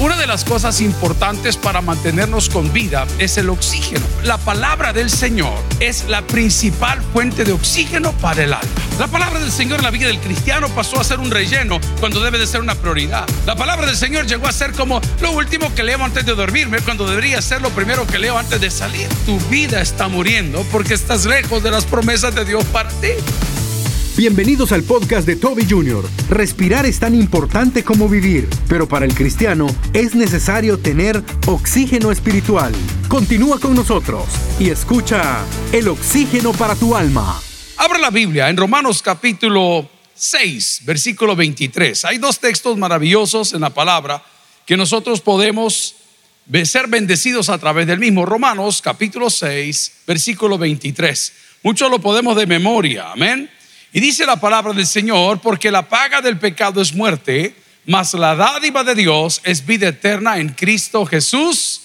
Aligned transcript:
Una 0.00 0.16
de 0.16 0.28
las 0.28 0.44
cosas 0.44 0.80
importantes 0.80 1.56
para 1.56 1.80
mantenernos 1.80 2.48
con 2.48 2.72
vida 2.72 3.04
es 3.18 3.36
el 3.36 3.50
oxígeno. 3.50 4.06
La 4.22 4.38
palabra 4.38 4.92
del 4.92 5.10
Señor 5.10 5.58
es 5.80 6.04
la 6.08 6.24
principal 6.24 7.02
fuente 7.12 7.44
de 7.44 7.50
oxígeno 7.50 8.12
para 8.12 8.44
el 8.44 8.52
alma. 8.52 8.70
La 9.00 9.08
palabra 9.08 9.40
del 9.40 9.50
Señor 9.50 9.80
en 9.80 9.84
la 9.84 9.90
vida 9.90 10.06
del 10.06 10.20
cristiano 10.20 10.68
pasó 10.68 11.00
a 11.00 11.04
ser 11.04 11.18
un 11.18 11.32
relleno 11.32 11.80
cuando 11.98 12.22
debe 12.22 12.38
de 12.38 12.46
ser 12.46 12.60
una 12.60 12.76
prioridad. 12.76 13.26
La 13.44 13.56
palabra 13.56 13.86
del 13.86 13.96
Señor 13.96 14.26
llegó 14.26 14.46
a 14.46 14.52
ser 14.52 14.72
como 14.72 15.00
lo 15.20 15.32
último 15.32 15.74
que 15.74 15.82
leo 15.82 16.04
antes 16.04 16.24
de 16.24 16.36
dormirme 16.36 16.78
cuando 16.78 17.04
debería 17.04 17.42
ser 17.42 17.60
lo 17.60 17.70
primero 17.70 18.06
que 18.06 18.20
leo 18.20 18.38
antes 18.38 18.60
de 18.60 18.70
salir. 18.70 19.08
Tu 19.26 19.36
vida 19.48 19.80
está 19.80 20.06
muriendo 20.06 20.64
porque 20.70 20.94
estás 20.94 21.26
lejos 21.26 21.60
de 21.64 21.72
las 21.72 21.84
promesas 21.84 22.32
de 22.36 22.44
Dios 22.44 22.62
para 22.66 22.88
ti. 22.88 23.10
Bienvenidos 24.18 24.72
al 24.72 24.82
podcast 24.82 25.28
de 25.28 25.36
Toby 25.36 25.64
Jr. 25.64 26.04
Respirar 26.28 26.84
es 26.86 26.98
tan 26.98 27.14
importante 27.14 27.84
como 27.84 28.08
vivir, 28.08 28.48
pero 28.68 28.88
para 28.88 29.04
el 29.04 29.14
cristiano 29.14 29.68
es 29.92 30.16
necesario 30.16 30.76
tener 30.76 31.22
oxígeno 31.46 32.10
espiritual. 32.10 32.72
Continúa 33.06 33.60
con 33.60 33.76
nosotros 33.76 34.24
y 34.58 34.70
escucha 34.70 35.44
El 35.70 35.86
oxígeno 35.86 36.52
para 36.52 36.74
tu 36.74 36.96
alma. 36.96 37.40
Abra 37.76 38.00
la 38.00 38.10
Biblia 38.10 38.48
en 38.48 38.56
Romanos 38.56 39.02
capítulo 39.02 39.88
6, 40.16 40.80
versículo 40.84 41.36
23. 41.36 42.04
Hay 42.06 42.18
dos 42.18 42.40
textos 42.40 42.76
maravillosos 42.76 43.52
en 43.52 43.60
la 43.60 43.70
palabra 43.70 44.20
que 44.66 44.76
nosotros 44.76 45.20
podemos 45.20 45.94
ser 46.64 46.88
bendecidos 46.88 47.48
a 47.50 47.58
través 47.58 47.86
del 47.86 48.00
mismo. 48.00 48.26
Romanos 48.26 48.82
capítulo 48.82 49.30
6, 49.30 49.92
versículo 50.08 50.58
23. 50.58 51.32
Muchos 51.62 51.88
lo 51.88 52.00
podemos 52.00 52.34
de 52.34 52.48
memoria, 52.48 53.12
amén. 53.12 53.48
Y 53.92 54.00
dice 54.00 54.26
la 54.26 54.38
palabra 54.38 54.72
del 54.72 54.86
Señor, 54.86 55.40
porque 55.40 55.70
la 55.70 55.88
paga 55.88 56.20
del 56.20 56.38
pecado 56.38 56.82
es 56.82 56.92
muerte, 56.92 57.54
mas 57.86 58.12
la 58.12 58.34
dádiva 58.34 58.84
de 58.84 58.94
Dios 58.94 59.40
es 59.44 59.64
vida 59.64 59.88
eterna 59.88 60.38
en 60.38 60.50
Cristo 60.50 61.06
Jesús. 61.06 61.80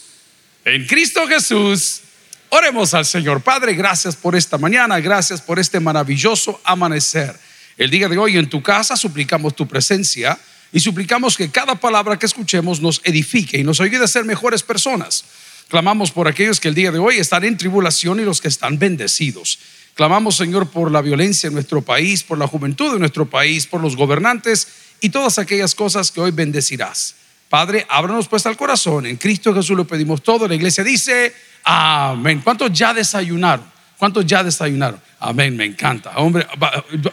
En 0.66 0.86
Cristo 0.86 1.26
Jesús. 1.28 2.02
Oremos 2.50 2.94
al 2.94 3.06
Señor. 3.06 3.42
Padre, 3.42 3.74
gracias 3.74 4.16
por 4.16 4.36
esta 4.36 4.58
mañana, 4.58 5.00
gracias 5.00 5.42
por 5.42 5.60
este 5.60 5.80
maravilloso 5.80 6.60
amanecer. 6.64 7.36
El 7.78 7.90
día 7.90 8.08
de 8.08 8.18
hoy 8.18 8.38
en 8.38 8.50
tu 8.50 8.62
casa 8.62 8.96
suplicamos 8.96 9.56
tu 9.56 9.68
presencia 9.68 10.38
y 10.72 10.80
suplicamos 10.80 11.38
que 11.38 11.50
cada 11.50 11.76
palabra 11.76 12.20
que 12.20 12.26
escuchemos 12.26 12.82
nos 12.82 13.02
edifique 13.06 13.58
y 13.58 13.64
nos 13.64 13.80
ayude 13.80 14.04
a 14.04 14.08
ser 14.08 14.26
mejores 14.26 14.62
personas. 14.62 15.24
Clamamos 15.70 16.12
por 16.12 16.28
aquellos 16.28 16.60
que 16.60 16.68
el 16.68 16.76
día 16.76 16.92
de 16.92 17.00
hoy 17.00 17.18
están 17.18 17.44
en 17.44 17.58
tribulación 17.58 18.20
y 18.20 18.24
los 18.24 18.42
que 18.42 18.50
están 18.50 18.78
bendecidos. 18.78 19.58
Clamamos, 19.96 20.36
Señor, 20.36 20.70
por 20.70 20.92
la 20.92 21.02
violencia 21.02 21.48
en 21.48 21.54
nuestro 21.54 21.82
país, 21.82 22.24
por 22.24 22.38
la 22.38 22.48
juventud 22.48 22.94
de 22.94 23.00
nuestro 23.00 23.30
país, 23.30 23.68
por 23.68 23.82
los 23.82 23.96
gobernantes 23.96 24.68
y 25.02 25.10
todas 25.10 25.38
aquellas 25.38 25.76
cosas 25.76 26.12
que 26.12 26.20
hoy 26.20 26.32
bendecirás. 26.32 27.16
Padre, 27.48 27.86
ábranos 27.88 28.28
pues 28.28 28.46
al 28.48 28.58
corazón. 28.58 29.06
En 29.06 29.18
Cristo 29.18 29.54
Jesús 29.54 29.78
lo 29.78 29.86
pedimos 29.86 30.24
todo. 30.24 30.48
La 30.48 30.56
iglesia 30.56 30.84
dice, 30.84 31.32
amén. 31.64 32.42
¿Cuántos 32.44 32.74
ya 32.74 32.94
desayunaron? 32.94 33.72
¿Cuántos 34.00 34.26
ya 34.26 34.44
desayunaron? 34.44 35.00
Amén, 35.20 35.56
me 35.56 35.66
encanta. 35.66 36.18
Hombre, 36.18 36.48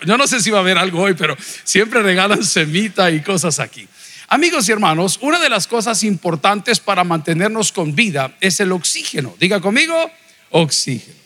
yo 0.07 0.17
no 0.17 0.27
sé 0.27 0.41
si 0.41 0.51
va 0.51 0.59
a 0.59 0.61
haber 0.63 0.79
algo 0.79 1.03
hoy, 1.03 1.13
pero 1.13 1.37
siempre 1.63 2.03
regalan 2.03 2.43
semita 2.43 3.11
y 3.11 3.21
cosas 3.21 3.61
aquí. 3.61 3.87
Amigos 4.29 4.69
y 4.69 4.73
hermanos, 4.73 5.19
una 5.21 5.39
de 5.39 5.51
las 5.51 5.67
cosas 5.67 6.03
importantes 6.03 6.81
para 6.81 7.05
mantenernos 7.05 7.71
con 7.71 7.95
vida 7.95 8.35
es 8.41 8.61
el 8.61 8.73
oxígeno. 8.73 9.35
Diga 9.39 9.61
conmigo, 9.61 10.11
oxígeno. 10.51 11.20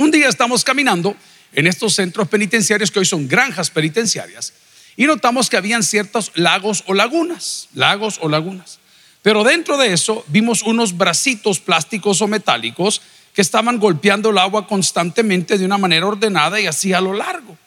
Un 0.00 0.10
día 0.10 0.30
estamos 0.30 0.64
caminando 0.64 1.14
en 1.52 1.66
estos 1.66 1.94
centros 1.94 2.26
penitenciarios 2.26 2.90
que 2.90 3.00
hoy 3.00 3.04
son 3.04 3.28
granjas 3.28 3.68
penitenciarias 3.68 4.54
y 4.96 5.04
notamos 5.04 5.50
que 5.50 5.58
habían 5.58 5.82
ciertos 5.82 6.32
lagos 6.36 6.84
o 6.86 6.94
lagunas, 6.94 7.68
lagos 7.74 8.18
o 8.22 8.30
lagunas. 8.30 8.78
Pero 9.20 9.44
dentro 9.44 9.76
de 9.76 9.92
eso 9.92 10.24
vimos 10.28 10.62
unos 10.62 10.96
bracitos 10.96 11.60
plásticos 11.60 12.22
o 12.22 12.28
metálicos 12.28 13.02
que 13.34 13.42
estaban 13.42 13.78
golpeando 13.78 14.30
el 14.30 14.38
agua 14.38 14.66
constantemente 14.66 15.58
de 15.58 15.66
una 15.66 15.76
manera 15.76 16.06
ordenada 16.06 16.58
y 16.58 16.66
así 16.66 16.94
a 16.94 17.02
lo 17.02 17.12
largo. 17.12 17.58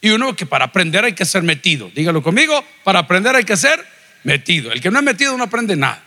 Y 0.00 0.10
uno 0.10 0.34
que 0.34 0.46
para 0.46 0.64
aprender 0.64 1.04
hay 1.04 1.12
que 1.12 1.24
ser 1.24 1.44
metido. 1.44 1.92
Dígalo 1.94 2.24
conmigo, 2.24 2.60
para 2.82 2.98
aprender 2.98 3.36
hay 3.36 3.44
que 3.44 3.56
ser 3.56 3.86
metido. 4.24 4.72
El 4.72 4.80
que 4.80 4.90
no 4.90 4.98
es 4.98 5.04
metido 5.04 5.36
no 5.36 5.44
aprende 5.44 5.76
nada. 5.76 6.02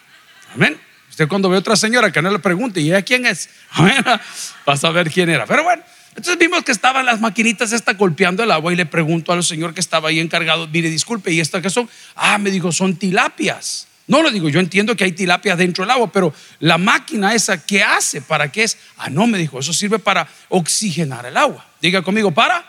Amén. 0.54 0.78
Usted 1.12 1.28
cuando 1.28 1.50
ve 1.50 1.58
a 1.58 1.60
otra 1.60 1.76
señora 1.76 2.10
que 2.10 2.22
no 2.22 2.32
le 2.32 2.40
pregunte, 2.40 2.80
¿y 2.80 2.88
ella 2.88 3.02
quién 3.02 3.26
es? 3.26 3.50
Va 3.78 4.74
a 4.74 4.78
saber 4.78 5.12
quién 5.12 5.30
era. 5.30 5.46
Pero 5.46 5.64
bueno, 5.66 5.84
entonces 6.16 6.38
vimos 6.40 6.64
que 6.64 6.72
estaban 6.72 7.06
las 7.06 7.20
maquinitas 7.20 7.74
esta 7.74 7.94
golpeando 7.94 8.44
el 8.44 8.50
agua 8.50 8.72
y 8.72 8.78
le 8.78 8.86
pregunto 8.86 9.34
al 9.34 9.44
señor 9.44 9.74
que 9.74 9.82
estaba 9.82 10.08
ahí 10.08 10.22
encargado, 10.22 10.70
mire, 10.70 10.90
disculpe, 10.90 11.34
¿y 11.34 11.42
estas 11.42 11.62
qué 11.62 11.70
son? 11.70 11.90
Ah, 12.16 12.38
me 12.38 12.50
dijo, 12.50 12.72
son 12.72 12.96
tilapias. 12.96 13.88
No 14.08 14.22
lo 14.22 14.32
digo, 14.32 14.48
yo 14.48 14.62
entiendo 14.62 14.96
que 14.96 15.04
hay 15.04 15.12
tilapias 15.12 15.58
dentro 15.58 15.84
del 15.84 15.92
agua, 15.92 16.10
pero 16.14 16.34
la 16.60 16.78
máquina 16.78 17.36
esa, 17.36 17.62
¿qué 17.62 17.84
hace? 17.84 18.22
¿Para 18.22 18.50
qué 18.50 18.64
es? 18.64 18.78
Ah, 18.96 19.10
no, 19.10 19.28
me 19.28 19.38
dijo, 19.38 19.60
eso 19.60 19.74
sirve 19.74 20.00
para 20.00 20.30
oxigenar 20.48 21.26
el 21.26 21.36
agua. 21.36 21.66
Diga 21.82 22.02
conmigo, 22.02 22.32
¿para? 22.32 22.66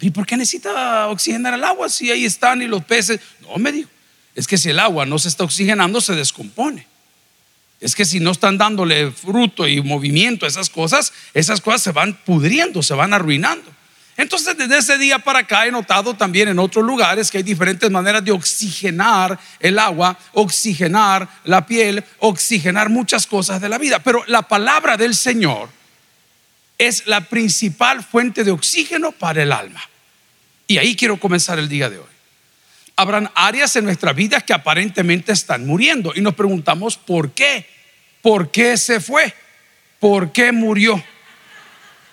¿Y 0.00 0.10
por 0.10 0.26
qué 0.26 0.36
necesita 0.36 1.06
oxigenar 1.06 1.54
el 1.54 1.62
agua 1.62 1.88
si 1.88 2.10
ahí 2.10 2.24
están 2.24 2.60
y 2.60 2.66
los 2.66 2.84
peces? 2.84 3.20
No, 3.40 3.56
me 3.56 3.70
dijo 3.70 3.88
es 4.36 4.46
que 4.46 4.58
si 4.58 4.68
el 4.68 4.78
agua 4.78 5.06
no 5.06 5.18
se 5.18 5.28
está 5.28 5.44
oxigenando, 5.44 6.00
se 6.00 6.14
descompone. 6.14 6.86
Es 7.80 7.94
que 7.94 8.04
si 8.04 8.20
no 8.20 8.30
están 8.30 8.58
dándole 8.58 9.10
fruto 9.10 9.66
y 9.66 9.80
movimiento 9.80 10.44
a 10.44 10.48
esas 10.48 10.68
cosas, 10.68 11.12
esas 11.32 11.62
cosas 11.62 11.82
se 11.82 11.92
van 11.92 12.14
pudriendo, 12.14 12.82
se 12.82 12.94
van 12.94 13.14
arruinando. 13.14 13.64
Entonces, 14.18 14.56
desde 14.56 14.78
ese 14.78 14.98
día 14.98 15.18
para 15.18 15.40
acá 15.40 15.66
he 15.66 15.70
notado 15.70 16.14
también 16.14 16.48
en 16.48 16.58
otros 16.58 16.84
lugares 16.84 17.30
que 17.30 17.38
hay 17.38 17.42
diferentes 17.42 17.90
maneras 17.90 18.24
de 18.24 18.30
oxigenar 18.30 19.38
el 19.58 19.78
agua, 19.78 20.18
oxigenar 20.32 21.28
la 21.44 21.66
piel, 21.66 22.04
oxigenar 22.18 22.90
muchas 22.90 23.26
cosas 23.26 23.60
de 23.60 23.70
la 23.70 23.78
vida. 23.78 24.00
Pero 24.00 24.22
la 24.26 24.42
palabra 24.42 24.98
del 24.98 25.14
Señor 25.14 25.70
es 26.76 27.06
la 27.06 27.22
principal 27.22 28.04
fuente 28.04 28.44
de 28.44 28.50
oxígeno 28.50 29.12
para 29.12 29.42
el 29.42 29.52
alma. 29.52 29.82
Y 30.66 30.76
ahí 30.76 30.94
quiero 30.94 31.18
comenzar 31.18 31.58
el 31.58 31.70
día 31.70 31.88
de 31.88 31.98
hoy 31.98 32.15
habrán 32.96 33.30
áreas 33.34 33.76
en 33.76 33.84
nuestra 33.84 34.12
vida 34.12 34.40
que 34.40 34.54
aparentemente 34.54 35.32
están 35.32 35.66
muriendo 35.66 36.12
y 36.14 36.22
nos 36.22 36.34
preguntamos 36.34 36.96
por 36.96 37.32
qué. 37.32 37.66
¿Por 38.22 38.50
qué 38.50 38.76
se 38.76 39.00
fue? 39.00 39.32
¿Por 40.00 40.32
qué 40.32 40.50
murió? 40.50 41.02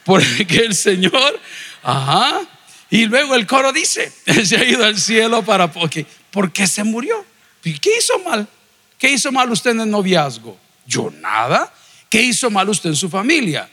Porque 0.03 0.57
el 0.57 0.75
Señor, 0.75 1.39
ajá. 1.81 2.41
Y 2.89 3.05
luego 3.05 3.33
el 3.33 3.47
coro 3.47 3.71
dice, 3.71 4.11
se 4.45 4.57
ha 4.57 4.63
ido 4.63 4.85
al 4.85 4.99
cielo 4.99 5.43
para 5.43 5.71
porque 5.71 6.05
¿por 6.29 6.51
qué 6.51 6.67
se 6.67 6.83
murió? 6.83 7.25
¿Qué 7.63 7.97
hizo 7.97 8.19
mal? 8.19 8.47
¿Qué 8.99 9.09
hizo 9.09 9.31
mal 9.31 9.49
usted 9.51 9.71
en 9.71 9.81
el 9.81 9.89
noviazgo? 9.89 10.57
Yo 10.85 11.11
nada. 11.19 11.73
¿Qué 12.09 12.21
hizo 12.21 12.51
mal 12.51 12.69
usted 12.69 12.89
en 12.89 12.95
su 12.95 13.09
familia? 13.09 13.69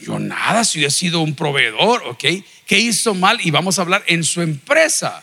Yo 0.00 0.18
nada, 0.18 0.64
si 0.64 0.84
he 0.84 0.90
sido 0.90 1.20
un 1.20 1.34
proveedor, 1.34 2.02
¿ok? 2.04 2.24
¿Qué 2.66 2.78
hizo 2.78 3.14
mal? 3.14 3.38
Y 3.42 3.50
vamos 3.50 3.78
a 3.78 3.82
hablar 3.82 4.04
en 4.06 4.24
su 4.24 4.40
empresa. 4.40 5.22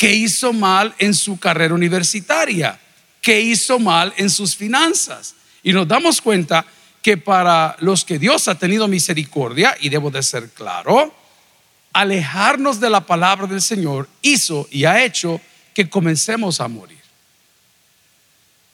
¿Qué 0.00 0.14
hizo 0.14 0.54
mal 0.54 0.94
en 0.96 1.12
su 1.12 1.38
carrera 1.38 1.74
universitaria? 1.74 2.80
¿Qué 3.20 3.38
hizo 3.38 3.78
mal 3.78 4.14
en 4.16 4.30
sus 4.30 4.56
finanzas? 4.56 5.34
Y 5.62 5.74
nos 5.74 5.86
damos 5.86 6.22
cuenta 6.22 6.64
que 7.02 7.18
para 7.18 7.76
los 7.80 8.02
que 8.06 8.18
Dios 8.18 8.48
ha 8.48 8.54
tenido 8.54 8.88
misericordia, 8.88 9.76
y 9.78 9.90
debo 9.90 10.10
de 10.10 10.22
ser 10.22 10.48
claro, 10.52 11.14
alejarnos 11.92 12.80
de 12.80 12.88
la 12.88 13.04
palabra 13.04 13.46
del 13.46 13.60
Señor 13.60 14.08
hizo 14.22 14.66
y 14.70 14.86
ha 14.86 15.04
hecho 15.04 15.38
que 15.74 15.90
comencemos 15.90 16.62
a 16.62 16.68
morir. 16.68 16.96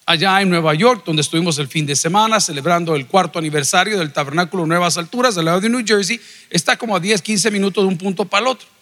Allá 0.07 0.41
en 0.41 0.49
Nueva 0.49 0.75
York, 0.75 1.03
donde 1.05 1.23
estuvimos 1.23 1.59
el 1.59 1.67
fin 1.67 1.87
de 1.87 1.97
semana 1.97 2.39
celebrando 2.39 2.95
el 2.95 3.09
cuarto 3.09 3.41
aniversario 3.41 3.99
del 3.99 4.13
Tabernáculo 4.13 4.65
Nuevas 4.65 4.97
Alturas 4.97 5.35
del 5.35 5.47
lado 5.47 5.61
de 5.61 5.71
New 5.71 5.83
Jersey, 5.85 6.21
está 6.51 6.77
como 6.77 6.95
a 6.95 7.01
10, 7.01 7.21
15 7.21 7.51
minutos 7.51 7.83
de 7.83 7.89
un 7.89 7.99
punto 7.99 8.25
para 8.27 8.43
el 8.43 8.47
otro. 8.53 8.76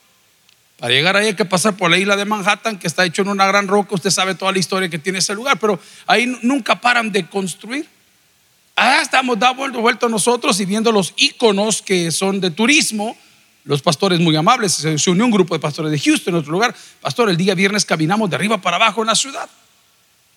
Para 0.85 0.93
llegar 0.93 1.17
ahí 1.17 1.29
hay 1.29 1.35
que 1.35 1.47
pasar 1.47 1.75
por 1.79 1.91
la 1.91 1.97
isla 1.97 2.15
de 2.15 2.27
Manhattan, 2.27 2.79
que 2.79 2.87
está 2.87 3.07
hecho 3.07 3.23
en 3.23 3.29
una 3.29 3.47
gran 3.47 3.69
roca. 3.69 3.95
Usted 3.95 4.11
sabe 4.11 4.35
toda 4.35 4.53
la 4.53 4.59
historia 4.59 4.87
que 4.87 4.99
tiene 4.99 5.21
ese 5.21 5.35
lugar, 5.35 5.59
pero 5.59 5.81
ahí 6.07 6.27
nunca 6.43 6.79
paran 6.79 7.11
de 7.11 7.27
construir. 7.27 7.89
Ah, 8.77 8.99
estamos 9.01 9.39
dando 9.39 9.81
vuelta 9.81 10.11
nosotros 10.11 10.61
y 10.61 10.67
viendo 10.67 10.93
los 10.93 11.15
iconos 11.17 11.81
que 11.81 12.11
son 12.11 12.39
de 12.39 12.51
turismo. 12.51 13.17
Los 13.65 13.81
pastores 13.81 14.21
muy 14.21 14.37
amables, 14.37 14.75
se 14.75 15.11
unió 15.11 15.25
un 15.25 15.31
grupo 15.31 15.55
de 15.55 15.61
pastores 15.61 15.91
de 15.91 15.99
Houston 15.99 16.35
en 16.35 16.41
otro 16.41 16.53
lugar. 16.53 16.77
Pastor, 17.01 17.31
el 17.31 17.39
día 17.39 17.55
viernes 17.55 17.87
caminamos 17.87 18.29
de 18.29 18.37
arriba 18.37 18.59
para 18.59 18.77
abajo 18.77 19.01
en 19.01 19.07
la 19.07 19.15
ciudad. 19.15 19.49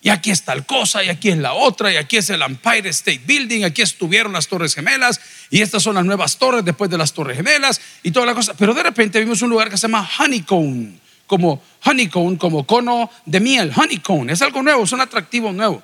Y 0.01 0.09
aquí 0.09 0.31
es 0.31 0.43
tal 0.43 0.65
cosa, 0.65 1.03
y 1.03 1.09
aquí 1.09 1.29
es 1.29 1.37
la 1.37 1.53
otra, 1.53 1.91
y 1.91 1.97
aquí 1.97 2.17
es 2.17 2.29
el 2.29 2.41
Empire 2.41 2.89
State 2.89 3.21
Building, 3.25 3.63
aquí 3.63 3.81
estuvieron 3.81 4.31
las 4.31 4.47
Torres 4.47 4.75
Gemelas, 4.75 5.19
y 5.49 5.61
estas 5.61 5.81
son 5.83 5.95
las 5.95 6.05
nuevas 6.05 6.37
torres 6.37 6.63
después 6.63 6.89
de 6.89 6.97
las 6.97 7.13
Torres 7.13 7.35
Gemelas, 7.35 7.81
y 8.03 8.11
toda 8.11 8.25
la 8.25 8.35
cosa. 8.35 8.53
Pero 8.53 8.73
de 8.73 8.83
repente 8.83 9.19
vimos 9.19 9.41
un 9.41 9.49
lugar 9.49 9.69
que 9.69 9.77
se 9.77 9.87
llama 9.87 10.07
Honeycomb, 10.19 10.99
como 11.25 11.61
honeycomb, 11.83 12.37
como 12.37 12.65
cono 12.65 13.09
de 13.25 13.39
miel, 13.39 13.71
honeycomb. 13.75 14.29
Es 14.29 14.41
algo 14.41 14.61
nuevo, 14.61 14.83
es 14.83 14.91
un 14.91 15.01
atractivo 15.01 15.51
nuevo. 15.51 15.83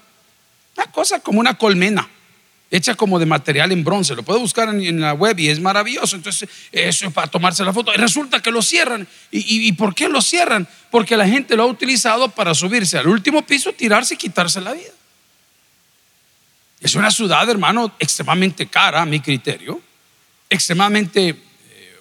Una 0.77 0.91
cosa 0.91 1.19
como 1.19 1.39
una 1.39 1.57
colmena. 1.57 2.07
Hecha 2.73 2.95
como 2.95 3.19
de 3.19 3.27
material 3.27 3.71
en 3.71 3.83
bronce. 3.83 4.15
Lo 4.15 4.23
puede 4.23 4.39
buscar 4.39 4.67
en, 4.69 4.99
la 4.99 5.13
web 5.13 5.39
y 5.39 5.47
es 5.47 5.59
maravilloso. 5.59 6.15
Entonces, 6.15 6.49
eso 6.71 7.07
es 7.07 7.13
para 7.13 7.27
tomarse 7.27 7.63
la 7.63 7.71
foto. 7.71 7.93
Y 7.93 7.97
resulta 7.97 8.41
que 8.41 8.49
lo 8.49 8.63
cierran. 8.63 9.07
¿Y, 9.29 9.71
por 9.73 9.93
qué 9.93 10.09
lo 10.09 10.23
cierran? 10.23 10.67
Porque 10.89 11.15
la 11.15 11.27
gente 11.27 11.55
lo 11.55 11.63
ha 11.63 11.65
utilizado 11.67 12.29
para 12.29 12.55
subirse 12.55 12.97
al 12.97 13.07
último 13.07 13.43
piso, 13.43 13.73
tirarse 13.73 14.15
y 14.15 14.17
quitarse 14.17 14.59
la 14.59 14.73
vida. 14.73 14.91
Es 16.81 16.95
una 16.95 17.11
ciudad, 17.11 17.47
hermano, 17.47 17.93
extremadamente 17.99 18.65
cara, 18.65 19.03
a 19.03 19.05
mi 19.05 19.19
criterio, 19.19 19.79
extremadamente 20.49 21.37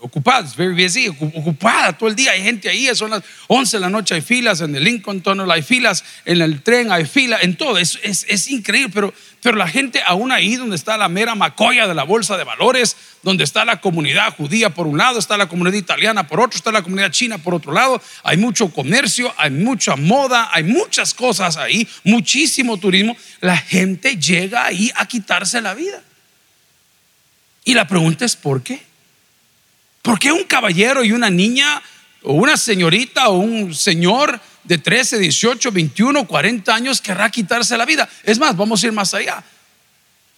ocupadas, 0.03 0.57
very 0.57 0.75
busy, 0.75 1.09
ocupada 1.09 1.97
todo 1.97 2.09
el 2.09 2.17
día. 2.17 2.33
Hay 2.33 2.43
gente 2.43 2.69
ahí, 2.69 2.89
son 2.95 3.11
las 3.11 3.23
11 3.47 3.77
de 3.77 3.81
la 3.81 3.89
noche, 3.89 4.15
hay 4.15 4.21
filas 4.21 4.61
en 4.61 4.75
el 4.75 4.83
Lincoln 4.83 5.21
Tunnel, 5.21 5.51
hay 5.51 5.63
filas 5.63 6.05
en 6.25 6.43
el 6.43 6.63
tren, 6.63 6.91
hay 6.91 7.05
filas 7.05 7.43
en 7.43 7.57
todo. 7.57 7.79
Es, 7.79 7.99
es, 8.03 8.49
increíble, 8.51 8.91
pero, 8.93 9.15
pero 9.43 9.57
la 9.57 9.67
gente 9.67 10.01
aún 10.07 10.31
ahí 10.31 10.55
donde 10.55 10.77
está 10.77 10.97
la 10.97 11.09
mera 11.09 11.35
macoya 11.35 11.89
de 11.89 11.95
la 11.95 12.05
bolsa 12.05 12.37
de 12.37 12.45
valores, 12.45 12.97
donde 13.25 13.43
está 13.43 13.65
la 13.65 13.81
comunidad 13.81 14.37
judía 14.37 14.71
por 14.71 14.87
un 14.87 14.99
lado, 14.99 15.19
está 15.19 15.37
la 15.37 15.49
comunidad 15.49 15.77
italiana 15.77 16.29
por 16.29 16.41
otro, 16.41 16.57
está 16.57 16.71
la 16.71 16.83
comunidad 16.83 17.11
china 17.11 17.39
por 17.39 17.53
otro 17.53 17.73
lado, 17.73 18.01
hay 18.23 18.37
mucho 18.37 18.71
comercio, 18.71 19.35
hay 19.37 19.51
mucha 19.51 19.97
moda, 19.97 20.49
hay 20.53 20.63
muchas 20.63 21.13
cosas 21.13 21.57
ahí, 21.57 21.89
muchísimo 22.05 22.77
turismo. 22.77 23.17
La 23.41 23.57
gente 23.57 24.17
llega 24.17 24.65
ahí 24.65 24.93
a 24.95 25.07
quitarse 25.07 25.61
la 25.61 25.75
vida. 25.75 26.01
Y 27.65 27.75
la 27.75 27.89
pregunta 27.89 28.25
es, 28.25 28.37
¿por 28.37 28.63
qué? 28.63 28.81
¿Por 30.03 30.21
qué 30.21 30.31
un 30.31 30.45
caballero 30.45 31.03
y 31.03 31.11
una 31.11 31.31
niña 31.31 31.83
o 32.23 32.35
una 32.35 32.57
señorita 32.57 33.29
o 33.29 33.39
un 33.39 33.75
señor 33.75 34.41
de 34.65 34.79
13, 34.79 35.19
18, 35.19 35.73
21, 35.73 36.27
40 36.27 36.75
años 36.75 37.01
querrá 37.01 37.31
quitarse 37.31 37.77
la 37.77 37.85
vida? 37.85 38.09
Es 38.23 38.39
más, 38.39 38.57
vamos 38.57 38.83
a 38.83 38.87
ir 38.87 38.93
más 38.93 39.15
allá. 39.15 39.43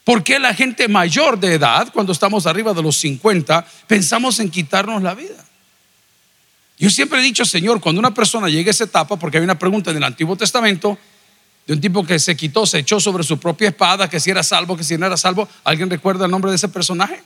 ¿Por 0.05 0.23
qué 0.23 0.39
la 0.39 0.53
gente 0.53 0.87
mayor 0.87 1.41
de 1.41 1.55
edad, 1.55 1.91
cuando 1.93 2.13
estamos 2.13 2.47
arriba 2.47 2.75
de 2.75 2.83
los 2.83 2.97
50, 2.99 3.67
pensamos 3.87 4.39
en 4.39 4.51
quitarnos 4.51 5.03
la 5.03 5.15
vida? 5.15 5.45
Yo 6.79 6.91
siempre 6.91 7.21
he 7.21 7.23
dicho, 7.23 7.45
Señor, 7.45 7.81
cuando 7.81 8.01
una 8.01 8.13
persona 8.13 8.49
llegue 8.49 8.71
a 8.71 8.73
esa 8.73 8.85
etapa, 8.85 9.17
porque 9.17 9.39
hay 9.39 9.45
una 9.45 9.59
pregunta 9.59 9.91
en 9.91 9.97
el 9.97 10.05
Antiguo 10.05 10.37
Testamento 10.37 10.99
de 11.67 11.73
un 11.73 11.81
tipo 11.81 12.05
que 12.05 12.19
se 12.19 12.37
quitó, 12.37 12.67
se 12.67 12.81
echó 12.81 13.01
sobre 13.01 13.25
su 13.25 13.39
propia 13.39 13.69
espada, 13.69 14.11
que 14.11 14.21
si 14.21 14.31
era 14.31 14.43
salvo, 14.43 14.77
que 14.77 14.85
si 14.85 14.99
no 14.99 15.07
era 15.07 15.17
salvo, 15.17 15.49
¿alguien 15.65 15.89
recuerda 15.89 16.27
el 16.27 16.31
nombre 16.31 16.51
de 16.51 16.57
ese 16.57 16.69
personaje? 16.69 17.23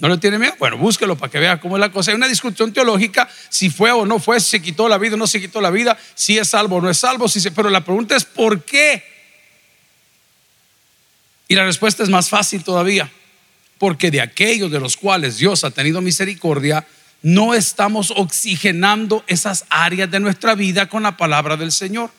¿No 0.00 0.08
le 0.08 0.16
tiene 0.16 0.38
miedo? 0.38 0.54
Bueno, 0.58 0.78
búsquelo 0.78 1.16
para 1.16 1.30
que 1.30 1.38
vea 1.38 1.60
cómo 1.60 1.76
es 1.76 1.80
la 1.80 1.92
cosa. 1.92 2.10
Hay 2.10 2.16
una 2.16 2.26
discusión 2.26 2.72
teológica 2.72 3.28
si 3.50 3.68
fue 3.68 3.92
o 3.92 4.06
no 4.06 4.18
fue, 4.18 4.40
si 4.40 4.48
se 4.50 4.62
quitó 4.62 4.88
la 4.88 4.96
vida 4.96 5.14
o 5.14 5.18
no 5.18 5.26
se 5.26 5.40
quitó 5.40 5.60
la 5.60 5.70
vida, 5.70 5.96
si 6.14 6.38
es 6.38 6.48
salvo 6.48 6.76
o 6.76 6.80
no 6.80 6.88
es 6.88 6.98
salvo, 6.98 7.26
pero 7.54 7.68
la 7.68 7.84
pregunta 7.84 8.16
es 8.16 8.24
¿por 8.24 8.64
qué? 8.64 9.04
Y 11.48 11.54
la 11.54 11.64
respuesta 11.64 12.02
es 12.02 12.08
más 12.08 12.30
fácil 12.30 12.64
todavía. 12.64 13.10
Porque 13.76 14.10
de 14.10 14.22
aquellos 14.22 14.70
de 14.70 14.80
los 14.80 14.96
cuales 14.96 15.36
Dios 15.36 15.64
ha 15.64 15.70
tenido 15.70 16.00
misericordia, 16.00 16.86
no 17.20 17.52
estamos 17.52 18.10
oxigenando 18.16 19.22
esas 19.26 19.66
áreas 19.68 20.10
de 20.10 20.20
nuestra 20.20 20.54
vida 20.54 20.88
con 20.88 21.02
la 21.02 21.18
palabra 21.18 21.58
del 21.58 21.72
Señor. 21.72 22.10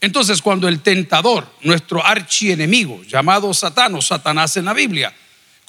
Entonces, 0.00 0.40
cuando 0.40 0.68
el 0.68 0.80
tentador, 0.80 1.52
nuestro 1.62 2.04
archienemigo, 2.04 3.02
llamado 3.04 3.52
Satán 3.54 3.94
o 3.96 4.02
Satanás 4.02 4.56
en 4.56 4.66
la 4.66 4.72
Biblia, 4.72 5.12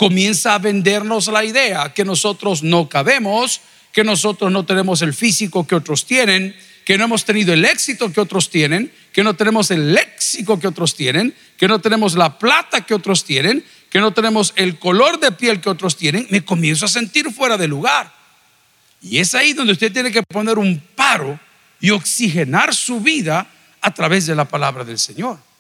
comienza 0.02 0.56
a 0.56 0.58
vendernos 0.58 1.28
la 1.28 1.46
idea 1.46 1.94
que 1.94 2.04
nosotros 2.04 2.64
no 2.64 2.90
cabemos, 2.90 3.62
que 3.92 4.04
nosotros 4.04 4.52
no 4.52 4.66
tenemos 4.66 5.04
el 5.04 5.14
físico 5.14 5.68
que 5.68 5.76
otros 5.76 6.08
tienen, 6.08 6.56
que 6.86 6.98
no 6.98 7.04
hemos 7.04 7.24
tenido 7.24 7.54
el 7.54 7.64
éxito 7.66 8.12
que 8.12 8.20
otros 8.20 8.50
tienen, 8.50 8.92
que 9.14 9.24
no 9.24 9.36
tenemos 9.36 9.70
el 9.70 9.94
léxico 9.94 10.60
que 10.60 10.68
otros 10.68 10.96
tienen, 10.96 11.36
que 11.56 11.68
no 11.68 11.82
tenemos 11.82 12.16
la 12.16 12.40
plata 12.40 12.82
que 12.82 12.96
otros 12.96 13.24
tienen, 13.24 13.64
que 13.92 14.00
no 14.00 14.12
tenemos 14.12 14.54
el 14.56 14.80
color 14.80 15.20
de 15.20 15.34
piel 15.34 15.62
que 15.62 15.70
otros 15.70 15.96
tienen, 15.96 16.26
me 16.32 16.44
comienzo 16.44 16.86
a 16.86 16.90
sentir 16.90 17.32
fuera 17.32 17.56
de 17.56 17.68
lugar. 17.68 18.12
Y 19.04 19.20
es 19.20 19.36
ahí 19.36 19.54
donde 19.54 19.74
usted 19.74 19.94
tiene 19.94 20.12
que 20.12 20.24
poner 20.24 20.58
un 20.58 20.82
paro 20.96 21.40
y 21.80 21.92
oxigenar 21.92 22.74
su 22.74 23.02
vida 23.02 23.48
a 23.80 23.94
través 23.94 24.26
de 24.26 24.34
la 24.34 24.46
palabra 24.46 24.84
del 24.84 24.98
Señor. 24.98 25.51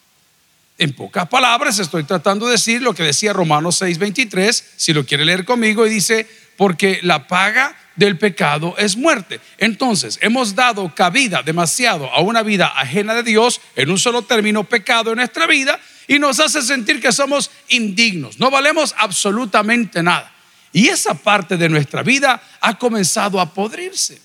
En 0.82 0.94
pocas 0.94 1.28
palabras 1.28 1.78
estoy 1.78 2.06
tratando 2.06 2.48
de 2.48 2.54
decir 2.54 2.82
lo 2.82 2.96
que 2.96 3.04
decía 3.04 3.34
Romanos 3.34 3.80
6:23, 3.84 4.64
si 4.78 4.94
lo 4.94 5.06
quiere 5.06 5.26
leer 5.26 5.46
conmigo, 5.46 5.86
y 5.86 5.92
dice, 5.92 6.28
porque 6.58 6.98
la 7.04 7.28
paga 7.28 7.78
del 7.96 8.18
pecado 8.18 8.74
es 8.80 8.98
muerte. 8.98 9.40
Entonces, 9.60 10.18
hemos 10.24 10.56
dado 10.56 10.92
cabida 10.96 11.44
demasiado 11.44 12.12
a 12.12 12.22
una 12.22 12.42
vida 12.42 12.66
ajena 12.76 13.14
de 13.14 13.22
Dios, 13.22 13.62
en 13.76 13.92
un 13.92 14.00
solo 14.00 14.24
término, 14.24 14.64
pecado 14.64 15.12
en 15.12 15.18
nuestra 15.18 15.46
vida, 15.46 15.80
y 16.08 16.18
nos 16.18 16.40
hace 16.40 16.64
sentir 16.64 17.00
que 17.00 17.12
somos 17.12 17.52
indignos, 17.70 18.40
no 18.40 18.50
valemos 18.50 18.96
absolutamente 18.98 20.02
nada. 20.02 20.34
Y 20.74 20.88
esa 20.88 21.14
parte 21.14 21.58
de 21.58 21.70
nuestra 21.70 22.02
vida 22.02 22.42
ha 22.60 22.80
comenzado 22.80 23.40
a 23.40 23.54
podrirse. 23.54 24.20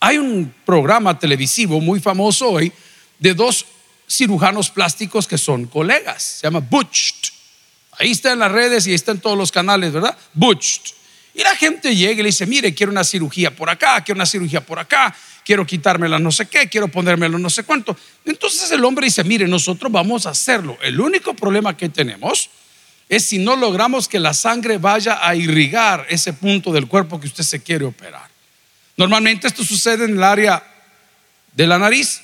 Hay 0.00 0.18
un 0.18 0.52
programa 0.64 1.16
televisivo 1.16 1.80
muy 1.80 2.00
famoso 2.00 2.50
hoy 2.50 2.72
de 3.20 3.32
dos 3.32 3.64
cirujanos 4.08 4.70
plásticos 4.70 5.26
que 5.26 5.38
son 5.38 5.66
colegas. 5.66 6.22
Se 6.22 6.46
llama 6.46 6.60
Butched. 6.60 7.32
Ahí 7.98 8.10
está 8.10 8.32
en 8.32 8.40
las 8.40 8.52
redes 8.52 8.86
y 8.86 8.90
ahí 8.90 8.94
está 8.94 9.12
en 9.12 9.20
todos 9.20 9.38
los 9.38 9.50
canales, 9.50 9.92
¿verdad? 9.92 10.16
Butched. 10.34 10.94
Y 11.34 11.42
la 11.42 11.54
gente 11.54 11.94
llega 11.94 12.12
y 12.20 12.22
le 12.22 12.24
dice, 12.24 12.46
mire, 12.46 12.74
quiero 12.74 12.92
una 12.92 13.04
cirugía 13.04 13.54
por 13.54 13.68
acá, 13.68 14.02
quiero 14.02 14.16
una 14.16 14.26
cirugía 14.26 14.64
por 14.64 14.78
acá, 14.78 15.14
quiero 15.44 15.66
quitármela 15.66 16.18
no 16.18 16.32
sé 16.32 16.46
qué, 16.46 16.68
quiero 16.68 16.88
ponérmelo 16.88 17.38
no 17.38 17.50
sé 17.50 17.62
cuánto. 17.62 17.96
Entonces 18.24 18.70
el 18.70 18.84
hombre 18.84 19.04
dice, 19.04 19.22
mire, 19.22 19.46
nosotros 19.46 19.92
vamos 19.92 20.26
a 20.26 20.30
hacerlo. 20.30 20.78
El 20.82 20.98
único 20.98 21.34
problema 21.34 21.76
que 21.76 21.88
tenemos 21.88 22.48
es 23.08 23.26
si 23.26 23.38
no 23.38 23.54
logramos 23.54 24.08
que 24.08 24.18
la 24.18 24.34
sangre 24.34 24.78
vaya 24.78 25.26
a 25.26 25.34
irrigar 25.36 26.06
ese 26.08 26.32
punto 26.32 26.72
del 26.72 26.88
cuerpo 26.88 27.20
que 27.20 27.26
usted 27.26 27.44
se 27.44 27.62
quiere 27.62 27.84
operar. 27.84 28.28
Normalmente 28.96 29.46
esto 29.46 29.62
sucede 29.62 30.06
en 30.06 30.12
el 30.12 30.22
área 30.22 30.62
de 31.52 31.66
la 31.66 31.78
nariz, 31.78 32.22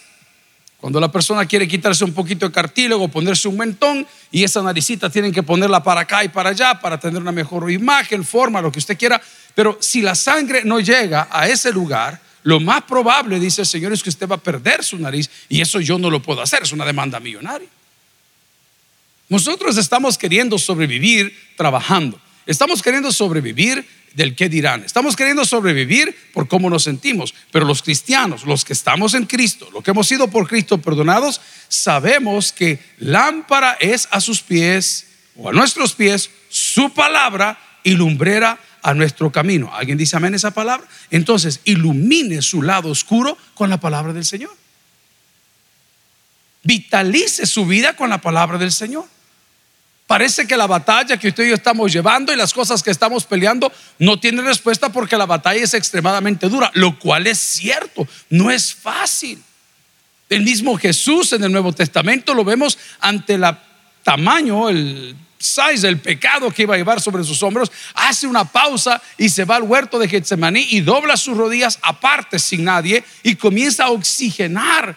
cuando 0.83 0.99
la 0.99 1.13
persona 1.13 1.47
quiere 1.47 1.69
quitarse 1.69 2.05
un 2.05 2.13
poquito 2.13 2.45
de 2.45 2.53
cartílago, 2.53 3.07
ponerse 3.07 3.47
un 3.47 3.57
mentón 3.57 4.05
y 4.33 4.43
esa 4.43 4.61
naricita 4.63 5.09
tienen 5.09 5.31
que 5.31 5.45
ponerla 5.45 5.81
para 5.81 6.01
acá 6.01 6.25
y 6.25 6.29
para 6.29 6.51
allá 6.51 6.81
para 6.81 6.99
tener 6.99 7.23
una 7.23 7.31
mejor 7.31 7.71
imagen, 7.71 8.25
forma, 8.25 8.61
lo 8.61 8.73
que 8.73 8.81
usted 8.81 8.99
quiera. 8.99 9.23
Pero 9.55 9.79
si 9.81 10.03
la 10.03 10.17
sangre 10.17 10.65
no 10.65 10.81
llega 10.81 11.29
a 11.31 11.47
ese 11.47 11.71
lugar, 11.73 12.21
lo 12.43 12.59
más 12.59 12.83
probable, 12.83 13.39
dice 13.39 13.61
el 13.61 13.69
Señor, 13.69 13.93
es 13.93 14.03
que 14.03 14.11
usted 14.11 14.27
va 14.27 14.35
a 14.35 14.39
perder 14.39 14.83
su 14.83 14.99
nariz 14.99 15.31
y 15.49 15.61
eso 15.61 15.79
yo 15.79 15.99
no 16.01 16.11
lo 16.11 16.21
puedo 16.21 16.43
hacer, 16.43 16.65
es 16.65 16.73
una 16.73 16.85
demanda 16.85 17.21
millonaria. 17.21 17.69
Nosotros 19.29 19.77
estamos 19.77 20.19
queriendo 20.19 20.59
sobrevivir 20.59 21.33
trabajando, 21.57 22.19
estamos 22.47 22.83
queriendo 22.83 23.13
sobrevivir 23.13 23.87
del 24.15 24.37
qué 24.37 24.49
dirán. 24.49 24.85
Estamos 24.85 25.17
queriendo 25.17 25.45
sobrevivir 25.45 26.15
por 26.33 26.49
cómo 26.49 26.69
nos 26.69 26.85
sentimos, 26.85 27.35
pero 27.51 27.65
los 27.65 27.83
cristianos, 27.83 28.45
los 28.45 28.65
que 28.65 28.73
estamos 28.73 29.15
en 29.15 29.27
Cristo, 29.27 29.69
los 29.73 29.83
que 29.83 29.91
hemos 29.91 30.07
sido 30.07 30.29
por 30.29 30.49
Cristo 30.49 30.79
perdonados, 30.79 31.41
sabemos 31.69 32.53
que 32.53 32.79
lámpara 32.99 33.77
es 33.81 34.09
a 34.11 34.21
sus 34.21 34.43
pies 34.43 35.07
o 35.37 35.49
a 35.49 35.53
nuestros 35.53 35.95
pies 35.95 36.31
su 36.49 36.93
palabra 36.93 37.59
y 37.83 37.93
lumbrera 37.93 38.59
a 38.83 38.95
nuestro 38.95 39.31
camino. 39.31 39.75
¿Alguien 39.75 39.97
dice 39.97 40.17
amén 40.17 40.35
esa 40.35 40.51
palabra? 40.51 40.87
Entonces, 41.11 41.61
ilumine 41.65 42.43
su 42.43 42.63
lado 42.63 42.91
oscuro 42.91 43.39
con 43.55 43.71
la 43.71 43.81
palabra 43.81 44.13
del 44.13 44.25
Señor. 44.25 44.55
Vitalice 46.65 47.47
su 47.47 47.67
vida 47.67 47.97
con 47.97 48.11
la 48.11 48.19
palabra 48.19 48.59
del 48.59 48.73
Señor. 48.73 49.07
Parece 50.07 50.47
que 50.47 50.57
la 50.57 50.67
batalla 50.67 51.17
que 51.17 51.29
usted 51.29 51.45
y 51.45 51.49
yo 51.49 51.55
estamos 51.55 51.93
llevando 51.93 52.33
y 52.33 52.37
las 52.37 52.53
cosas 52.53 52.83
que 52.83 52.91
estamos 52.91 53.25
peleando 53.25 53.73
no 53.99 54.19
tienen 54.19 54.45
respuesta 54.45 54.91
porque 54.91 55.17
la 55.17 55.27
batalla 55.27 55.63
es 55.63 55.75
extremadamente 55.75 56.49
dura, 56.49 56.71
lo 56.75 56.99
cual 56.99 57.27
es 57.27 57.39
cierto, 57.39 58.07
no 58.29 58.51
es 58.51 58.75
fácil. 58.75 59.43
El 60.29 60.43
mismo 60.43 60.77
Jesús 60.77 61.33
en 61.33 61.45
el 61.45 61.53
Nuevo 61.53 61.73
Testamento 61.73 62.35
lo 62.35 62.45
vemos 62.45 62.79
ante 63.01 63.35
el 63.35 63.45
tamaño, 64.03 64.69
el 64.69 65.17
size 65.39 65.87
del 65.87 65.99
pecado 65.99 66.51
que 66.51 66.63
iba 66.63 66.75
a 66.75 66.79
llevar 66.79 67.01
sobre 67.01 67.25
sus 67.25 67.43
hombros, 67.43 67.71
hace 67.95 68.27
una 68.27 68.45
pausa 68.45 69.03
y 69.19 69.29
se 69.29 69.45
va 69.45 69.57
al 69.57 69.65
huerto 69.65 69.99
de 69.99 70.09
Getsemaní 70.09 70.69
y 70.71 70.81
dobla 70.81 71.17
sus 71.17 71.37
rodillas 71.37 71.79
aparte 71.83 72.39
sin 72.39 72.65
nadie 72.65 73.05
y 73.23 73.35
comienza 73.35 73.85
a 73.85 73.91
oxigenar 73.91 74.97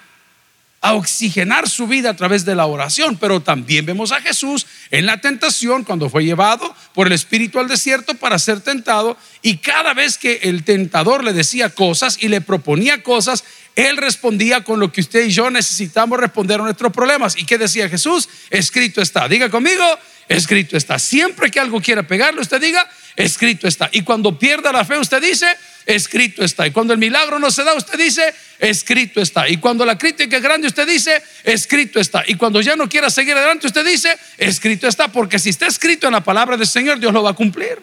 a 0.86 0.94
oxigenar 0.94 1.68
su 1.68 1.88
vida 1.88 2.12
a 2.12 2.16
través 2.16 2.46
de 2.46 2.54
la 2.54 2.68
oración, 2.68 3.18
pero 3.18 3.40
también 3.40 3.88
vemos 3.88 4.12
a 4.12 4.22
Jesús 4.22 4.68
en 4.92 5.08
la 5.08 5.20
tentación 5.20 5.84
cuando 5.84 6.12
fue 6.12 6.24
llevado 6.24 6.76
por 6.94 7.08
el 7.08 7.14
Espíritu 7.14 7.60
al 7.60 7.68
desierto 7.68 8.14
para 8.14 8.38
ser 8.38 8.62
tentado 8.62 9.18
y 9.42 9.58
cada 9.58 9.96
vez 9.96 10.20
que 10.20 10.42
el 10.44 10.64
tentador 10.64 11.24
le 11.24 11.34
decía 11.34 11.72
cosas 11.72 12.20
y 12.22 12.28
le 12.28 12.40
proponía 12.40 13.02
cosas, 13.02 13.44
él 13.76 13.98
respondía 13.98 14.64
con 14.64 14.80
lo 14.80 14.92
que 14.92 15.02
usted 15.02 15.26
y 15.26 15.32
yo 15.32 15.50
necesitamos 15.50 16.20
responder 16.20 16.60
a 16.60 16.64
nuestros 16.64 16.94
problemas. 16.94 17.36
¿Y 17.36 17.48
qué 17.48 17.58
decía 17.58 17.90
Jesús? 17.90 18.30
Escrito 18.52 19.02
está. 19.02 19.28
Diga 19.28 19.50
conmigo, 19.50 19.84
escrito 20.30 20.78
está. 20.78 21.00
Siempre 21.00 21.50
que 21.50 21.60
algo 21.60 21.82
quiera 21.82 22.04
pegarle, 22.04 22.42
usted 22.42 22.62
diga, 22.62 22.88
escrito 23.16 23.68
está. 23.68 23.90
Y 23.92 24.04
cuando 24.04 24.38
pierda 24.38 24.72
la 24.72 24.86
fe, 24.86 25.00
usted 25.00 25.20
dice, 25.20 25.48
escrito 25.86 26.44
está. 26.44 26.68
Y 26.68 26.72
cuando 26.72 26.94
el 26.94 27.00
milagro 27.00 27.40
no 27.40 27.52
se 27.52 27.64
da, 27.64 27.74
usted 27.74 27.98
dice, 27.98 28.34
escrito 28.60 29.22
está. 29.22 29.48
Y 29.48 29.58
cuando 29.58 29.86
la 29.86 29.98
crítica 29.98 30.38
es 30.38 30.44
grande, 30.44 30.68
usted 30.68 30.88
dice, 30.88 31.22
escrito 31.44 32.00
está. 32.00 32.24
Y 32.28 32.36
cuando 32.36 32.62
ya 32.62 32.76
no 32.76 32.90
quiera 32.90 33.10
seguir 33.10 33.36
adelante, 33.36 33.68
usted 33.68 33.86
dice, 33.86 34.18
escrito 34.38 34.88
está. 34.88 35.08
Porque 35.08 35.40
si 35.40 35.50
está 35.50 35.68
escrito 35.68 36.08
en 36.08 36.14
la 36.14 36.22
palabra 36.22 36.58
del 36.58 36.68
Señor, 36.68 37.00
Dios 37.00 37.14
lo 37.14 37.24
va 37.24 37.32
a 37.32 37.34
cumplir. 37.34 37.80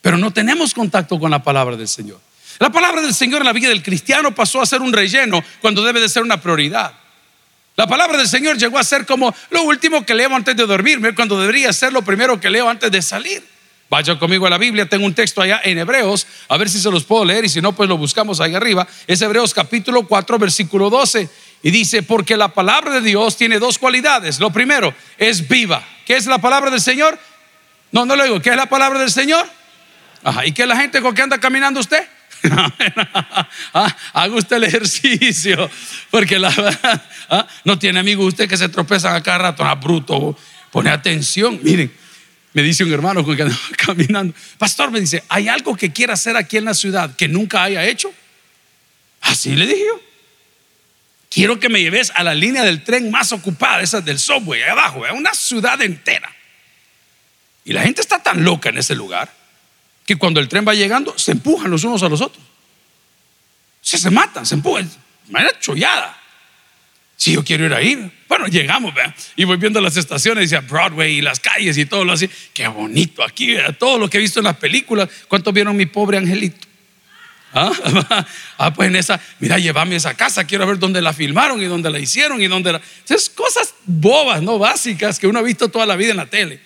Pero 0.00 0.16
no 0.16 0.32
tenemos 0.32 0.72
contacto 0.72 1.18
con 1.18 1.30
la 1.30 1.42
palabra 1.42 1.76
del 1.76 1.88
Señor. 1.88 2.20
La 2.58 2.70
palabra 2.70 3.00
del 3.00 3.14
Señor 3.14 3.40
en 3.40 3.46
la 3.46 3.52
vida 3.52 3.68
del 3.68 3.82
cristiano 3.82 4.34
pasó 4.34 4.60
a 4.60 4.66
ser 4.66 4.82
un 4.82 4.92
relleno 4.92 5.42
cuando 5.60 5.82
debe 5.82 6.00
de 6.00 6.08
ser 6.08 6.22
una 6.22 6.40
prioridad. 6.40 6.92
La 7.76 7.86
palabra 7.86 8.18
del 8.18 8.28
Señor 8.28 8.58
llegó 8.58 8.78
a 8.78 8.84
ser 8.84 9.06
como 9.06 9.34
lo 9.50 9.62
último 9.62 10.04
que 10.04 10.14
leo 10.14 10.34
antes 10.34 10.56
de 10.56 10.66
dormirme, 10.66 11.14
cuando 11.14 11.40
debería 11.40 11.72
ser 11.72 11.92
lo 11.92 12.02
primero 12.02 12.38
que 12.38 12.50
leo 12.50 12.68
antes 12.68 12.90
de 12.90 13.00
salir. 13.00 13.42
Vaya 13.90 14.16
conmigo 14.20 14.46
a 14.46 14.50
la 14.50 14.56
Biblia, 14.56 14.88
tengo 14.88 15.04
un 15.04 15.14
texto 15.14 15.42
allá 15.42 15.60
en 15.64 15.76
Hebreos, 15.76 16.24
a 16.48 16.56
ver 16.56 16.70
si 16.70 16.78
se 16.78 16.88
los 16.92 17.02
puedo 17.02 17.24
leer 17.24 17.44
y 17.44 17.48
si 17.48 17.60
no, 17.60 17.72
pues 17.72 17.88
lo 17.88 17.98
buscamos 17.98 18.40
ahí 18.40 18.54
arriba. 18.54 18.86
Es 19.08 19.20
Hebreos 19.20 19.52
capítulo 19.52 20.06
4, 20.06 20.38
versículo 20.38 20.90
12. 20.90 21.28
Y 21.64 21.72
dice, 21.72 22.04
porque 22.04 22.36
la 22.36 22.54
palabra 22.54 22.92
de 22.92 23.00
Dios 23.00 23.36
tiene 23.36 23.58
dos 23.58 23.78
cualidades. 23.78 24.38
Lo 24.38 24.52
primero, 24.52 24.94
es 25.18 25.48
viva. 25.48 25.84
¿Qué 26.06 26.16
es 26.16 26.26
la 26.26 26.38
palabra 26.38 26.70
del 26.70 26.80
Señor? 26.80 27.18
No, 27.90 28.06
no 28.06 28.14
lo 28.14 28.22
digo. 28.22 28.40
¿Qué 28.40 28.50
es 28.50 28.56
la 28.56 28.66
palabra 28.66 29.00
del 29.00 29.10
Señor? 29.10 29.44
Ajá. 30.22 30.46
¿Y 30.46 30.52
qué 30.52 30.62
es 30.62 30.68
la 30.68 30.76
gente 30.76 31.02
con 31.02 31.12
que 31.12 31.22
anda 31.22 31.38
caminando 31.38 31.80
usted? 31.80 32.06
ah, 33.74 33.96
haga 34.12 34.34
usted 34.36 34.56
el 34.56 34.64
ejercicio, 34.64 35.68
porque 36.10 36.38
la 36.38 36.50
verdad, 36.50 37.02
ah, 37.28 37.46
no 37.64 37.76
tiene 37.76 37.98
amigo 37.98 38.24
usted 38.24 38.48
que 38.48 38.56
se 38.56 38.68
tropezan 38.68 39.16
a 39.16 39.22
cada 39.22 39.38
rato, 39.38 39.64
ah, 39.64 39.74
bruto, 39.74 40.38
pone 40.70 40.90
atención. 40.90 41.58
Miren, 41.62 41.92
me 42.52 42.62
dice 42.62 42.84
un 42.84 42.92
hermano 42.92 43.24
que 43.24 43.42
andaba 43.42 43.60
caminando, 43.76 44.34
pastor, 44.58 44.90
me 44.90 45.00
dice, 45.00 45.22
¿hay 45.28 45.48
algo 45.48 45.76
que 45.76 45.92
quiera 45.92 46.14
hacer 46.14 46.36
aquí 46.36 46.56
en 46.56 46.64
la 46.64 46.74
ciudad 46.74 47.14
que 47.14 47.28
nunca 47.28 47.62
haya 47.62 47.84
hecho? 47.84 48.12
Así 49.20 49.54
le 49.54 49.66
dije 49.66 49.84
yo. 49.86 50.00
Quiero 51.30 51.60
que 51.60 51.68
me 51.68 51.80
lleves 51.80 52.10
a 52.16 52.24
la 52.24 52.34
línea 52.34 52.64
del 52.64 52.82
tren 52.82 53.08
más 53.10 53.30
ocupada, 53.30 53.80
esa 53.82 54.00
del 54.00 54.18
subway, 54.18 54.62
ahí 54.62 54.70
abajo, 54.70 55.06
es 55.06 55.12
una 55.12 55.32
ciudad 55.32 55.80
entera. 55.80 56.34
Y 57.64 57.72
la 57.72 57.82
gente 57.82 58.00
está 58.00 58.20
tan 58.20 58.42
loca 58.42 58.70
en 58.70 58.78
ese 58.78 58.96
lugar 58.96 59.32
que 60.04 60.16
cuando 60.16 60.40
el 60.40 60.48
tren 60.48 60.66
va 60.66 60.74
llegando 60.74 61.16
se 61.16 61.30
empujan 61.30 61.70
los 61.70 61.84
unos 61.84 62.02
a 62.02 62.08
los 62.08 62.20
otros. 62.20 62.42
Se, 63.80 63.96
se 63.96 64.10
matan, 64.10 64.44
se 64.44 64.56
empujan. 64.56 64.90
Manera 65.28 65.56
chollada. 65.60 66.19
Si 67.20 67.34
yo 67.34 67.44
quiero 67.44 67.66
ir 67.66 67.74
ahí, 67.74 68.10
bueno, 68.30 68.46
llegamos, 68.46 68.94
y 69.36 69.44
voy 69.44 69.58
viendo 69.58 69.78
las 69.82 69.94
estaciones, 69.98 70.48
decía 70.48 70.66
Broadway 70.66 71.18
y 71.18 71.20
las 71.20 71.38
calles 71.38 71.76
y 71.76 71.84
todo 71.84 72.02
lo 72.02 72.14
así. 72.14 72.30
Qué 72.54 72.66
bonito 72.66 73.22
aquí, 73.22 73.56
todo 73.78 73.98
lo 73.98 74.08
que 74.08 74.16
he 74.16 74.20
visto 74.20 74.40
en 74.40 74.44
las 74.44 74.56
películas. 74.56 75.06
¿Cuántos 75.28 75.52
vieron 75.52 75.76
mi 75.76 75.84
pobre 75.84 76.16
angelito? 76.16 76.66
¿Ah? 77.52 78.24
ah, 78.56 78.72
pues 78.72 78.88
en 78.88 78.96
esa, 78.96 79.20
mira, 79.38 79.58
llévame 79.58 79.96
a 79.96 79.98
esa 79.98 80.14
casa, 80.14 80.44
quiero 80.44 80.66
ver 80.66 80.78
dónde 80.78 81.02
la 81.02 81.12
filmaron 81.12 81.60
y 81.60 81.66
dónde 81.66 81.90
la 81.90 81.98
hicieron 81.98 82.40
y 82.40 82.46
dónde 82.46 82.72
la. 82.72 82.80
Es 83.06 83.28
cosas 83.28 83.74
bobas, 83.84 84.40
no 84.40 84.58
básicas 84.58 85.18
que 85.18 85.26
uno 85.26 85.40
ha 85.40 85.42
visto 85.42 85.68
toda 85.68 85.84
la 85.84 85.96
vida 85.96 86.12
en 86.12 86.16
la 86.16 86.26
tele. 86.26 86.58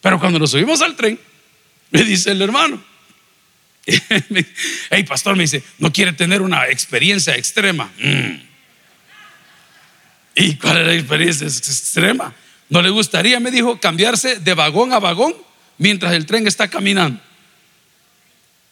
Pero 0.00 0.18
cuando 0.18 0.40
nos 0.40 0.50
subimos 0.50 0.82
al 0.82 0.96
tren, 0.96 1.16
me 1.92 2.02
dice 2.02 2.32
el 2.32 2.42
hermano. 2.42 2.82
Hey, 4.90 5.04
pastor, 5.04 5.36
me 5.36 5.44
dice, 5.44 5.62
¿no 5.78 5.92
quiere 5.92 6.12
tener 6.12 6.42
una 6.42 6.66
experiencia 6.66 7.36
extrema? 7.36 7.92
Mm. 8.00 8.55
¿Y 10.36 10.56
cuál 10.56 10.76
es 10.76 10.86
la 10.86 10.94
experiencia 10.94 11.46
extrema? 11.46 12.32
¿No 12.68 12.82
le 12.82 12.90
gustaría, 12.90 13.40
me 13.40 13.50
dijo, 13.50 13.80
cambiarse 13.80 14.38
de 14.38 14.54
vagón 14.54 14.92
a 14.92 14.98
vagón 14.98 15.34
mientras 15.78 16.12
el 16.12 16.26
tren 16.26 16.46
está 16.46 16.68
caminando? 16.68 17.18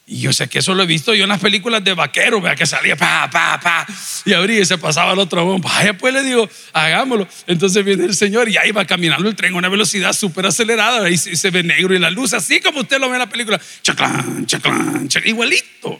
Y 0.07 0.19
yo 0.19 0.31
sé 0.31 0.47
que 0.47 0.59
eso 0.59 0.75
lo 0.75 0.83
he 0.83 0.85
visto 0.85 1.15
yo 1.15 1.23
en 1.23 1.29
las 1.29 1.39
películas 1.39 1.83
de 1.83 1.95
vaquero, 1.95 2.39
vea 2.39 2.55
que 2.55 2.67
salía 2.67 2.95
pa, 2.95 3.27
pa, 3.31 3.59
pa, 3.59 3.87
y 4.23 4.33
abría 4.33 4.59
y 4.59 4.65
se 4.65 4.77
pasaba 4.77 5.13
al 5.13 5.17
otro 5.17 5.43
vagón. 5.43 5.61
Vaya, 5.61 5.97
pues 5.97 6.13
le 6.13 6.21
digo, 6.21 6.47
hagámoslo. 6.73 7.27
Entonces 7.47 7.83
viene 7.83 8.05
el 8.05 8.13
Señor 8.13 8.47
y 8.47 8.57
ahí 8.57 8.71
va 8.71 8.85
caminando 8.85 9.27
el 9.27 9.35
tren 9.35 9.55
a 9.55 9.57
una 9.57 9.69
velocidad 9.69 10.13
súper 10.13 10.45
acelerada, 10.45 11.09
y 11.09 11.17
se 11.17 11.49
ve 11.49 11.63
negro 11.63 11.95
y 11.95 11.99
la 11.99 12.11
luz, 12.11 12.33
así 12.33 12.59
como 12.59 12.81
usted 12.81 12.99
lo 12.99 13.09
ve 13.09 13.15
en 13.15 13.19
la 13.19 13.29
película, 13.29 13.59
chaclán, 13.81 14.45
chaclán, 14.45 15.07
chaclán 15.07 15.29
igualito. 15.29 15.99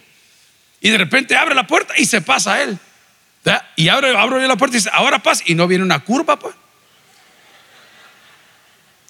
Y 0.82 0.92
de 0.92 1.00
repente 1.00 1.36
abre 1.36 1.56
la 1.56 1.66
puerta 1.66 1.96
y 1.98 2.06
se 2.06 2.22
pasa 2.22 2.62
él. 2.62 2.78
Y 3.76 3.90
abre, 3.90 4.16
abre 4.18 4.48
la 4.48 4.56
puerta 4.56 4.76
y 4.76 4.80
dice, 4.80 4.90
ahora 4.92 5.20
pasa. 5.20 5.44
Y 5.46 5.56
no 5.56 5.68
viene 5.68 5.84
una 5.84 6.00
curva, 6.00 6.38
pues. 6.38 6.56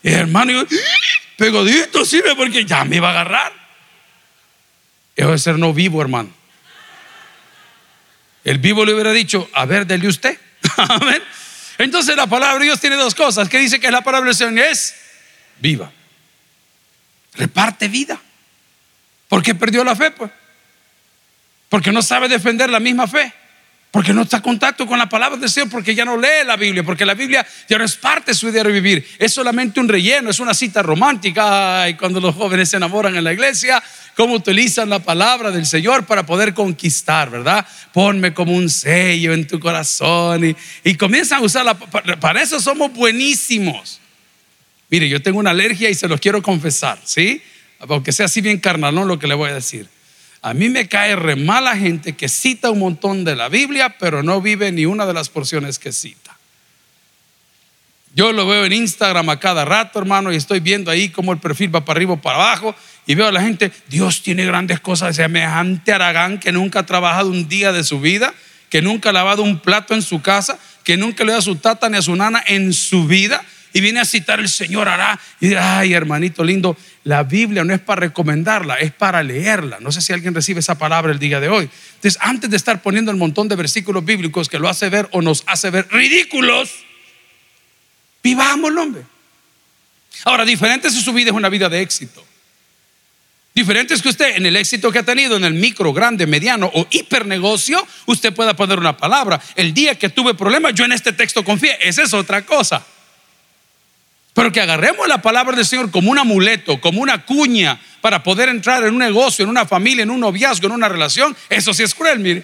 Y 0.03 0.11
hermano, 0.11 0.51
yo, 0.51 0.63
pegodito, 1.37 2.05
sí, 2.05 2.21
porque 2.35 2.65
ya 2.65 2.83
me 2.83 2.97
iba 2.97 3.07
a 3.07 3.11
agarrar. 3.11 3.53
Eso 5.15 5.33
es 5.33 5.41
ser 5.41 5.57
no 5.57 5.73
vivo, 5.73 6.01
hermano. 6.01 6.29
El 8.43 8.59
vivo 8.59 8.85
le 8.85 8.93
hubiera 8.93 9.11
dicho, 9.11 9.49
a 9.53 9.65
ver, 9.65 9.87
dele 9.87 10.07
usted. 10.07 10.37
Amén. 10.77 11.23
Entonces 11.77 12.15
la 12.15 12.27
palabra 12.27 12.59
de 12.59 12.65
Dios 12.65 12.79
tiene 12.79 12.95
dos 12.95 13.15
cosas. 13.15 13.49
Que 13.49 13.57
dice 13.57 13.79
que 13.79 13.89
la 13.89 14.01
palabra 14.01 14.27
del 14.27 14.35
Señor 14.35 14.59
es 14.59 14.95
viva. 15.59 15.91
Reparte 17.33 17.87
vida. 17.87 18.19
¿Por 19.27 19.41
qué 19.41 19.55
perdió 19.55 19.83
la 19.83 19.95
fe? 19.95 20.11
Pues? 20.11 20.31
Porque 21.69 21.91
no 21.91 22.01
sabe 22.01 22.27
defender 22.27 22.69
la 22.69 22.79
misma 22.79 23.07
fe. 23.07 23.33
Porque 23.95 24.11
no 24.11 24.23
está 24.23 24.35
en 24.35 24.43
contacto 24.43 24.85
con 24.85 24.99
la 24.99 25.07
palabra 25.07 25.37
del 25.37 25.49
Señor, 25.49 25.69
porque 25.69 25.95
ya 25.95 26.03
no 26.03 26.17
lee 26.17 26.45
la 26.45 26.57
Biblia, 26.57 26.83
porque 26.83 27.05
la 27.05 27.13
Biblia 27.13 27.47
ya 27.69 27.77
no 27.77 27.85
es 27.85 27.95
parte 27.95 28.31
de 28.31 28.35
su 28.35 28.51
diario 28.51 28.73
vivir. 28.73 29.07
Es 29.17 29.33
solamente 29.33 29.79
un 29.79 29.87
relleno, 29.87 30.29
es 30.29 30.41
una 30.41 30.53
cita 30.53 30.83
romántica. 30.83 31.87
Y 31.87 31.93
cuando 31.93 32.19
los 32.19 32.35
jóvenes 32.35 32.67
se 32.67 32.75
enamoran 32.75 33.15
en 33.15 33.23
la 33.23 33.31
iglesia, 33.31 33.81
cómo 34.13 34.33
utilizan 34.33 34.89
la 34.89 34.99
palabra 34.99 35.49
del 35.49 35.65
Señor 35.65 36.05
para 36.05 36.25
poder 36.25 36.53
conquistar, 36.53 37.29
¿verdad? 37.29 37.65
Ponme 37.93 38.33
como 38.33 38.51
un 38.51 38.69
sello 38.69 39.31
en 39.31 39.47
tu 39.47 39.61
corazón 39.61 40.43
y, 40.43 40.57
y 40.83 40.95
comienzan 40.95 41.39
a 41.39 41.45
usarla. 41.45 41.75
Para 41.75 42.41
eso 42.41 42.59
somos 42.59 42.91
buenísimos. 42.91 44.01
Mire, 44.89 45.07
yo 45.07 45.21
tengo 45.21 45.39
una 45.39 45.51
alergia 45.51 45.89
y 45.89 45.95
se 45.95 46.09
los 46.09 46.19
quiero 46.19 46.41
confesar, 46.41 46.99
¿sí? 47.05 47.41
Aunque 47.79 48.11
sea 48.11 48.25
así 48.25 48.41
bien 48.41 48.59
carnalón 48.59 49.07
lo 49.07 49.17
que 49.17 49.27
le 49.27 49.35
voy 49.35 49.51
a 49.51 49.53
decir. 49.53 49.87
A 50.45 50.53
mí 50.53 50.69
me 50.69 50.87
cae 50.87 51.15
re 51.15 51.35
mala 51.35 51.75
gente 51.75 52.13
que 52.13 52.29
cita 52.29 52.69
un 52.69 52.77
montón 52.77 53.23
de 53.23 53.35
la 53.35 53.49
Biblia, 53.49 53.97
pero 53.97 54.21
no 54.21 54.41
vive 54.41 54.71
ni 54.71 54.85
una 54.85 55.07
de 55.07 55.13
las 55.15 55.27
porciones 55.27 55.79
que 55.79 55.91
cita. 55.91 56.37
Yo 58.13 58.31
lo 58.31 58.45
veo 58.45 58.63
en 58.63 58.71
Instagram 58.71 59.27
a 59.31 59.39
cada 59.39 59.65
rato, 59.65 59.97
hermano, 59.97 60.31
y 60.31 60.35
estoy 60.35 60.59
viendo 60.59 60.91
ahí 60.91 61.09
cómo 61.09 61.33
el 61.33 61.39
perfil 61.39 61.73
va 61.73 61.83
para 61.83 61.97
arriba 61.97 62.13
o 62.13 62.21
para 62.21 62.35
abajo, 62.35 62.75
y 63.07 63.15
veo 63.15 63.25
a 63.25 63.31
la 63.31 63.41
gente, 63.41 63.71
Dios 63.87 64.21
tiene 64.21 64.45
grandes 64.45 64.79
cosas, 64.79 65.15
semejante 65.15 65.91
Aragán 65.91 66.39
que 66.39 66.51
nunca 66.51 66.81
ha 66.81 66.85
trabajado 66.85 67.31
un 67.31 67.47
día 67.47 67.71
de 67.71 67.83
su 67.83 67.99
vida, 67.99 68.31
que 68.69 68.83
nunca 68.83 69.09
ha 69.09 69.13
lavado 69.13 69.41
un 69.41 69.57
plato 69.57 69.95
en 69.95 70.03
su 70.03 70.21
casa, 70.21 70.59
que 70.83 70.95
nunca 70.95 71.23
le 71.23 71.31
da 71.31 71.39
a 71.39 71.41
su 71.41 71.55
tata 71.55 71.89
ni 71.89 71.97
a 71.97 72.03
su 72.03 72.15
nana 72.15 72.43
en 72.45 72.71
su 72.71 73.07
vida, 73.07 73.43
y 73.75 73.81
viene 73.81 73.99
a 73.99 74.05
citar 74.05 74.39
el 74.39 74.47
Señor 74.47 74.87
hará. 74.87 75.19
Y 75.41 75.47
dice, 75.47 75.59
ay, 75.59 75.91
hermanito 75.91 76.45
lindo, 76.45 76.77
la 77.03 77.23
Biblia 77.23 77.65
no 77.65 77.73
es 77.73 77.81
para 77.81 77.99
recomendarla, 77.99 78.75
es 78.75 78.93
para 78.93 79.21
leerla. 79.21 79.79
No 79.81 79.91
sé 79.91 79.99
si 79.99 80.13
alguien 80.13 80.33
recibe 80.33 80.61
esa 80.61 80.77
palabra 80.77 81.11
el 81.11 81.19
día 81.19 81.41
de 81.41 81.49
hoy. 81.49 81.69
Entonces, 81.95 82.17
antes 82.21 82.49
de 82.49 82.55
estar 82.55 82.81
poniendo 82.81 83.11
el 83.11 83.17
montón 83.17 83.49
de 83.49 83.57
versículos 83.57 84.05
bíblicos 84.05 84.47
que 84.47 84.59
lo 84.59 84.69
hace 84.69 84.87
ver 84.87 85.09
o 85.11 85.21
nos 85.21 85.43
hace 85.45 85.71
ver 85.71 85.89
ridículos, 85.91 86.71
vivámoslo, 88.23 88.81
hombre. 88.81 89.01
Ahora, 90.23 90.45
diferente 90.45 90.89
si 90.89 91.01
su 91.01 91.11
vida 91.11 91.31
es 91.31 91.35
una 91.35 91.49
vida 91.49 91.67
de 91.67 91.81
éxito. 91.81 92.25
Diferente 93.53 93.93
es 93.93 94.01
que 94.01 94.07
usted 94.07 94.37
en 94.37 94.45
el 94.45 94.55
éxito 94.55 94.89
que 94.89 94.99
ha 94.99 95.03
tenido 95.03 95.35
en 95.35 95.43
el 95.43 95.53
micro, 95.53 95.91
grande, 95.91 96.25
mediano 96.25 96.71
o 96.73 96.87
hipernegocio, 96.91 97.85
usted 98.05 98.33
pueda 98.33 98.55
poner 98.55 98.79
una 98.79 98.95
palabra. 98.95 99.41
El 99.53 99.73
día 99.73 99.99
que 99.99 100.07
tuve 100.07 100.33
problemas, 100.33 100.73
yo 100.75 100.85
en 100.85 100.93
este 100.93 101.11
texto 101.11 101.43
confié. 101.43 101.77
Esa 101.81 102.03
es 102.03 102.13
otra 102.13 102.45
cosa. 102.45 102.85
Pero 104.35 104.51
que 104.51 104.59
agarremos 104.59 105.07
la 105.07 105.21
palabra 105.21 105.55
del 105.55 105.65
Señor 105.65 105.91
como 105.91 106.11
un 106.11 106.19
amuleto, 106.19 106.81
como 106.81 106.99
una 106.99 107.25
cuña 107.25 107.79
para 108.01 108.21
poder 108.21 108.49
entrar 108.49 108.83
en 108.83 108.93
un 108.93 108.99
negocio, 108.99 109.43
en 109.43 109.49
una 109.49 109.65
familia, 109.65 110.03
en 110.03 110.09
un 110.09 110.19
noviazgo, 110.19 110.67
en 110.67 110.73
una 110.73 110.89
relación, 110.89 111.33
eso 111.49 111.73
sí 111.73 111.83
es 111.83 111.95
cruel, 111.95 112.19
mire. 112.19 112.43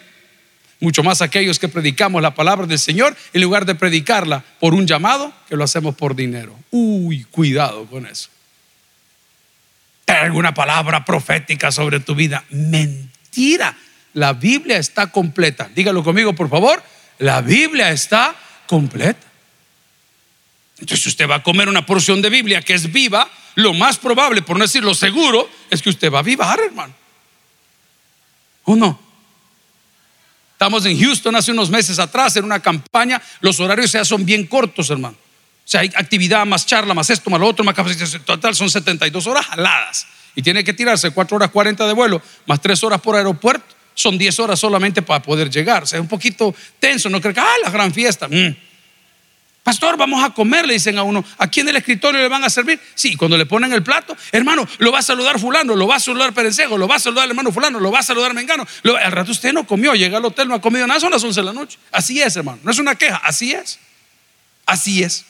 Mucho 0.80 1.04
más 1.04 1.22
aquellos 1.22 1.60
que 1.60 1.68
predicamos 1.68 2.22
la 2.22 2.34
palabra 2.34 2.66
del 2.66 2.80
Señor 2.80 3.14
en 3.34 3.42
lugar 3.42 3.66
de 3.66 3.76
predicarla 3.76 4.42
por 4.62 4.74
un 4.74 4.88
llamado, 4.88 5.34
que 5.50 5.58
lo 5.58 5.66
hacemos 5.66 5.94
por 5.94 6.16
dinero. 6.16 6.58
Uy, 6.72 7.26
cuidado 7.30 7.86
con 7.86 8.06
eso. 8.06 8.30
alguna 10.08 10.54
palabra 10.54 11.04
profética 11.04 11.74
sobre 11.74 12.00
tu 12.00 12.16
vida? 12.16 12.46
Mentira. 12.52 13.76
La 14.14 14.32
Biblia 14.32 14.78
está 14.78 15.12
completa. 15.12 15.70
Dígalo 15.76 16.06
conmigo, 16.06 16.34
por 16.34 16.50
favor. 16.50 16.82
La 17.20 17.42
Biblia 17.42 17.92
está 17.92 18.34
completa. 18.66 19.31
Entonces, 20.82 21.04
si 21.04 21.10
usted 21.10 21.30
va 21.30 21.36
a 21.36 21.44
comer 21.44 21.70
una 21.70 21.86
porción 21.86 22.22
de 22.22 22.30
Biblia 22.30 22.62
que 22.62 22.74
es 22.74 22.92
viva, 22.92 23.30
lo 23.56 23.74
más 23.74 23.98
probable, 23.98 24.42
por 24.42 24.58
no 24.58 24.64
decir 24.64 24.84
lo 24.84 24.96
seguro, 24.96 25.48
es 25.70 25.82
que 25.82 25.90
usted 25.90 26.12
va 26.12 26.20
a 26.20 26.24
vivar, 26.24 26.60
hermano. 26.60 26.94
¿O 28.64 28.76
no? 28.76 29.00
Estamos 30.54 30.86
en 30.86 31.00
Houston 31.00 31.36
hace 31.36 31.52
unos 31.52 31.70
meses 31.70 32.00
atrás 32.00 32.36
en 32.36 32.46
una 32.46 32.60
campaña, 32.60 33.22
los 33.42 33.60
horarios 33.60 33.92
ya 33.92 34.04
son 34.04 34.26
bien 34.26 34.48
cortos, 34.48 34.90
hermano. 34.90 35.16
O 35.64 35.70
sea, 35.72 35.82
hay 35.82 35.92
actividad, 35.96 36.46
más 36.46 36.66
charla, 36.66 36.94
más 36.94 37.10
esto, 37.12 37.30
más 37.30 37.40
lo 37.40 37.48
otro, 37.48 37.64
más 37.64 37.76
capacidad 37.76 38.22
total, 38.22 38.56
son 38.56 38.70
72 38.70 39.26
horas 39.28 39.46
jaladas. 39.46 40.08
y 40.34 40.42
tiene 40.42 40.64
que 40.64 40.74
tirarse 40.74 41.12
4 41.12 41.36
horas 41.36 41.52
40 41.52 41.86
de 41.86 41.94
vuelo, 41.94 42.22
más 42.48 42.62
3 42.62 42.84
horas 42.86 43.02
por 43.02 43.16
aeropuerto, 43.16 43.76
son 43.94 44.18
10 44.18 44.40
horas 44.40 44.60
solamente 44.60 45.02
para 45.02 45.22
poder 45.22 45.50
llegar. 45.50 45.84
O 45.84 45.86
sea, 45.86 46.00
es 46.00 46.02
un 46.02 46.08
poquito 46.08 46.56
tenso, 46.80 47.10
no 47.10 47.20
creo 47.22 47.34
que, 47.34 47.40
ah, 47.40 47.56
la 47.64 47.70
gran 47.70 47.94
fiesta. 47.94 48.28
Mm. 48.28 48.56
Pastor, 49.64 49.96
vamos 49.96 50.24
a 50.24 50.32
comer, 50.32 50.66
le 50.66 50.74
dicen 50.74 50.98
a 50.98 51.04
uno. 51.04 51.24
¿Aquí 51.38 51.60
en 51.60 51.70
el 51.70 51.76
escritorio 51.76 52.20
le 52.20 52.28
van 52.28 52.44
a 52.44 52.50
servir? 52.50 52.80
Sí, 52.96 53.16
cuando 53.16 53.38
le 53.38 53.46
ponen 53.46 53.72
el 53.74 53.84
plato, 53.84 54.18
hermano, 54.32 54.68
lo 54.80 54.92
va 54.92 55.00
a 55.00 55.04
saludar 55.04 55.40
fulano, 55.40 55.76
lo 55.76 55.88
va 55.88 55.98
a 55.98 56.00
saludar 56.00 56.34
Perencejo, 56.34 56.80
lo 56.80 56.88
va 56.88 56.96
a 56.96 57.00
saludar 57.00 57.26
el 57.26 57.32
hermano 57.32 57.52
fulano, 57.52 57.80
lo 57.80 57.92
va 57.92 58.00
a 58.00 58.04
saludar 58.04 58.34
Mengano. 58.34 58.66
al 58.84 59.12
rato 59.12 59.32
usted 59.32 59.54
no 59.54 59.68
comió, 59.68 59.94
llega 59.94 60.18
al 60.18 60.26
hotel, 60.26 60.48
no 60.48 60.56
ha 60.56 60.62
comido 60.62 60.88
nada, 60.88 61.00
son 61.00 61.12
las 61.12 61.24
11 61.24 61.40
de 61.40 61.46
la 61.46 61.54
noche. 61.54 61.78
Así 61.92 62.20
es, 62.20 62.36
hermano, 62.36 62.60
no 62.64 62.72
es 62.72 62.80
una 62.80 62.96
queja, 62.96 63.18
así 63.18 63.52
es. 63.52 63.80
Así 64.66 65.04
es. 65.04 65.26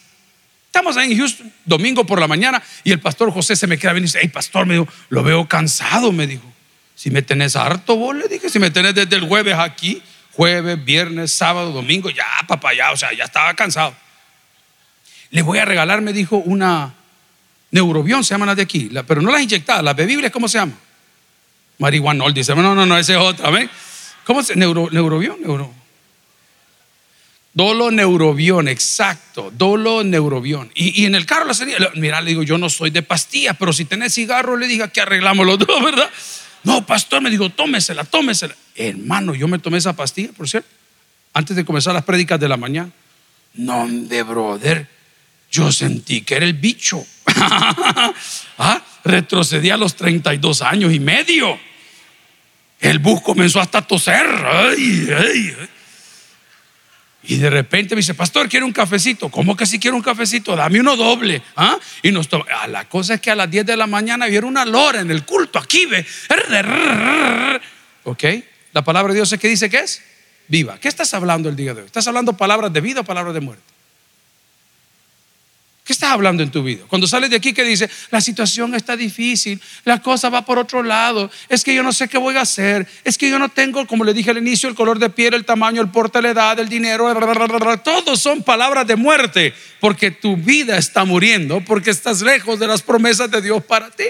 Estamos 0.67 0.95
ahí 0.95 1.11
en 1.11 1.17
Houston, 1.17 1.51
domingo 1.65 2.05
por 2.05 2.21
la 2.21 2.29
mañana, 2.29 2.63
y 2.85 2.93
el 2.93 3.01
pastor 3.01 3.33
José 3.33 3.57
se 3.57 3.67
me 3.67 3.77
queda 3.77 3.91
bien 3.91 4.05
y 4.05 4.07
dice, 4.07 4.19
hey, 4.21 4.29
pastor, 4.29 4.65
me 4.65 4.75
dijo, 4.75 4.87
lo 5.09 5.23
veo 5.23 5.45
cansado, 5.45 6.13
me 6.13 6.25
dijo. 6.25 6.49
Si 6.95 7.11
me 7.11 7.21
tenés 7.21 7.57
harto, 7.57 7.97
vos 7.97 8.15
le 8.15 8.29
dije, 8.29 8.49
si 8.49 8.59
me 8.59 8.71
tenés 8.71 8.95
desde 8.95 9.17
el 9.17 9.27
jueves 9.27 9.55
aquí, 9.55 10.01
jueves, 10.31 10.81
viernes, 10.85 11.33
sábado, 11.33 11.73
domingo, 11.73 12.09
ya, 12.09 12.25
papá, 12.47 12.73
ya, 12.73 12.91
o 12.91 12.95
sea, 12.95 13.11
ya 13.11 13.25
estaba 13.25 13.53
cansado. 13.55 13.93
Le 15.31 15.41
voy 15.41 15.57
a 15.59 15.65
regalar, 15.65 16.01
me 16.01 16.13
dijo, 16.13 16.37
una 16.37 16.93
neurobión, 17.71 18.23
se 18.23 18.33
llaman 18.33 18.47
las 18.47 18.57
de 18.57 18.63
aquí, 18.63 18.91
pero 19.07 19.21
no 19.21 19.31
las 19.31 19.41
inyectadas, 19.41 19.83
las 19.83 19.95
bebibles, 19.95 20.29
¿cómo 20.29 20.47
se 20.47 20.57
llama? 20.57 20.73
Marihuanol, 21.79 22.33
dice, 22.33 22.53
no, 22.53 22.75
no, 22.75 22.85
no, 22.85 22.97
ese 22.97 23.13
es 23.13 23.19
otra, 23.19 23.49
¿ven? 23.49 23.69
¿Cómo 24.25 24.43
se 24.43 24.55
Neuro, 24.55 24.89
neurobión? 24.91 25.41
Neuro. 25.41 25.73
Dolo 27.53 27.91
neurobión, 27.91 28.67
exacto, 28.67 29.51
dolo 29.57 30.03
neurobión. 30.03 30.71
Y, 30.75 31.05
en 31.05 31.15
el 31.15 31.25
carro 31.25 31.45
la 31.45 31.53
salida, 31.53 31.91
mira, 31.95 32.21
le 32.21 32.29
digo, 32.29 32.43
yo 32.43 32.57
no 32.57 32.69
soy 32.69 32.91
de 32.91 33.01
pastillas, 33.01 33.55
pero 33.57 33.73
si 33.73 33.85
tenés 33.85 34.13
cigarro, 34.13 34.57
le 34.57 34.67
dije, 34.67 34.89
que 34.89 35.01
arreglamos 35.01 35.45
los 35.45 35.59
dos, 35.59 35.83
¿verdad? 35.83 36.09
No, 36.63 36.85
pastor, 36.85 37.21
me 37.21 37.29
dijo, 37.29 37.49
tómesela, 37.49 38.03
tómesela. 38.03 38.55
Hermano, 38.75 39.33
yo 39.33 39.47
me 39.47 39.59
tomé 39.59 39.79
esa 39.79 39.93
pastilla, 39.93 40.31
por 40.33 40.47
cierto, 40.47 40.69
antes 41.33 41.55
de 41.55 41.65
comenzar 41.65 41.93
las 41.93 42.03
prédicas 42.03 42.39
de 42.39 42.47
la 42.47 42.57
mañana. 42.57 42.91
No, 43.53 43.87
de 43.87 44.23
brother 44.23 45.00
yo 45.51 45.71
sentí 45.71 46.21
que 46.21 46.35
era 46.35 46.45
el 46.45 46.53
bicho. 46.53 47.05
¿Ah? 48.57 48.81
Retrocedí 49.03 49.69
a 49.69 49.77
los 49.77 49.95
32 49.95 50.61
años 50.61 50.93
y 50.93 50.99
medio. 50.99 51.59
El 52.79 52.99
bus 52.99 53.21
comenzó 53.21 53.59
hasta 53.59 53.79
a 53.79 53.81
toser. 53.81 54.25
Y 57.23 57.35
de 57.35 57.49
repente 57.49 57.93
me 57.93 57.99
dice, 57.99 58.15
pastor, 58.15 58.49
quiero 58.49 58.65
un 58.65 58.71
cafecito. 58.71 59.29
¿Cómo 59.29 59.55
que 59.55 59.65
si 59.65 59.77
quiero 59.77 59.97
un 59.97 60.01
cafecito? 60.01 60.55
Dame 60.55 60.79
uno 60.79 60.95
doble. 60.95 61.43
¿Ah? 61.55 61.77
Y 62.01 62.11
nos 62.11 62.29
ah, 62.33 62.67
la 62.67 62.87
cosa 62.87 63.15
es 63.15 63.21
que 63.21 63.29
a 63.29 63.35
las 63.35 63.51
10 63.51 63.65
de 63.65 63.77
la 63.77 63.87
mañana 63.87 64.25
vieron 64.27 64.49
una 64.49 64.65
lora 64.65 65.01
en 65.01 65.11
el 65.11 65.25
culto. 65.25 65.59
Aquí 65.59 65.85
ve. 65.85 66.05
Ok. 68.05 68.23
La 68.73 68.83
palabra 68.83 69.13
de 69.13 69.19
Dios 69.19 69.31
es 69.31 69.39
que 69.39 69.49
dice 69.49 69.69
que 69.69 69.79
es 69.79 70.01
viva. 70.47 70.79
¿Qué 70.79 70.87
estás 70.87 71.13
hablando 71.13 71.49
el 71.49 71.55
día 71.55 71.73
de 71.73 71.81
hoy? 71.81 71.85
¿Estás 71.85 72.07
hablando 72.07 72.37
palabras 72.37 72.71
de 72.71 72.81
vida 72.81 73.01
o 73.01 73.03
palabras 73.03 73.33
de 73.33 73.41
muerte? 73.41 73.70
¿Qué 75.91 75.93
estás 75.93 76.11
hablando 76.11 76.41
en 76.41 76.49
tu 76.49 76.63
vida? 76.63 76.85
Cuando 76.87 77.05
sales 77.05 77.29
de 77.29 77.35
aquí 77.35 77.51
que 77.51 77.65
dice, 77.65 77.89
la 78.11 78.21
situación 78.21 78.73
está 78.75 78.95
difícil, 78.95 79.59
la 79.83 80.01
cosa 80.01 80.29
va 80.29 80.45
por 80.45 80.57
otro 80.57 80.83
lado, 80.83 81.29
es 81.49 81.65
que 81.65 81.75
yo 81.75 81.83
no 81.83 81.91
sé 81.91 82.07
qué 82.07 82.17
voy 82.17 82.37
a 82.37 82.43
hacer, 82.43 82.87
es 83.03 83.17
que 83.17 83.29
yo 83.29 83.37
no 83.37 83.49
tengo, 83.49 83.85
como 83.85 84.05
le 84.05 84.13
dije 84.13 84.31
al 84.31 84.37
inicio, 84.37 84.69
el 84.69 84.75
color 84.75 84.99
de 84.99 85.09
piel, 85.09 85.33
el 85.33 85.43
tamaño, 85.43 85.81
el 85.81 85.89
porte, 85.89 86.21
la 86.21 86.29
edad, 86.29 86.57
el 86.61 86.69
dinero, 86.69 87.13
todos 87.83 88.21
son 88.21 88.41
palabras 88.41 88.87
de 88.87 88.95
muerte, 88.95 89.53
porque 89.81 90.11
tu 90.11 90.37
vida 90.37 90.77
está 90.77 91.03
muriendo, 91.03 91.59
porque 91.59 91.89
estás 91.89 92.21
lejos 92.21 92.57
de 92.57 92.67
las 92.67 92.81
promesas 92.81 93.29
de 93.29 93.41
Dios 93.41 93.61
para 93.61 93.91
ti. 93.91 94.05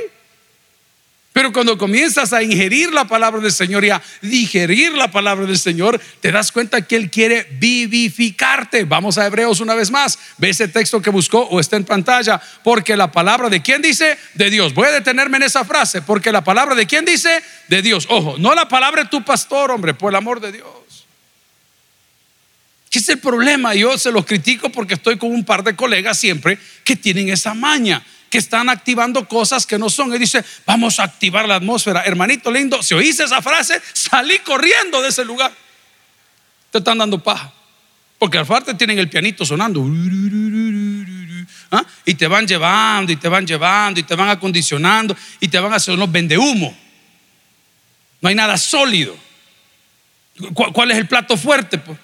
Pero 1.33 1.53
cuando 1.53 1.77
comienzas 1.77 2.33
a 2.33 2.43
ingerir 2.43 2.91
la 2.93 3.05
palabra 3.05 3.39
del 3.39 3.53
Señor 3.53 3.85
y 3.85 3.89
a 3.89 4.01
digerir 4.21 4.91
la 4.93 5.11
palabra 5.11 5.45
del 5.45 5.57
Señor, 5.57 5.99
te 6.19 6.29
das 6.29 6.51
cuenta 6.51 6.81
que 6.81 6.97
Él 6.97 7.09
quiere 7.09 7.47
vivificarte. 7.53 8.83
Vamos 8.83 9.17
a 9.17 9.25
Hebreos 9.25 9.61
una 9.61 9.73
vez 9.73 9.91
más. 9.91 10.19
Ve 10.37 10.49
ese 10.49 10.67
texto 10.67 11.01
que 11.01 11.09
buscó 11.09 11.39
o 11.43 11.61
está 11.61 11.77
en 11.77 11.85
pantalla. 11.85 12.41
Porque 12.65 12.97
la 12.97 13.13
palabra 13.13 13.47
de 13.47 13.61
quién 13.61 13.81
dice? 13.81 14.17
De 14.33 14.49
Dios. 14.49 14.73
Voy 14.73 14.89
a 14.89 14.91
detenerme 14.91 15.37
en 15.37 15.43
esa 15.43 15.63
frase. 15.63 16.01
Porque 16.01 16.33
la 16.33 16.43
palabra 16.43 16.75
de 16.75 16.85
quién 16.85 17.05
dice? 17.05 17.41
De 17.69 17.81
Dios. 17.81 18.07
Ojo, 18.09 18.35
no 18.37 18.53
la 18.53 18.67
palabra 18.67 19.03
de 19.03 19.09
tu 19.09 19.23
pastor, 19.23 19.71
hombre, 19.71 19.93
por 19.93 20.11
el 20.11 20.17
amor 20.17 20.41
de 20.41 20.51
Dios. 20.51 20.67
¿Qué 22.89 22.99
es 22.99 23.07
el 23.07 23.19
problema? 23.19 23.73
Yo 23.73 23.97
se 23.97 24.11
los 24.11 24.25
critico 24.25 24.69
porque 24.69 24.95
estoy 24.95 25.17
con 25.17 25.31
un 25.31 25.45
par 25.45 25.63
de 25.63 25.77
colegas 25.77 26.17
siempre 26.17 26.59
que 26.83 26.97
tienen 26.97 27.29
esa 27.29 27.53
maña 27.53 28.03
que 28.31 28.37
están 28.37 28.69
activando 28.69 29.27
cosas 29.27 29.67
que 29.67 29.77
no 29.77 29.89
son. 29.89 30.15
Y 30.15 30.17
dice, 30.17 30.43
vamos 30.65 30.99
a 30.99 31.03
activar 31.03 31.47
la 31.47 31.55
atmósfera. 31.55 32.01
Hermanito 32.03 32.49
lindo, 32.49 32.81
si 32.81 32.95
oíste 32.95 33.25
esa 33.25 33.41
frase, 33.41 33.79
salí 33.93 34.39
corriendo 34.39 35.01
de 35.01 35.09
ese 35.09 35.25
lugar. 35.25 35.51
Te 36.71 36.77
están 36.77 36.97
dando 36.97 37.19
paja. 37.19 37.51
Porque 38.17 38.37
al 38.37 38.47
parte 38.47 38.73
tienen 38.73 38.97
el 38.97 39.09
pianito 39.09 39.45
sonando. 39.45 39.85
¿Ah? 41.71 41.83
Y 42.05 42.13
te 42.13 42.27
van 42.27 42.47
llevando, 42.47 43.11
y 43.11 43.17
te 43.17 43.27
van 43.27 43.45
llevando, 43.45 43.99
y 43.99 44.03
te 44.03 44.15
van 44.15 44.29
acondicionando, 44.29 45.15
y 45.41 45.47
te 45.49 45.59
van 45.59 45.73
a 45.73 45.75
hacer 45.75 45.93
unos 45.93 46.09
humo 46.37 46.77
No 48.21 48.29
hay 48.29 48.35
nada 48.35 48.57
sólido. 48.57 49.15
¿Cuál 50.53 50.91
es 50.91 50.97
el 50.97 51.07
plato 51.07 51.35
fuerte? 51.35 51.77
Pues? 51.77 51.97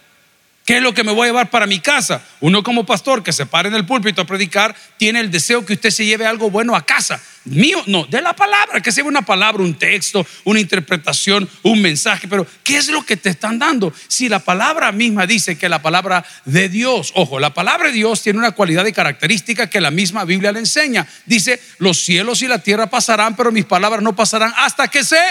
¿Qué 0.68 0.76
es 0.76 0.84
lo 0.84 0.94
que 0.94 1.06
me 1.06 1.14
voy 1.14 1.24
a 1.24 1.30
llevar 1.30 1.50
para 1.50 1.66
mi 1.66 1.80
casa? 1.80 2.22
Uno 2.42 2.62
como 2.62 2.86
pastor 2.86 3.24
que 3.24 3.32
se 3.32 3.46
pare 3.46 3.70
en 3.70 3.76
el 3.76 3.86
púlpito 3.86 4.22
a 4.22 4.26
predicar 4.26 4.76
tiene 4.98 5.22
el 5.22 5.32
deseo 5.32 5.66
que 5.66 5.76
usted 5.76 5.92
se 5.92 6.04
lleve 6.04 6.26
algo 6.26 6.52
bueno 6.52 6.76
a 6.76 6.86
casa. 6.86 7.22
Mío, 7.46 7.82
no, 7.88 8.06
de 8.06 8.22
la 8.22 8.36
palabra, 8.36 8.82
que 8.82 8.92
se 8.92 8.98
lleve 8.98 9.08
una 9.08 9.22
palabra, 9.22 9.64
un 9.64 9.76
texto, 9.76 10.28
una 10.44 10.60
interpretación, 10.60 11.50
un 11.64 11.82
mensaje. 11.82 12.28
Pero, 12.28 12.46
¿qué 12.66 12.76
es 12.76 12.90
lo 12.90 13.06
que 13.06 13.16
te 13.16 13.30
están 13.30 13.58
dando? 13.58 13.94
Si 14.10 14.28
la 14.28 14.40
palabra 14.40 14.92
misma 14.92 15.26
dice 15.26 15.58
que 15.58 15.70
la 15.70 15.82
palabra 15.82 16.26
de 16.44 16.68
Dios, 16.68 17.14
ojo, 17.16 17.40
la 17.40 17.54
palabra 17.54 17.88
de 17.88 17.94
Dios 17.94 18.22
tiene 18.22 18.40
una 18.40 18.52
cualidad 18.52 18.86
y 18.86 18.92
característica 18.92 19.70
que 19.70 19.80
la 19.80 19.90
misma 19.90 20.26
Biblia 20.26 20.52
le 20.52 20.60
enseña. 20.60 21.08
Dice, 21.26 21.62
los 21.78 21.98
cielos 21.98 22.42
y 22.42 22.48
la 22.50 22.60
tierra 22.60 22.88
pasarán, 22.88 23.38
pero 23.38 23.54
mis 23.54 23.64
palabras 23.64 24.04
no 24.04 24.18
pasarán 24.18 24.54
hasta 24.58 24.90
que 24.90 25.06
se 25.06 25.22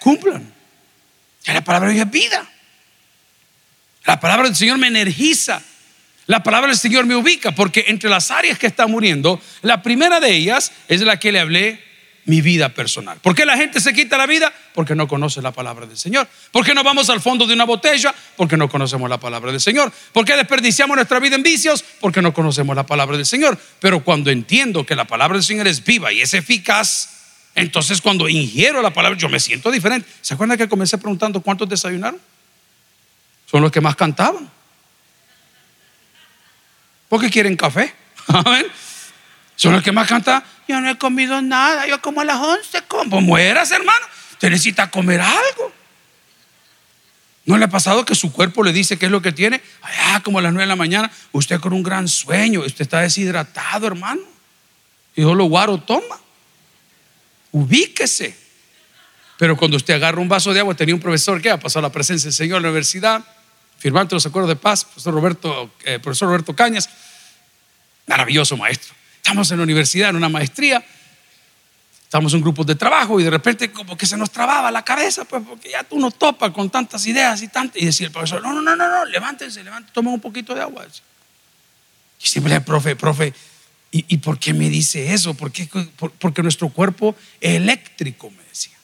cumplan. 0.00 0.52
Ya 1.44 1.54
la 1.54 1.62
palabra 1.62 1.90
de 1.90 1.94
Dios 1.94 2.06
es 2.06 2.12
vida. 2.12 2.50
La 4.10 4.18
palabra 4.18 4.48
del 4.48 4.56
Señor 4.56 4.76
me 4.76 4.88
energiza. 4.88 5.62
La 6.26 6.42
palabra 6.42 6.66
del 6.66 6.76
Señor 6.76 7.06
me 7.06 7.14
ubica 7.14 7.52
porque 7.52 7.84
entre 7.86 8.10
las 8.10 8.32
áreas 8.32 8.58
que 8.58 8.66
están 8.66 8.90
muriendo, 8.90 9.40
la 9.62 9.82
primera 9.82 10.18
de 10.18 10.34
ellas 10.34 10.72
es 10.88 11.02
la 11.02 11.20
que 11.20 11.30
le 11.30 11.38
hablé 11.38 11.80
mi 12.24 12.40
vida 12.40 12.70
personal. 12.70 13.18
¿Por 13.22 13.36
qué 13.36 13.46
la 13.46 13.56
gente 13.56 13.80
se 13.80 13.92
quita 13.92 14.18
la 14.18 14.26
vida? 14.26 14.52
Porque 14.74 14.96
no 14.96 15.06
conoce 15.06 15.40
la 15.40 15.52
palabra 15.52 15.86
del 15.86 15.96
Señor. 15.96 16.26
¿Por 16.50 16.66
qué 16.66 16.74
no 16.74 16.82
vamos 16.82 17.08
al 17.08 17.20
fondo 17.20 17.46
de 17.46 17.54
una 17.54 17.62
botella? 17.62 18.12
Porque 18.36 18.56
no 18.56 18.68
conocemos 18.68 19.08
la 19.08 19.20
palabra 19.20 19.52
del 19.52 19.60
Señor. 19.60 19.92
¿Por 20.12 20.24
qué 20.24 20.34
desperdiciamos 20.34 20.96
nuestra 20.96 21.20
vida 21.20 21.36
en 21.36 21.44
vicios? 21.44 21.84
Porque 22.00 22.20
no 22.20 22.34
conocemos 22.34 22.74
la 22.74 22.84
palabra 22.84 23.16
del 23.16 23.26
Señor. 23.26 23.56
Pero 23.78 24.02
cuando 24.02 24.32
entiendo 24.32 24.84
que 24.84 24.96
la 24.96 25.04
palabra 25.04 25.36
del 25.36 25.44
Señor 25.44 25.68
es 25.68 25.84
viva 25.84 26.12
y 26.12 26.20
es 26.20 26.34
eficaz, 26.34 27.10
entonces 27.54 28.00
cuando 28.00 28.28
ingiero 28.28 28.82
la 28.82 28.92
palabra 28.92 29.16
yo 29.16 29.28
me 29.28 29.38
siento 29.38 29.70
diferente. 29.70 30.10
¿Se 30.20 30.34
acuerdan 30.34 30.58
que 30.58 30.68
comencé 30.68 30.98
preguntando 30.98 31.40
cuántos 31.40 31.68
desayunaron? 31.68 32.18
Son 33.50 33.62
los 33.62 33.72
que 33.72 33.80
más 33.80 33.96
cantaban. 33.96 34.48
Porque 37.08 37.28
quieren 37.28 37.56
café. 37.56 37.92
Son 39.56 39.72
los 39.72 39.82
que 39.82 39.92
más 39.92 40.08
cantan. 40.08 40.42
Yo 40.68 40.80
no 40.80 40.88
he 40.88 40.96
comido 40.96 41.42
nada. 41.42 41.86
Yo 41.86 42.00
como 42.00 42.20
a 42.20 42.24
las 42.24 42.36
11. 42.36 42.82
como 42.86 43.20
mueras, 43.20 43.72
hermano. 43.72 44.06
Usted 44.32 44.48
necesita 44.48 44.90
comer 44.90 45.20
algo. 45.20 45.72
¿No 47.44 47.58
le 47.58 47.64
ha 47.64 47.68
pasado 47.68 48.04
que 48.04 48.14
su 48.14 48.32
cuerpo 48.32 48.62
le 48.62 48.72
dice 48.72 48.96
qué 48.96 49.06
es 49.06 49.12
lo 49.12 49.20
que 49.20 49.32
tiene? 49.32 49.60
Allá, 49.82 50.20
como 50.22 50.38
a 50.38 50.42
las 50.42 50.52
9 50.52 50.62
de 50.62 50.68
la 50.68 50.76
mañana, 50.76 51.10
usted 51.32 51.58
con 51.60 51.72
un 51.72 51.82
gran 51.82 52.06
sueño, 52.06 52.60
usted 52.60 52.82
está 52.82 53.00
deshidratado, 53.00 53.88
hermano. 53.88 54.22
Y 55.16 55.22
lo 55.22 55.44
guaro 55.44 55.76
toma. 55.78 56.20
Ubíquese. 57.50 58.38
Pero 59.36 59.56
cuando 59.56 59.76
usted 59.76 59.94
agarra 59.94 60.20
un 60.20 60.28
vaso 60.28 60.54
de 60.54 60.60
agua, 60.60 60.74
tenía 60.74 60.94
un 60.94 61.00
profesor 61.00 61.42
que 61.42 61.50
ha 61.50 61.58
pasado 61.58 61.82
la 61.82 61.92
presencia 61.92 62.28
del 62.28 62.34
Señor 62.34 62.58
en 62.58 62.62
la 62.62 62.68
universidad 62.68 63.24
firmante 63.80 64.14
los 64.14 64.26
acuerdos 64.26 64.50
de 64.50 64.56
paz, 64.56 64.84
profesor 64.84 65.14
Roberto, 65.14 65.70
eh, 65.84 65.98
profesor 65.98 66.28
Roberto 66.28 66.54
Cañas, 66.54 66.88
maravilloso 68.06 68.56
maestro. 68.56 68.94
Estamos 69.16 69.50
en 69.50 69.56
la 69.56 69.64
universidad, 69.64 70.10
en 70.10 70.16
una 70.16 70.28
maestría, 70.28 70.84
estamos 72.02 72.34
en 72.34 72.42
grupos 72.42 72.66
de 72.66 72.74
trabajo 72.74 73.18
y 73.18 73.24
de 73.24 73.30
repente 73.30 73.72
como 73.72 73.96
que 73.96 74.04
se 74.04 74.18
nos 74.18 74.30
trababa 74.30 74.70
la 74.70 74.84
cabeza, 74.84 75.24
pues 75.24 75.42
porque 75.48 75.70
ya 75.70 75.82
tú 75.82 75.98
no 75.98 76.10
topas 76.10 76.50
con 76.50 76.68
tantas 76.68 77.06
ideas 77.06 77.40
y 77.42 77.48
tantas. 77.48 77.80
Y 77.80 77.86
decía 77.86 78.08
el 78.08 78.12
profesor, 78.12 78.42
no, 78.42 78.52
no, 78.52 78.60
no, 78.60 78.76
no, 78.76 78.86
no 78.86 79.04
levántense, 79.06 79.64
levántense, 79.64 79.94
tomen 79.94 80.12
un 80.12 80.20
poquito 80.20 80.54
de 80.54 80.60
agua. 80.60 80.86
Y 82.22 82.26
siempre 82.26 82.52
le 82.52 82.60
profe, 82.60 82.96
profe, 82.96 83.32
¿y, 83.90 84.16
por 84.18 84.38
qué 84.38 84.52
me 84.52 84.68
dice 84.68 85.14
eso? 85.14 85.32
Porque, 85.32 85.68
porque 86.18 86.42
nuestro 86.42 86.68
cuerpo 86.68 87.16
es 87.40 87.56
eléctrico, 87.56 88.28
me 88.30 88.42
decía. 88.44 88.76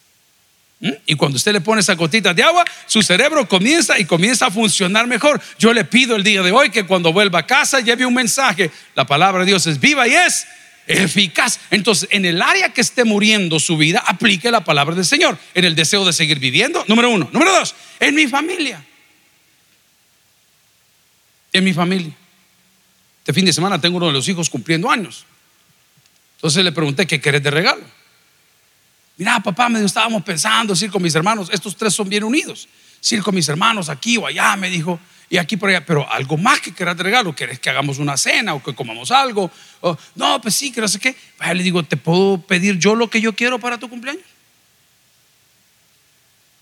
¿Mm? 0.81 0.91
Y 1.07 1.15
cuando 1.15 1.37
usted 1.37 1.53
le 1.53 1.61
pone 1.61 1.81
esa 1.81 1.95
gotita 1.95 2.35
de 2.35 2.43
agua, 2.43 2.65
su 2.87 3.03
cerebro 3.03 3.49
comienza 3.49 3.99
y 3.99 4.05
comienza 4.05 4.47
a 4.47 4.51
funcionar 4.51 5.07
mejor. 5.07 5.41
Yo 5.59 5.73
le 5.73 5.85
pido 5.85 6.17
el 6.17 6.23
día 6.23 6.43
de 6.43 6.53
hoy 6.53 6.71
que 6.71 6.85
cuando 6.85 7.13
vuelva 7.13 7.41
a 7.41 7.47
casa 7.47 7.81
lleve 7.81 8.05
un 8.05 8.15
mensaje. 8.15 8.71
La 8.95 9.07
palabra 9.07 9.41
de 9.41 9.47
Dios 9.47 9.67
es 9.67 9.81
viva 9.81 10.07
y 10.07 10.13
es 10.13 10.47
eficaz. 10.87 11.61
Entonces, 11.71 12.09
en 12.13 12.25
el 12.25 12.43
área 12.43 12.73
que 12.73 12.81
esté 12.81 13.05
muriendo 13.05 13.59
su 13.59 13.77
vida, 13.77 14.03
aplique 14.07 14.51
la 14.51 14.63
palabra 14.63 14.95
del 14.95 15.05
Señor. 15.05 15.39
En 15.55 15.65
el 15.65 15.75
deseo 15.75 16.05
de 16.05 16.13
seguir 16.13 16.39
viviendo, 16.39 16.85
número 16.89 17.11
uno. 17.11 17.29
Número 17.33 17.53
dos, 17.53 17.75
en 17.99 18.15
mi 18.15 18.27
familia. 18.27 18.85
En 21.53 21.65
mi 21.65 21.73
familia. 21.73 22.13
Este 23.21 23.33
fin 23.33 23.45
de 23.45 23.53
semana 23.53 23.81
tengo 23.81 23.97
uno 23.97 24.09
de 24.09 24.13
los 24.13 24.29
hijos 24.29 24.51
cumpliendo 24.51 24.91
años. 24.91 25.25
Entonces 26.37 26.63
le 26.63 26.71
pregunté, 26.71 27.07
¿qué 27.07 27.21
querés 27.21 27.43
de 27.43 27.51
regalo? 27.51 27.83
Mira, 29.17 29.41
papá, 29.41 29.69
me 29.69 29.83
estábamos 29.83 30.23
pensando, 30.23 30.75
ir 30.81 30.91
con 30.91 31.03
mis 31.03 31.15
hermanos, 31.15 31.49
estos 31.53 31.77
tres 31.77 31.95
son 31.95 32.09
bien 32.09 32.25
unidos. 32.25 32.69
Ir 33.11 33.23
con 33.23 33.35
mis 33.35 33.49
hermanos 33.49 33.89
aquí 33.89 34.17
o 34.17 34.27
allá, 34.27 34.57
me 34.57 34.69
dijo 34.69 34.99
y 35.29 35.39
aquí 35.39 35.57
por 35.57 35.69
allá, 35.69 35.85
pero 35.85 36.11
algo 36.11 36.37
más 36.37 36.61
que 36.61 36.73
quieras 36.73 36.97
de 36.97 37.03
regalo, 37.03 37.35
¿quieres 37.35 37.59
que 37.59 37.69
hagamos 37.69 37.99
una 37.99 38.17
cena 38.17 38.55
o 38.55 38.63
que 38.63 38.75
comamos 38.75 39.11
algo? 39.11 39.51
no, 40.15 40.41
pues 40.41 40.55
sí, 40.55 40.71
que 40.71 40.81
no 40.81 40.89
sé 40.89 41.01
qué. 41.01 41.17
le 41.53 41.63
digo, 41.63 41.83
¿te 41.83 41.97
puedo 41.97 42.41
pedir 42.41 42.79
yo 42.79 42.95
lo 42.95 43.11
que 43.11 43.21
yo 43.21 43.35
quiero 43.35 43.59
para 43.59 43.79
tu 43.79 43.89
cumpleaños? 43.89 44.25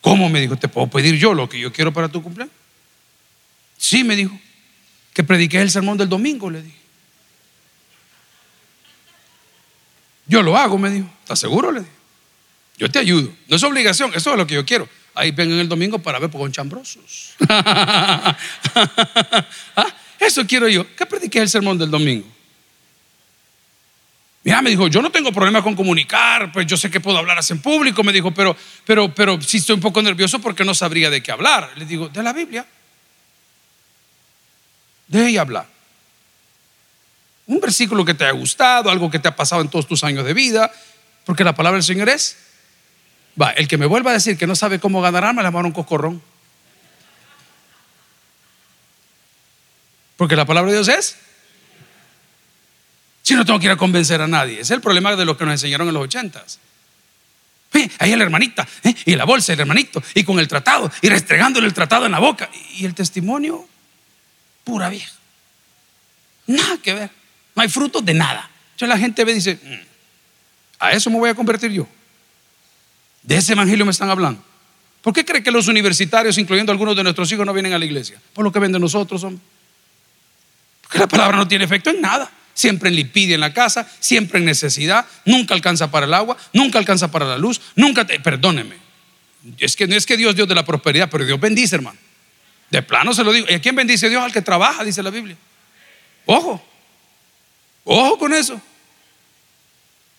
¿Cómo? 0.01 0.29
Me 0.29 0.41
dijo, 0.41 0.57
¿te 0.57 0.69
puedo 0.69 0.87
pedir 0.87 1.17
yo 1.17 1.35
lo 1.35 1.49
que 1.49 1.59
yo 1.59 1.73
quiero 1.73 1.93
para 1.93 2.09
tu 2.09 2.23
cumpleaños? 2.23 2.55
Sí, 3.77 4.03
me 4.03 4.17
dijo, 4.17 4.39
que 5.13 5.25
prediqué 5.25 5.61
el 5.61 5.71
sermón 5.71 5.99
del 5.99 6.09
domingo, 6.09 6.51
le 6.51 6.63
dije. 6.63 6.79
Yo 10.27 10.43
lo 10.43 10.57
hago, 10.57 10.79
me 10.79 10.91
dijo. 10.91 11.09
¿Estás 11.23 11.39
seguro? 11.39 11.71
Le 11.71 11.81
dije. 11.81 11.94
Yo 12.77 12.91
te 12.91 12.99
ayudo. 12.99 13.33
No 13.49 13.57
es 13.57 13.63
obligación, 13.63 14.13
eso 14.15 14.33
es 14.33 14.37
lo 14.37 14.47
que 14.47 14.55
yo 14.55 14.65
quiero. 14.65 14.89
Ahí 15.15 15.31
vengan 15.31 15.61
el 15.61 15.69
domingo 15.69 15.99
para 16.01 16.19
ver 16.19 16.31
con 16.31 16.51
chambrosos. 16.51 17.35
¿Ah? 17.49 18.37
Eso 20.19 20.47
quiero 20.47 20.69
yo. 20.69 20.85
¿Qué 20.97 21.07
prediqué 21.07 21.39
el 21.41 21.49
sermón 21.49 21.79
del 21.79 21.91
domingo? 21.91 22.27
Mira, 24.43 24.61
me 24.61 24.71
dijo, 24.71 24.89
yo 24.89 25.01
no 25.01 25.11
tengo 25.11 25.33
problema 25.33 25.63
con 25.63 25.75
comunicar, 25.75 26.53
pues 26.53 26.67
yo 26.67 26.77
sé 26.77 26.91
que 26.91 27.01
puedo 27.01 27.17
hablar 27.17 27.39
así 27.39 27.55
en 27.55 27.63
público, 27.63 28.05
me 28.05 28.13
dijo, 28.13 28.31
pero, 28.33 28.55
pero, 28.85 29.15
pero 29.15 29.41
sí 29.41 29.57
estoy 29.57 29.77
un 29.77 29.81
poco 29.81 30.03
nervioso 30.03 30.39
porque 30.39 30.65
no 30.65 30.75
sabría 30.75 31.09
de 31.09 31.23
qué 31.23 31.33
hablar. 31.33 31.71
Le 31.77 31.87
digo, 31.87 32.09
de 32.09 32.23
la 32.23 32.33
Biblia. 32.33 32.67
De 35.07 35.29
ella 35.29 35.41
hablar. 35.41 35.67
Un 37.47 37.61
versículo 37.61 38.05
que 38.05 38.15
te 38.15 38.25
haya 38.25 38.33
gustado, 38.33 38.91
algo 38.91 39.11
que 39.11 39.19
te 39.19 39.29
ha 39.29 39.37
pasado 39.37 39.63
en 39.63 39.69
todos 39.69 39.87
tus 39.87 40.05
años 40.05 40.27
de 40.27 40.35
vida, 40.35 40.71
porque 41.25 41.45
la 41.45 41.55
palabra 41.55 41.77
del 41.77 41.85
Señor 41.85 42.09
es 42.09 42.37
Va, 43.41 43.51
el 43.51 43.67
que 43.67 43.79
me 43.79 43.87
vuelva 43.87 44.11
a 44.11 44.15
decir 44.15 44.39
que 44.39 44.47
no 44.47 44.55
sabe 44.55 44.79
cómo 44.79 45.03
ganar 45.03 45.35
me 45.35 45.43
le 45.43 45.51
mando 45.51 45.69
un 45.69 45.73
coscorrón. 45.73 46.23
Porque 50.17 50.37
la 50.37 50.45
palabra 50.45 50.71
de 50.71 50.79
Dios 50.79 50.89
es. 50.89 51.17
Si 53.23 53.35
no 53.35 53.45
tengo 53.45 53.59
que 53.59 53.67
ir 53.67 53.73
a 53.73 53.77
convencer 53.77 54.21
a 54.21 54.29
nadie. 54.29 54.61
Es 54.61 54.71
el 54.71 54.81
problema 54.81 55.17
de 55.17 55.25
lo 55.25 55.37
que 55.37 55.45
nos 55.45 55.53
enseñaron 55.53 55.89
en 55.89 55.95
los 55.95 56.05
ochentas. 56.05 56.61
ahí 57.99 58.13
es 58.13 58.19
la 58.19 58.25
hermanita, 58.25 58.69
¿eh? 58.85 58.95
y 59.07 59.17
la 59.17 59.25
bolsa, 59.25 59.53
el 59.55 59.61
hermanito, 59.61 60.03
y 60.15 60.23
con 60.23 60.39
el 60.39 60.47
tratado, 60.47 60.93
y 61.03 61.09
restregándole 61.09 61.67
el 61.67 61.75
tratado 61.75 62.07
en 62.07 62.13
la 62.13 62.21
boca. 62.21 62.49
Y 62.77 62.85
el 62.85 62.95
testimonio, 62.95 63.67
pura 64.63 64.89
vieja. 64.89 65.13
Nada 66.47 66.79
que 66.83 66.95
ver. 66.95 67.11
No 67.57 67.63
hay 67.63 67.69
frutos 67.69 68.05
de 68.05 68.15
nada. 68.15 68.49
Entonces 68.73 68.89
la 68.89 68.99
gente 68.99 69.25
ve 69.25 69.33
y 69.33 69.37
dice, 69.37 69.59
mm, 69.63 69.87
a 70.81 70.93
eso 70.93 71.11
me 71.11 71.19
voy 71.19 71.31
a 71.31 71.35
convertir 71.35 71.73
yo. 71.73 71.89
De 73.25 73.37
ese 73.37 73.53
evangelio 73.53 73.85
me 73.85 73.91
están 73.91 74.11
hablando. 74.11 74.43
¿Por 75.03 75.13
qué 75.13 75.25
cree 75.25 75.43
que 75.43 75.51
los 75.51 75.67
universitarios, 75.67 76.39
incluyendo 76.39 76.73
algunos 76.73 76.95
de 76.95 77.03
nuestros 77.03 77.31
hijos, 77.33 77.45
no 77.45 77.53
vienen 77.53 77.73
a 77.73 77.79
la 77.79 77.85
iglesia? 77.85 78.21
Por 78.33 78.45
lo 78.45 78.53
que 78.53 78.59
ven 78.59 78.73
de 78.73 78.79
nosotros, 78.79 79.21
son. 79.21 79.41
Porque 80.83 80.99
la 80.99 81.09
palabra 81.09 81.37
no 81.37 81.49
tiene 81.49 81.65
efecto 81.65 81.91
en 81.91 82.01
nada. 82.01 82.31
Siempre 82.55 82.89
en 82.89 82.95
lipidia 82.95 83.35
en 83.35 83.41
la 83.41 83.53
casa, 83.53 83.91
siempre 83.99 84.39
en 84.39 84.45
necesidad, 84.45 85.05
nunca 85.25 85.55
alcanza 85.55 85.91
para 85.91 86.07
el 86.07 86.15
agua, 86.15 86.37
nunca 86.53 86.79
alcanza 86.79 87.11
para 87.11 87.27
la 87.27 87.37
luz, 87.37 87.61
nunca 87.75 88.07
te. 88.07 88.21
Perdóneme. 88.21 88.77
Es 89.59 89.75
que 89.75 89.89
no 89.89 89.97
es 89.97 90.07
que 90.07 90.17
Dios 90.17 90.37
Dios 90.37 90.47
de 90.47 90.55
la 90.55 90.65
prosperidad, 90.65 91.11
pero 91.11 91.25
Dios 91.25 91.41
bendice, 91.41 91.75
hermano. 91.75 91.99
De 92.71 92.83
plano 92.83 93.13
se 93.13 93.25
lo 93.25 93.33
digo. 93.33 93.47
¿Y 93.49 93.55
a 93.55 93.61
quién 93.61 93.75
bendice 93.75 94.09
Dios? 94.09 94.23
Al 94.23 94.33
que 94.33 94.41
trabaja, 94.41 94.85
dice 94.85 95.03
la 95.03 95.11
Biblia. 95.11 95.37
Ojo. 96.27 96.65
Ojo 97.85 98.19
con 98.19 98.33
eso. 98.33 98.61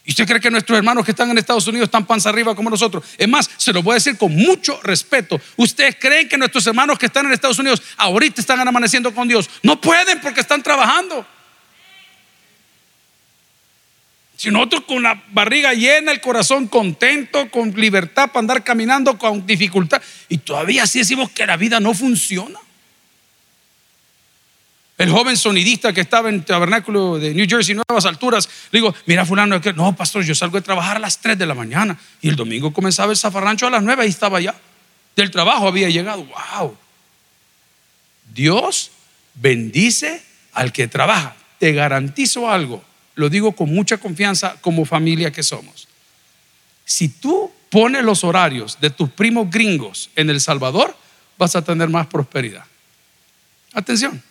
¿Y 0.05 0.11
usted 0.11 0.27
cree 0.27 0.39
que 0.39 0.51
nuestros 0.51 0.77
hermanos 0.77 1.03
que 1.03 1.11
están 1.11 1.31
en 1.31 1.37
Estados 1.39 1.65
Unidos 1.65 1.87
están 1.87 2.05
panza 2.05 2.29
arriba 2.29 2.55
como 2.55 2.69
nosotros? 2.69 3.03
Es 3.17 3.27
más, 3.27 3.49
se 3.57 3.73
lo 3.73 3.81
voy 3.81 3.93
a 3.93 3.95
decir 3.95 4.15
con 4.17 4.35
mucho 4.35 4.79
respeto. 4.83 5.41
¿Ustedes 5.55 5.97
creen 5.99 6.29
que 6.29 6.37
nuestros 6.37 6.65
hermanos 6.67 6.99
que 6.99 7.07
están 7.07 7.25
en 7.25 7.33
Estados 7.33 7.57
Unidos 7.57 7.81
ahorita 7.97 8.39
están 8.39 8.65
amaneciendo 8.67 9.13
con 9.15 9.27
Dios? 9.27 9.49
No 9.63 9.81
pueden 9.81 10.21
porque 10.21 10.41
están 10.41 10.61
trabajando. 10.61 11.25
Si 14.37 14.51
nosotros 14.51 14.83
con 14.83 15.01
la 15.01 15.23
barriga 15.29 15.73
llena, 15.73 16.11
el 16.11 16.21
corazón 16.21 16.67
contento, 16.67 17.49
con 17.49 17.71
libertad 17.71 18.27
para 18.27 18.41
andar 18.41 18.63
caminando 18.63 19.17
con 19.17 19.47
dificultad, 19.47 20.01
y 20.29 20.37
todavía 20.37 20.83
así 20.83 20.99
decimos 20.99 21.31
que 21.31 21.47
la 21.47 21.57
vida 21.57 21.79
no 21.79 21.95
funciona. 21.95 22.59
El 24.97 25.11
joven 25.11 25.35
sonidista 25.35 25.91
que 25.91 26.01
estaba 26.01 26.29
en 26.29 26.43
tabernáculo 26.43 27.19
de 27.19 27.33
New 27.33 27.45
Jersey, 27.49 27.75
Nuevas 27.75 28.05
Alturas, 28.05 28.47
le 28.71 28.79
digo, 28.79 28.95
mira 29.05 29.25
fulano, 29.25 29.59
no, 29.75 29.95
pastor, 29.95 30.23
yo 30.23 30.33
salgo 30.33 30.57
de 30.57 30.61
trabajar 30.61 30.95
a 30.95 30.99
las 30.99 31.19
3 31.19 31.37
de 31.37 31.45
la 31.45 31.53
mañana 31.53 31.99
y 32.21 32.29
el 32.29 32.37
domingo 32.37 32.71
comenzaba 32.71 33.11
el 33.11 33.17
zafarrancho 33.17 33.67
a 33.67 33.71
las 33.71 33.83
9 33.83 34.05
y 34.05 34.09
estaba 34.09 34.39
ya. 34.39 34.55
Del 35.15 35.31
trabajo 35.31 35.67
había 35.67 35.89
llegado. 35.89 36.25
Wow. 36.25 36.77
Dios 38.33 38.91
bendice 39.33 40.23
al 40.53 40.71
que 40.71 40.87
trabaja. 40.87 41.35
Te 41.59 41.73
garantizo 41.73 42.49
algo, 42.49 42.83
lo 43.15 43.29
digo 43.29 43.53
con 43.53 43.73
mucha 43.73 43.97
confianza 43.97 44.55
como 44.61 44.85
familia 44.85 45.31
que 45.31 45.43
somos. 45.43 45.89
Si 46.85 47.09
tú 47.09 47.51
pones 47.69 48.03
los 48.03 48.23
horarios 48.23 48.77
de 48.79 48.89
tus 48.89 49.09
primos 49.09 49.49
gringos 49.49 50.09
en 50.15 50.29
El 50.29 50.39
Salvador, 50.39 50.95
vas 51.37 51.55
a 51.57 51.63
tener 51.63 51.89
más 51.89 52.07
prosperidad. 52.07 52.63
Atención. 53.73 54.21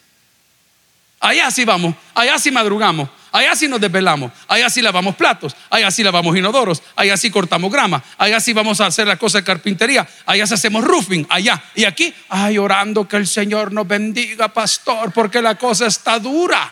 Allá 1.24 1.50
sí 1.50 1.64
vamos, 1.64 1.94
allá 2.14 2.38
sí 2.38 2.50
madrugamos, 2.50 3.08
allá 3.32 3.56
sí 3.56 3.66
nos 3.66 3.80
desvelamos, 3.80 4.30
allá 4.46 4.68
sí 4.68 4.82
lavamos 4.82 5.16
platos, 5.16 5.56
allá 5.70 5.90
sí 5.90 6.02
lavamos 6.02 6.36
inodoros, 6.36 6.82
allá 6.94 7.16
sí 7.16 7.30
cortamos 7.30 7.72
grama, 7.72 8.04
allá 8.18 8.38
sí 8.40 8.52
vamos 8.52 8.78
a 8.82 8.86
hacer 8.88 9.06
la 9.06 9.16
cosa 9.16 9.38
de 9.38 9.44
carpintería, 9.44 10.06
allá 10.26 10.46
sí 10.46 10.52
hacemos 10.52 10.84
roofing, 10.84 11.24
allá. 11.30 11.64
Y 11.74 11.84
aquí, 11.84 12.12
ay, 12.28 12.58
orando 12.58 13.08
que 13.08 13.16
el 13.16 13.26
Señor 13.26 13.72
nos 13.72 13.88
bendiga, 13.88 14.48
pastor, 14.48 15.12
porque 15.14 15.40
la 15.40 15.54
cosa 15.54 15.86
está 15.86 16.18
dura. 16.18 16.70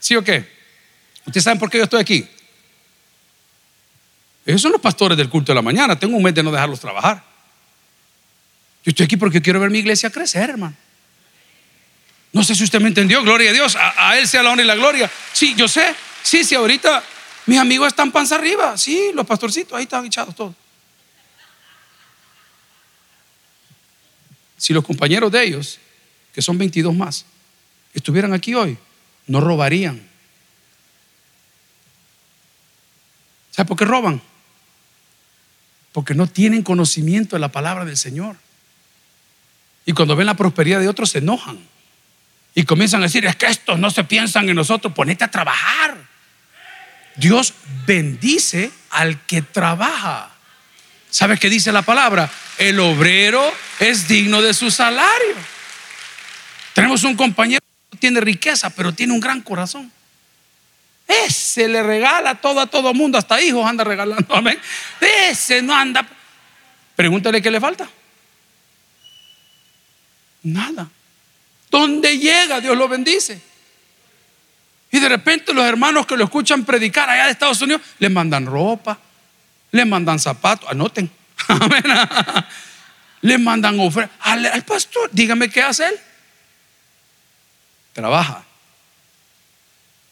¿Sí 0.00 0.16
o 0.16 0.24
qué? 0.24 0.52
¿Ustedes 1.24 1.44
saben 1.44 1.60
por 1.60 1.70
qué 1.70 1.78
yo 1.78 1.84
estoy 1.84 2.00
aquí? 2.00 2.28
Esos 4.44 4.60
son 4.60 4.72
los 4.72 4.80
pastores 4.80 5.16
del 5.16 5.28
culto 5.28 5.52
de 5.52 5.54
la 5.54 5.62
mañana. 5.62 5.96
Tengo 5.96 6.16
un 6.16 6.22
mes 6.24 6.34
de 6.34 6.42
no 6.42 6.50
dejarlos 6.50 6.80
trabajar. 6.80 7.22
Yo 8.82 8.90
estoy 8.90 9.04
aquí 9.04 9.16
porque 9.16 9.40
quiero 9.40 9.60
ver 9.60 9.70
mi 9.70 9.78
iglesia 9.78 10.10
crecer, 10.10 10.50
hermano. 10.50 10.74
No 12.32 12.44
sé 12.44 12.54
si 12.54 12.64
usted 12.64 12.80
me 12.80 12.88
entendió, 12.88 13.22
gloria 13.22 13.50
a 13.50 13.52
Dios, 13.52 13.76
a, 13.76 14.16
Él 14.16 14.28
sea 14.28 14.42
la 14.42 14.50
honra 14.50 14.62
y 14.62 14.66
la 14.66 14.76
gloria. 14.76 15.10
Sí, 15.32 15.54
yo 15.56 15.66
sé, 15.66 15.94
sí, 16.22 16.44
sí, 16.44 16.54
ahorita 16.54 17.02
mis 17.46 17.58
amigos 17.58 17.88
están 17.88 18.12
panza 18.12 18.36
arriba, 18.36 18.78
sí, 18.78 19.10
los 19.14 19.26
pastorcitos, 19.26 19.76
ahí 19.76 19.84
están 19.84 20.06
echados 20.06 20.34
todos. 20.36 20.54
Si 24.56 24.72
los 24.72 24.84
compañeros 24.84 25.32
de 25.32 25.42
ellos, 25.42 25.78
que 26.32 26.42
son 26.42 26.58
22 26.58 26.94
más, 26.94 27.24
estuvieran 27.94 28.32
aquí 28.32 28.54
hoy, 28.54 28.78
no 29.26 29.40
robarían. 29.40 30.08
¿Sabe 33.50 33.66
por 33.66 33.76
qué 33.76 33.84
roban? 33.84 34.22
Porque 35.92 36.14
no 36.14 36.28
tienen 36.28 36.62
conocimiento 36.62 37.34
de 37.34 37.40
la 37.40 37.50
palabra 37.50 37.84
del 37.84 37.96
Señor. 37.96 38.36
Y 39.84 39.92
cuando 39.92 40.14
ven 40.14 40.26
la 40.26 40.36
prosperidad 40.36 40.78
de 40.78 40.88
otros 40.88 41.10
se 41.10 41.18
enojan. 41.18 41.58
Y 42.54 42.64
comienzan 42.64 43.00
a 43.00 43.06
decir, 43.06 43.26
es 43.26 43.36
que 43.36 43.46
estos 43.46 43.78
no 43.78 43.90
se 43.90 44.04
piensan 44.04 44.48
en 44.48 44.56
nosotros, 44.56 44.92
ponete 44.92 45.24
a 45.24 45.30
trabajar. 45.30 45.96
Dios 47.16 47.54
bendice 47.86 48.70
al 48.90 49.20
que 49.26 49.42
trabaja. 49.42 50.30
¿Sabes 51.10 51.40
qué 51.40 51.50
dice 51.50 51.72
la 51.72 51.82
palabra? 51.82 52.30
El 52.58 52.78
obrero 52.80 53.52
es 53.78 54.08
digno 54.08 54.42
de 54.42 54.54
su 54.54 54.70
salario. 54.70 55.34
Tenemos 56.72 57.04
un 57.04 57.16
compañero 57.16 57.60
que 57.90 57.98
tiene 57.98 58.20
riqueza, 58.20 58.70
pero 58.70 58.92
tiene 58.92 59.12
un 59.12 59.20
gran 59.20 59.40
corazón. 59.40 59.90
Ese 61.06 61.68
le 61.68 61.82
regala 61.82 62.36
todo 62.36 62.60
a 62.60 62.66
todo 62.66 62.94
mundo, 62.94 63.18
hasta 63.18 63.40
hijos 63.40 63.66
anda 63.66 63.82
regalando. 63.82 64.34
Amén. 64.34 64.58
Ese 65.00 65.60
no 65.60 65.74
anda. 65.74 66.06
Pregúntale 66.94 67.42
qué 67.42 67.50
le 67.50 67.60
falta. 67.60 67.88
Nada. 70.42 70.88
Donde 71.70 72.18
llega, 72.18 72.60
Dios 72.60 72.76
lo 72.76 72.88
bendice. 72.88 73.40
Y 74.90 74.98
de 74.98 75.08
repente 75.08 75.54
los 75.54 75.64
hermanos 75.64 76.06
que 76.06 76.16
lo 76.16 76.24
escuchan 76.24 76.64
predicar 76.64 77.08
allá 77.08 77.26
de 77.26 77.30
Estados 77.30 77.62
Unidos, 77.62 77.82
le 77.98 78.08
mandan 78.08 78.46
ropa, 78.46 78.98
le 79.70 79.84
mandan 79.84 80.18
zapatos, 80.18 80.68
anoten. 80.68 81.10
le 83.22 83.38
mandan 83.38 83.78
ofrendas. 83.78 84.16
Al, 84.20 84.64
pastor, 84.64 85.10
dígame 85.12 85.48
qué 85.48 85.62
hace 85.62 85.86
él. 85.86 85.94
Trabaja. 87.92 88.44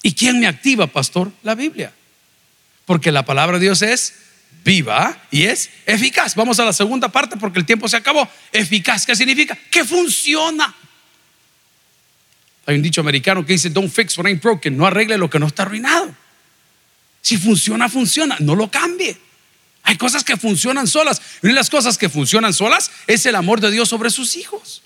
¿Y 0.03 0.15
quién 0.15 0.39
me 0.39 0.47
activa, 0.47 0.87
pastor? 0.87 1.33
La 1.43 1.55
Biblia. 1.55 1.93
Porque 2.85 3.11
la 3.11 3.25
palabra 3.25 3.59
de 3.59 3.65
Dios 3.65 3.83
es 3.83 4.15
viva 4.65 5.17
y 5.31 5.45
es 5.45 5.71
eficaz. 5.87 6.35
Vamos 6.37 6.61
a 6.61 6.65
la 6.65 6.73
segunda 6.73 7.09
parte 7.09 7.37
porque 7.37 7.59
el 7.59 7.67
tiempo 7.67 7.89
se 7.89 7.97
acabó. 7.97 8.29
Eficaz, 8.53 9.05
¿qué 9.05 9.17
significa? 9.17 9.59
Que 9.71 9.85
funciona. 9.85 10.75
Hay 12.69 12.77
un 12.77 12.83
dicho 12.83 13.01
americano 13.01 13.47
que 13.47 13.55
dice, 13.55 13.71
don't 13.71 13.91
fix 13.91 14.19
what 14.19 14.27
ain't 14.27 14.43
broken, 14.43 14.77
no 14.77 14.87
arregle 14.87 15.17
lo 15.17 15.31
que 15.31 15.39
no 15.39 15.47
está 15.47 15.63
arruinado. 15.63 16.15
Si 17.23 17.39
funciona, 17.39 17.89
funciona, 17.89 18.37
no 18.41 18.55
lo 18.55 18.71
cambie. 18.71 19.17
Hay 19.85 19.97
cosas 19.97 20.23
que 20.23 20.37
funcionan 20.37 20.87
solas. 20.87 21.23
Y 21.43 21.47
una 21.47 21.55
de 21.55 21.61
las 21.61 21.71
cosas 21.71 21.97
que 21.97 22.11
funcionan 22.11 22.53
solas 22.53 22.91
es 23.07 23.25
el 23.25 23.37
amor 23.37 23.63
de 23.63 23.71
Dios 23.71 23.89
sobre 23.89 24.11
sus 24.11 24.37
hijos. 24.37 24.83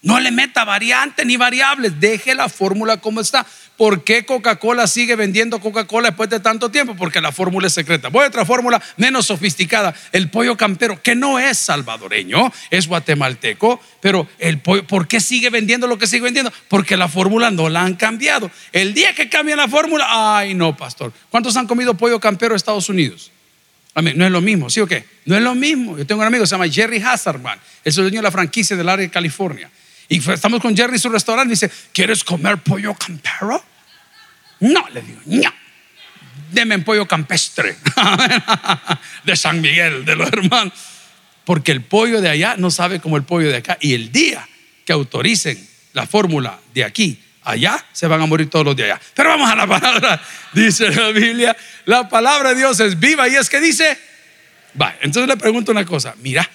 No 0.00 0.20
le 0.20 0.30
meta 0.30 0.62
variantes 0.62 1.26
ni 1.26 1.36
variables, 1.36 1.98
deje 1.98 2.36
la 2.36 2.48
fórmula 2.48 2.98
como 2.98 3.20
está. 3.20 3.44
¿Por 3.76 4.04
qué 4.04 4.24
Coca-Cola 4.24 4.86
sigue 4.86 5.16
vendiendo 5.16 5.58
Coca-Cola 5.58 6.10
después 6.10 6.30
de 6.30 6.40
tanto 6.40 6.70
tiempo? 6.70 6.94
Porque 6.94 7.20
la 7.20 7.32
fórmula 7.32 7.66
es 7.66 7.72
secreta. 7.72 8.08
Voy 8.08 8.24
a 8.24 8.28
otra 8.28 8.44
fórmula 8.44 8.80
menos 8.96 9.26
sofisticada, 9.26 9.94
el 10.12 10.30
pollo 10.30 10.56
campero, 10.56 11.02
que 11.02 11.14
no 11.14 11.38
es 11.38 11.58
salvadoreño, 11.58 12.52
es 12.70 12.86
guatemalteco, 12.86 13.80
pero 14.00 14.28
el 14.38 14.58
pollo, 14.58 14.86
¿por 14.86 15.08
qué 15.08 15.20
sigue 15.20 15.50
vendiendo 15.50 15.86
lo 15.86 15.98
que 15.98 16.06
sigue 16.06 16.22
vendiendo? 16.22 16.52
Porque 16.68 16.96
la 16.96 17.08
fórmula 17.08 17.50
no 17.50 17.68
la 17.68 17.82
han 17.82 17.94
cambiado. 17.94 18.50
El 18.72 18.94
día 18.94 19.14
que 19.14 19.28
cambian 19.28 19.56
la 19.56 19.68
fórmula, 19.68 20.06
ay 20.36 20.54
no, 20.54 20.76
pastor. 20.76 21.12
¿Cuántos 21.30 21.56
han 21.56 21.66
comido 21.66 21.94
pollo 21.94 22.20
campero 22.20 22.52
en 22.52 22.56
Estados 22.56 22.88
Unidos? 22.88 23.32
No 23.94 24.24
es 24.24 24.30
lo 24.30 24.40
mismo, 24.40 24.70
¿sí 24.70 24.80
o 24.80 24.86
qué? 24.86 25.04
No 25.24 25.36
es 25.36 25.42
lo 25.42 25.54
mismo. 25.54 25.98
Yo 25.98 26.06
tengo 26.06 26.20
un 26.20 26.26
amigo 26.26 26.46
se 26.46 26.54
llama 26.54 26.68
Jerry 26.68 27.02
Hazardman, 27.02 27.58
es 27.84 27.96
el 27.96 28.04
dueño 28.04 28.20
de 28.20 28.22
la 28.22 28.30
franquicia 28.30 28.76
del 28.76 28.88
área 28.88 29.04
de 29.04 29.10
California. 29.10 29.70
Y 30.08 30.18
estamos 30.30 30.60
con 30.60 30.76
Jerry 30.76 30.94
en 30.94 30.98
su 30.98 31.08
restaurante 31.08 31.50
dice, 31.50 31.70
¿quieres 31.92 32.24
comer 32.24 32.58
pollo 32.58 32.94
campero? 32.94 33.62
No, 34.60 34.88
le 34.90 35.02
digo, 35.02 35.20
no. 35.26 35.52
Deme 36.50 36.78
pollo 36.80 37.06
campestre 37.08 37.76
de 39.24 39.36
San 39.36 39.60
Miguel, 39.60 40.04
de 40.04 40.16
los 40.16 40.28
hermanos. 40.28 40.72
Porque 41.44 41.72
el 41.72 41.82
pollo 41.82 42.20
de 42.20 42.28
allá 42.28 42.56
no 42.56 42.70
sabe 42.70 43.00
como 43.00 43.16
el 43.16 43.24
pollo 43.24 43.48
de 43.48 43.56
acá. 43.56 43.78
Y 43.80 43.94
el 43.94 44.12
día 44.12 44.46
que 44.84 44.92
autoricen 44.92 45.68
la 45.92 46.06
fórmula 46.06 46.58
de 46.74 46.84
aquí, 46.84 47.20
allá, 47.42 47.84
se 47.92 48.06
van 48.06 48.20
a 48.22 48.26
morir 48.26 48.48
todos 48.48 48.64
los 48.64 48.76
de 48.76 48.84
allá. 48.84 49.00
Pero 49.14 49.30
vamos 49.30 49.50
a 49.50 49.56
la 49.56 49.66
palabra. 49.66 50.22
Dice 50.52 50.90
la 50.90 51.08
Biblia, 51.08 51.56
la 51.86 52.08
palabra 52.08 52.50
de 52.50 52.56
Dios 52.56 52.78
es 52.80 52.98
viva 52.98 53.28
y 53.28 53.36
es 53.36 53.48
que 53.48 53.60
dice, 53.60 53.98
va. 54.80 54.94
Entonces 55.00 55.28
le 55.28 55.36
pregunto 55.36 55.72
una 55.72 55.84
cosa, 55.84 56.14
mira, 56.18 56.48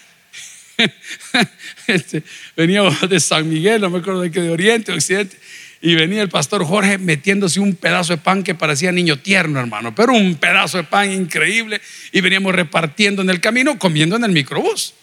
este, 1.87 2.23
veníamos 2.55 2.97
de 3.09 3.19
San 3.19 3.49
Miguel, 3.49 3.81
no 3.81 3.89
me 3.89 3.99
acuerdo 3.99 4.21
de 4.21 4.31
qué, 4.31 4.41
de 4.41 4.49
Oriente, 4.49 4.91
Occidente, 4.91 5.37
y 5.81 5.95
venía 5.95 6.21
el 6.21 6.29
pastor 6.29 6.65
Jorge 6.65 6.97
metiéndose 6.97 7.59
un 7.59 7.75
pedazo 7.75 8.13
de 8.13 8.17
pan 8.17 8.43
que 8.43 8.55
parecía 8.55 8.91
niño 8.91 9.17
tierno, 9.17 9.59
hermano, 9.59 9.93
pero 9.93 10.13
un 10.13 10.35
pedazo 10.35 10.77
de 10.77 10.83
pan 10.83 11.11
increíble, 11.11 11.81
y 12.11 12.21
veníamos 12.21 12.53
repartiendo 12.53 13.21
en 13.21 13.29
el 13.29 13.39
camino, 13.41 13.77
comiendo 13.77 14.15
en 14.15 14.23
el 14.23 14.31
microbús. 14.31 14.93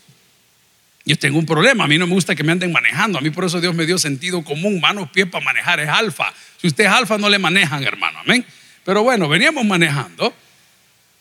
Yo 1.06 1.16
tengo 1.16 1.38
un 1.38 1.44
problema, 1.44 1.84
a 1.84 1.86
mí 1.86 1.98
no 1.98 2.06
me 2.06 2.14
gusta 2.14 2.34
que 2.34 2.42
me 2.42 2.52
anden 2.52 2.72
manejando, 2.72 3.18
a 3.18 3.20
mí 3.20 3.28
por 3.30 3.44
eso 3.44 3.60
Dios 3.60 3.74
me 3.74 3.84
dio 3.84 3.98
sentido 3.98 4.42
común, 4.42 4.80
manos, 4.80 5.10
pies 5.10 5.26
para 5.26 5.44
manejar 5.44 5.80
es 5.80 5.88
alfa. 5.88 6.32
Si 6.58 6.66
usted 6.66 6.84
es 6.84 6.90
alfa, 6.90 7.18
no 7.18 7.28
le 7.28 7.38
manejan, 7.38 7.84
hermano, 7.84 8.20
amén. 8.20 8.44
Pero 8.84 9.02
bueno, 9.02 9.28
veníamos 9.28 9.66
manejando 9.66 10.34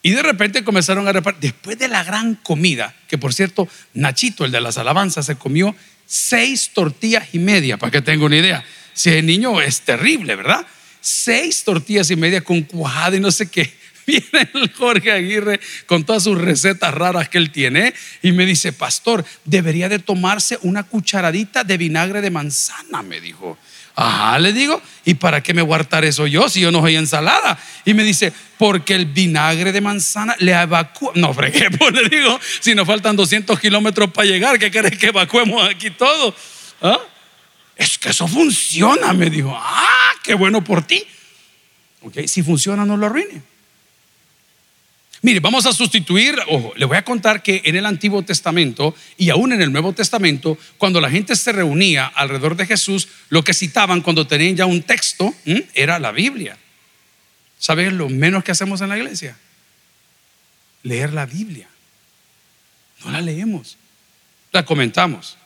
y 0.06 0.12
de 0.12 0.22
repente 0.22 0.62
comenzaron 0.64 1.08
a 1.08 1.12
repartir, 1.12 1.52
después 1.52 1.78
de 1.78 1.88
la 1.88 2.04
gran 2.04 2.34
comida, 2.34 2.94
que 3.08 3.16
por 3.16 3.32
cierto, 3.32 3.66
Nachito, 3.94 4.44
el 4.44 4.52
de 4.52 4.60
las 4.60 4.76
alabanzas, 4.76 5.24
se 5.24 5.36
comió 5.36 5.74
seis 6.04 6.72
tortillas 6.74 7.28
y 7.32 7.38
media, 7.38 7.78
para 7.78 7.90
que 7.90 8.02
tenga 8.02 8.26
una 8.26 8.36
idea. 8.36 8.62
Si 8.92 9.08
el 9.08 9.24
niño 9.24 9.62
es 9.62 9.80
terrible, 9.80 10.36
¿verdad? 10.36 10.66
Seis 11.00 11.64
tortillas 11.64 12.10
y 12.10 12.16
media 12.16 12.42
con 12.42 12.60
cuajada 12.64 13.16
y 13.16 13.20
no 13.20 13.32
sé 13.32 13.48
qué. 13.48 13.72
Viene 14.06 14.50
el 14.52 14.70
Jorge 14.74 15.10
Aguirre 15.10 15.58
con 15.86 16.04
todas 16.04 16.24
sus 16.24 16.38
recetas 16.38 16.92
raras 16.92 17.30
que 17.30 17.38
él 17.38 17.50
tiene 17.50 17.94
y 18.20 18.32
me 18.32 18.44
dice, 18.44 18.74
pastor, 18.74 19.24
debería 19.46 19.88
de 19.88 20.00
tomarse 20.00 20.58
una 20.60 20.82
cucharadita 20.82 21.64
de 21.64 21.78
vinagre 21.78 22.20
de 22.20 22.30
manzana, 22.30 23.02
me 23.02 23.22
dijo. 23.22 23.56
Ajá, 23.96 24.38
le 24.40 24.52
digo, 24.52 24.82
¿y 25.04 25.14
para 25.14 25.40
qué 25.40 25.54
me 25.54 25.62
guardar 25.62 26.04
eso 26.04 26.26
yo 26.26 26.48
si 26.48 26.60
yo 26.60 26.72
no 26.72 26.80
soy 26.80 26.96
ensalada? 26.96 27.58
Y 27.84 27.94
me 27.94 28.02
dice, 28.02 28.32
porque 28.58 28.94
el 28.94 29.06
vinagre 29.06 29.70
de 29.70 29.80
manzana 29.80 30.34
le 30.40 30.52
evacúa. 30.52 31.12
No, 31.14 31.32
fregué, 31.32 31.70
pues 31.78 31.92
le 31.92 32.08
digo, 32.08 32.38
si 32.60 32.74
nos 32.74 32.86
faltan 32.86 33.14
200 33.14 33.58
kilómetros 33.60 34.10
para 34.10 34.26
llegar, 34.26 34.58
¿qué 34.58 34.70
querés 34.70 34.98
que 34.98 35.06
evacuemos 35.06 35.68
aquí 35.68 35.90
todo? 35.90 36.34
¿Ah? 36.82 36.98
Es 37.76 37.98
que 37.98 38.10
eso 38.10 38.26
funciona, 38.26 39.12
me 39.12 39.30
dijo. 39.30 39.56
Ah, 39.56 40.12
qué 40.22 40.34
bueno 40.34 40.62
por 40.62 40.82
ti. 40.82 41.04
Ok, 42.02 42.26
si 42.26 42.42
funciona, 42.42 42.84
no 42.84 42.96
lo 42.96 43.06
arruine. 43.06 43.53
Mire, 45.24 45.40
vamos 45.40 45.64
a 45.64 45.72
sustituir, 45.72 46.38
ojo, 46.48 46.74
le 46.76 46.84
voy 46.84 46.98
a 46.98 47.02
contar 47.02 47.42
que 47.42 47.62
en 47.64 47.76
el 47.76 47.86
Antiguo 47.86 48.22
Testamento 48.22 48.94
y 49.16 49.30
aún 49.30 49.54
en 49.54 49.62
el 49.62 49.72
Nuevo 49.72 49.94
Testamento, 49.94 50.58
cuando 50.76 51.00
la 51.00 51.08
gente 51.08 51.34
se 51.34 51.50
reunía 51.50 52.04
alrededor 52.04 52.56
de 52.56 52.66
Jesús, 52.66 53.08
lo 53.30 53.42
que 53.42 53.54
citaban 53.54 54.02
cuando 54.02 54.26
tenían 54.26 54.54
ya 54.54 54.66
un 54.66 54.82
texto 54.82 55.34
era 55.72 55.98
la 55.98 56.12
Biblia. 56.12 56.58
¿Sabes 57.58 57.90
lo 57.94 58.10
menos 58.10 58.44
que 58.44 58.52
hacemos 58.52 58.82
en 58.82 58.90
la 58.90 58.98
iglesia? 58.98 59.34
Leer 60.82 61.14
la 61.14 61.24
Biblia. 61.24 61.70
No 63.02 63.10
la 63.10 63.22
leemos, 63.22 63.78
la 64.52 64.66
comentamos, 64.66 65.38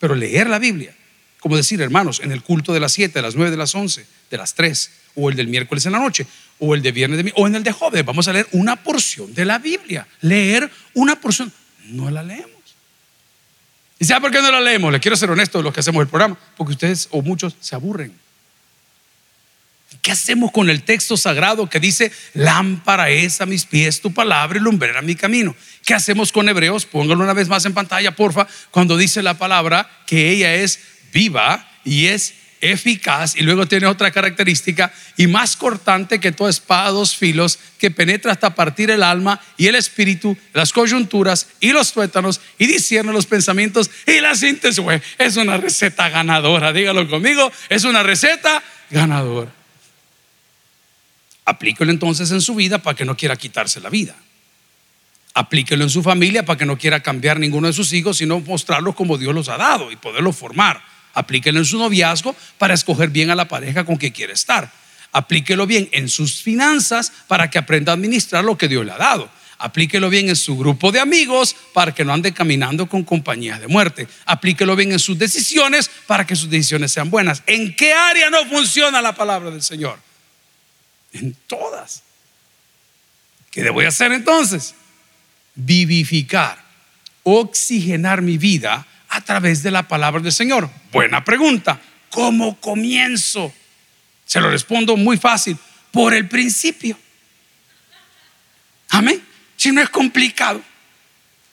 pero 0.00 0.14
leer 0.14 0.48
la 0.48 0.58
Biblia, 0.58 0.96
como 1.40 1.56
decir, 1.56 1.80
hermanos, 1.80 2.20
en 2.22 2.32
el 2.32 2.42
culto 2.42 2.72
de 2.72 2.80
las 2.80 2.92
7, 2.92 3.12
de 3.14 3.22
las 3.22 3.34
9, 3.34 3.50
de 3.50 3.56
las 3.56 3.74
11, 3.74 4.06
de 4.30 4.36
las 4.36 4.54
3, 4.54 4.90
o 5.16 5.30
el 5.30 5.36
del 5.36 5.48
miércoles 5.48 5.86
en 5.86 5.92
la 5.92 5.98
noche, 5.98 6.26
o 6.58 6.74
el 6.74 6.82
de 6.82 6.92
viernes 6.92 7.22
de 7.22 7.32
o 7.36 7.46
en 7.46 7.54
el 7.54 7.62
de 7.62 7.72
jueves. 7.72 8.04
Vamos 8.04 8.28
a 8.28 8.32
leer 8.32 8.48
una 8.52 8.76
porción 8.76 9.34
de 9.34 9.44
la 9.44 9.58
Biblia. 9.58 10.06
Leer 10.20 10.70
una 10.94 11.20
porción. 11.20 11.52
No 11.84 12.10
la 12.10 12.22
leemos. 12.22 12.50
¿Y 13.98 14.04
sabe 14.04 14.22
por 14.22 14.30
qué 14.30 14.42
no 14.42 14.50
la 14.50 14.60
leemos? 14.60 14.92
Le 14.92 15.00
quiero 15.00 15.16
ser 15.16 15.30
honesto 15.30 15.58
de 15.58 15.64
los 15.64 15.72
que 15.72 15.80
hacemos 15.80 16.02
el 16.02 16.08
programa. 16.08 16.38
Porque 16.56 16.72
ustedes 16.72 17.08
o 17.10 17.22
muchos 17.22 17.56
se 17.60 17.74
aburren. 17.74 18.12
¿Qué 20.02 20.12
hacemos 20.12 20.52
con 20.52 20.68
el 20.68 20.82
texto 20.82 21.16
sagrado 21.16 21.68
que 21.68 21.80
dice, 21.80 22.12
lámpara 22.34 23.08
es 23.10 23.40
a 23.40 23.46
mis 23.46 23.64
pies 23.64 24.00
tu 24.00 24.12
palabra 24.12 24.58
y 24.58 24.60
lumbrera 24.60 25.00
mi 25.00 25.14
camino? 25.14 25.54
¿Qué 25.84 25.94
hacemos 25.94 26.32
con 26.32 26.48
Hebreos? 26.48 26.86
Póngalo 26.86 27.22
una 27.22 27.32
vez 27.32 27.48
más 27.48 27.64
en 27.64 27.74
pantalla, 27.74 28.14
porfa, 28.14 28.46
cuando 28.70 28.96
dice 28.96 29.22
la 29.22 29.38
palabra 29.38 29.88
que 30.06 30.30
ella 30.30 30.54
es 30.54 30.80
viva 31.12 31.68
y 31.84 32.06
es 32.06 32.34
eficaz 32.60 33.36
y 33.36 33.42
luego 33.42 33.66
tiene 33.66 33.86
otra 33.86 34.10
característica 34.10 34.92
y 35.16 35.26
más 35.26 35.56
cortante 35.56 36.18
que 36.18 36.32
toda 36.32 36.50
espada 36.50 36.90
dos 36.90 37.14
filos 37.14 37.58
que 37.78 37.90
penetra 37.90 38.32
hasta 38.32 38.54
partir 38.54 38.90
el 38.90 39.02
alma 39.02 39.40
y 39.56 39.66
el 39.66 39.74
espíritu, 39.74 40.36
las 40.52 40.72
coyunturas 40.72 41.48
y 41.60 41.72
los 41.72 41.92
tuétanos 41.92 42.40
y 42.58 42.66
discierne 42.66 43.12
los 43.12 43.26
pensamientos 43.26 43.90
y 44.06 44.20
la 44.20 44.34
síntesis. 44.34 44.82
Es 45.18 45.36
una 45.36 45.56
receta 45.56 46.08
ganadora, 46.08 46.72
dígalo 46.72 47.08
conmigo, 47.08 47.52
es 47.68 47.84
una 47.84 48.02
receta 48.02 48.62
ganadora. 48.90 49.52
Aplíquelo 51.44 51.92
entonces 51.92 52.30
en 52.32 52.40
su 52.40 52.54
vida 52.54 52.78
para 52.78 52.96
que 52.96 53.04
no 53.04 53.16
quiera 53.16 53.36
quitarse 53.36 53.80
la 53.80 53.90
vida. 53.90 54.16
Aplíquelo 55.34 55.84
en 55.84 55.90
su 55.90 56.02
familia 56.02 56.44
para 56.44 56.58
que 56.58 56.64
no 56.64 56.78
quiera 56.78 57.00
cambiar 57.00 57.38
ninguno 57.38 57.66
de 57.66 57.74
sus 57.74 57.92
hijos, 57.92 58.16
sino 58.16 58.40
mostrarlos 58.40 58.94
como 58.94 59.18
Dios 59.18 59.34
los 59.34 59.48
ha 59.50 59.58
dado 59.58 59.92
y 59.92 59.96
poderlos 59.96 60.34
formar 60.34 60.95
Aplíquelo 61.16 61.58
en 61.58 61.64
su 61.64 61.78
noviazgo 61.78 62.36
para 62.58 62.74
escoger 62.74 63.08
bien 63.08 63.30
a 63.30 63.34
la 63.34 63.48
pareja 63.48 63.84
con 63.86 63.96
que 63.96 64.12
quiere 64.12 64.34
estar. 64.34 64.70
Aplíquelo 65.12 65.66
bien 65.66 65.88
en 65.92 66.10
sus 66.10 66.42
finanzas 66.42 67.10
para 67.26 67.48
que 67.48 67.56
aprenda 67.56 67.90
a 67.90 67.94
administrar 67.94 68.44
lo 68.44 68.58
que 68.58 68.68
Dios 68.68 68.84
le 68.84 68.92
ha 68.92 68.98
dado. 68.98 69.30
Aplíquelo 69.56 70.10
bien 70.10 70.28
en 70.28 70.36
su 70.36 70.58
grupo 70.58 70.92
de 70.92 71.00
amigos 71.00 71.56
para 71.72 71.94
que 71.94 72.04
no 72.04 72.12
ande 72.12 72.34
caminando 72.34 72.86
con 72.86 73.02
compañías 73.02 73.62
de 73.62 73.66
muerte. 73.66 74.06
Aplíquelo 74.26 74.76
bien 74.76 74.92
en 74.92 74.98
sus 74.98 75.18
decisiones 75.18 75.90
para 76.06 76.26
que 76.26 76.36
sus 76.36 76.50
decisiones 76.50 76.92
sean 76.92 77.08
buenas. 77.08 77.42
¿En 77.46 77.74
qué 77.74 77.94
área 77.94 78.28
no 78.28 78.44
funciona 78.44 79.00
la 79.00 79.14
palabra 79.14 79.50
del 79.50 79.62
Señor? 79.62 79.98
En 81.14 81.34
todas. 81.46 82.02
¿Qué 83.50 83.62
debo 83.62 83.80
hacer 83.80 84.12
entonces? 84.12 84.74
Vivificar, 85.54 86.62
oxigenar 87.22 88.20
mi 88.20 88.36
vida 88.36 88.86
a 89.16 89.20
través 89.22 89.62
de 89.62 89.70
la 89.70 89.88
palabra 89.88 90.20
del 90.20 90.32
Señor. 90.32 90.68
Buena 90.92 91.24
pregunta. 91.24 91.80
¿Cómo 92.10 92.60
comienzo? 92.60 93.52
Se 94.26 94.40
lo 94.40 94.50
respondo 94.50 94.96
muy 94.96 95.16
fácil. 95.16 95.56
Por 95.90 96.12
el 96.12 96.28
principio. 96.28 96.98
Amén. 98.90 99.22
Si 99.56 99.72
no 99.72 99.80
es 99.80 99.88
complicado. 99.88 100.62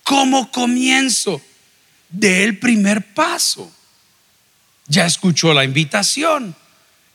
¿Cómo 0.03 0.51
comienzo? 0.51 1.41
De 2.09 2.43
el 2.43 2.57
primer 2.59 3.13
paso. 3.13 3.73
Ya 4.87 5.05
escuchó 5.05 5.53
la 5.53 5.63
invitación. 5.63 6.55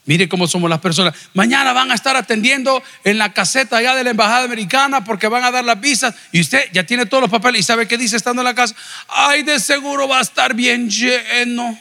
Mire 0.09 0.29
cómo 0.29 0.49
somos 0.49 0.68
las 0.68 0.81
personas. 0.81 1.14
Mañana 1.35 1.73
van 1.73 1.92
a 1.92 1.94
estar 1.94 2.16
atendiendo 2.16 2.83
en 3.05 3.18
la 3.18 3.33
caseta 3.33 3.77
allá 3.77 3.94
de 3.94 4.03
la 4.03 4.11
embajada 4.11 4.44
americana 4.44 5.05
porque 5.05 5.29
van 5.29 5.44
a 5.44 5.51
dar 5.51 5.64
las 5.64 5.81
visas 5.81 6.14
y 6.33 6.40
usted 6.40 6.64
ya 6.73 6.85
tiene 6.85 7.07
todos 7.07 7.21
los 7.21 7.31
papeles 7.31 7.61
y 7.61 7.62
sabe 7.62 7.87
qué 7.87 7.97
dice 7.97 8.16
estando 8.16 8.42
en 8.42 8.47
la 8.47 8.55
casa. 8.55 8.75
Ay, 9.07 9.42
de 9.42 9.61
seguro 9.61 10.09
va 10.09 10.18
a 10.18 10.23
estar 10.23 10.55
bien 10.55 10.90
lleno. 10.90 11.79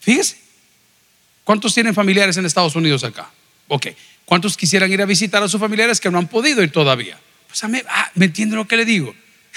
Fíjese, 0.00 0.48
¿Cuántos 1.48 1.72
tienen 1.72 1.94
familiares 1.94 2.36
en 2.36 2.44
Estados 2.44 2.76
Unidos 2.76 3.04
acá? 3.04 3.30
Ok. 3.68 3.86
¿Cuántos 4.26 4.54
quisieran 4.54 4.92
ir 4.92 5.00
a 5.00 5.06
visitar 5.06 5.42
a 5.42 5.48
sus 5.48 5.58
familiares 5.58 5.98
que 5.98 6.10
no 6.10 6.18
han 6.18 6.28
podido 6.28 6.62
ir 6.62 6.70
todavía? 6.70 7.18
Pues 7.46 7.64
a 7.64 7.68
mí, 7.68 7.80
ah, 7.88 8.10
¿me 8.16 8.26
entiende 8.26 8.54
lo 8.54 8.68
que 8.68 8.76
le 8.76 8.84
digo? 8.84 9.14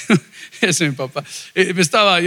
Ese 0.62 0.86
es 0.86 0.90
mi 0.90 0.92
papá. 0.92 1.22
Eh, 1.54 1.74
estaba, 1.78 2.18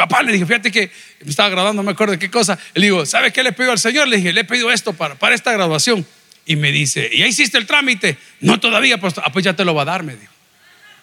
papá 0.00 0.22
le 0.22 0.32
dije, 0.32 0.46
fíjate 0.46 0.72
que 0.72 0.90
me 1.22 1.28
estaba 1.28 1.50
graduando, 1.50 1.82
no 1.82 1.84
me 1.84 1.92
acuerdo 1.92 2.12
de 2.12 2.18
qué 2.18 2.30
cosa. 2.30 2.58
Le 2.72 2.86
digo, 2.86 3.04
¿sabe 3.04 3.34
qué 3.34 3.42
le 3.42 3.52
pido 3.52 3.70
al 3.70 3.78
Señor? 3.78 4.08
Le 4.08 4.16
dije, 4.16 4.32
le 4.32 4.40
he 4.40 4.44
pedido 4.44 4.72
esto 4.72 4.94
para, 4.94 5.14
para 5.16 5.34
esta 5.34 5.52
graduación. 5.52 6.06
Y 6.46 6.56
me 6.56 6.72
dice, 6.72 7.10
¿y 7.12 7.18
ya 7.18 7.26
hiciste 7.26 7.58
el 7.58 7.66
trámite? 7.66 8.16
No 8.40 8.58
todavía, 8.58 8.98
pues, 8.98 9.12
ah, 9.18 9.30
pues 9.30 9.44
ya 9.44 9.54
te 9.54 9.62
lo 9.62 9.74
va 9.74 9.82
a 9.82 9.84
dar, 9.84 10.02
me 10.02 10.16
dijo. 10.16 10.32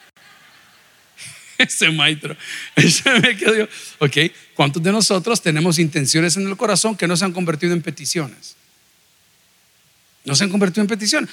Ese 1.60 1.92
maestro, 1.92 2.36
ese 2.76 3.20
me 3.20 3.36
quedó. 3.36 3.68
Ok, 4.00 4.18
¿cuántos 4.56 4.82
de 4.82 4.92
nosotros 4.92 5.42
tenemos 5.42 5.78
intenciones 5.80 6.36
en 6.38 6.48
el 6.48 6.58
corazón 6.58 6.96
que 6.96 7.08
no 7.08 7.16
se 7.18 7.26
han 7.26 7.34
convertido 7.34 7.74
en 7.74 7.84
peticiones? 7.84 8.56
No 10.24 10.36
se 10.36 10.44
han 10.44 10.50
convertido 10.50 10.82
en 10.82 10.88
peticiones. 10.88 11.30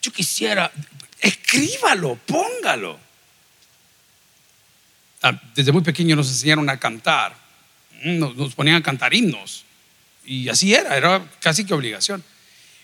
Yo 0.00 0.10
quisiera, 0.10 0.72
escríbalo, 1.20 2.18
póngalo. 2.26 2.98
Ah, 5.22 5.40
desde 5.54 5.72
muy 5.72 5.82
pequeño 5.82 6.16
nos 6.16 6.28
enseñaron 6.28 6.68
a 6.68 6.78
cantar, 6.78 7.36
nos, 8.02 8.36
nos 8.36 8.54
ponían 8.54 8.76
a 8.76 8.82
cantar 8.82 9.14
himnos. 9.14 9.64
Y 10.24 10.48
así 10.48 10.74
era, 10.74 10.96
era 10.96 11.24
casi 11.40 11.64
que 11.64 11.74
obligación. 11.74 12.22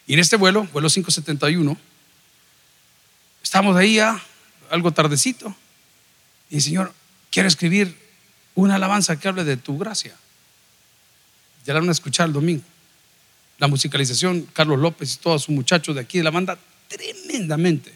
Y 0.06 0.14
en 0.14 0.20
este 0.20 0.36
vuelo, 0.36 0.64
vuelo 0.72 0.88
571, 0.88 1.76
estamos 3.42 3.76
ahí 3.76 3.96
ya, 3.96 4.22
algo 4.70 4.92
tardecito, 4.92 5.54
y 6.50 6.56
el 6.56 6.62
Señor 6.62 6.94
quiere 7.30 7.48
escribir 7.48 7.96
una 8.54 8.76
alabanza 8.76 9.18
que 9.18 9.28
hable 9.28 9.44
de 9.44 9.56
tu 9.56 9.78
gracia. 9.78 10.16
Ya 11.66 11.74
la 11.74 11.80
van 11.80 11.88
a 11.90 11.92
escuchar 11.92 12.28
el 12.28 12.32
domingo. 12.32 12.64
La 13.58 13.68
musicalización, 13.68 14.48
Carlos 14.52 14.78
López 14.78 15.14
y 15.14 15.18
todos 15.18 15.42
sus 15.44 15.54
muchachos 15.54 15.94
de 15.94 16.00
aquí 16.00 16.18
de 16.18 16.24
la 16.24 16.30
banda, 16.30 16.58
tremendamente. 16.88 17.92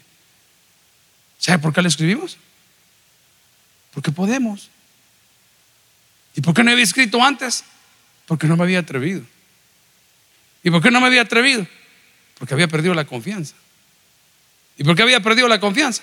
¿Sabe 1.39 1.59
por 1.59 1.73
qué 1.73 1.81
la 1.81 1.87
escribimos? 1.87 2.37
Porque 3.93 4.11
podemos. 4.11 4.69
¿Y 6.35 6.41
por 6.41 6.53
qué 6.53 6.63
no 6.63 6.71
había 6.71 6.83
escrito 6.83 7.23
antes? 7.23 7.63
Porque 8.25 8.47
no 8.47 8.57
me 8.57 8.63
había 8.63 8.79
atrevido. 8.79 9.21
¿Y 10.63 10.71
por 10.71 10.81
qué 10.81 10.91
no 10.91 10.99
me 11.01 11.07
había 11.07 11.21
atrevido? 11.21 11.67
Porque 12.37 12.53
había 12.53 12.67
perdido 12.67 12.93
la 12.93 13.05
confianza. 13.05 13.55
¿Y 14.77 14.83
por 14.83 14.95
qué 14.95 15.03
había 15.03 15.19
perdido 15.19 15.47
la 15.47 15.59
confianza? 15.59 16.01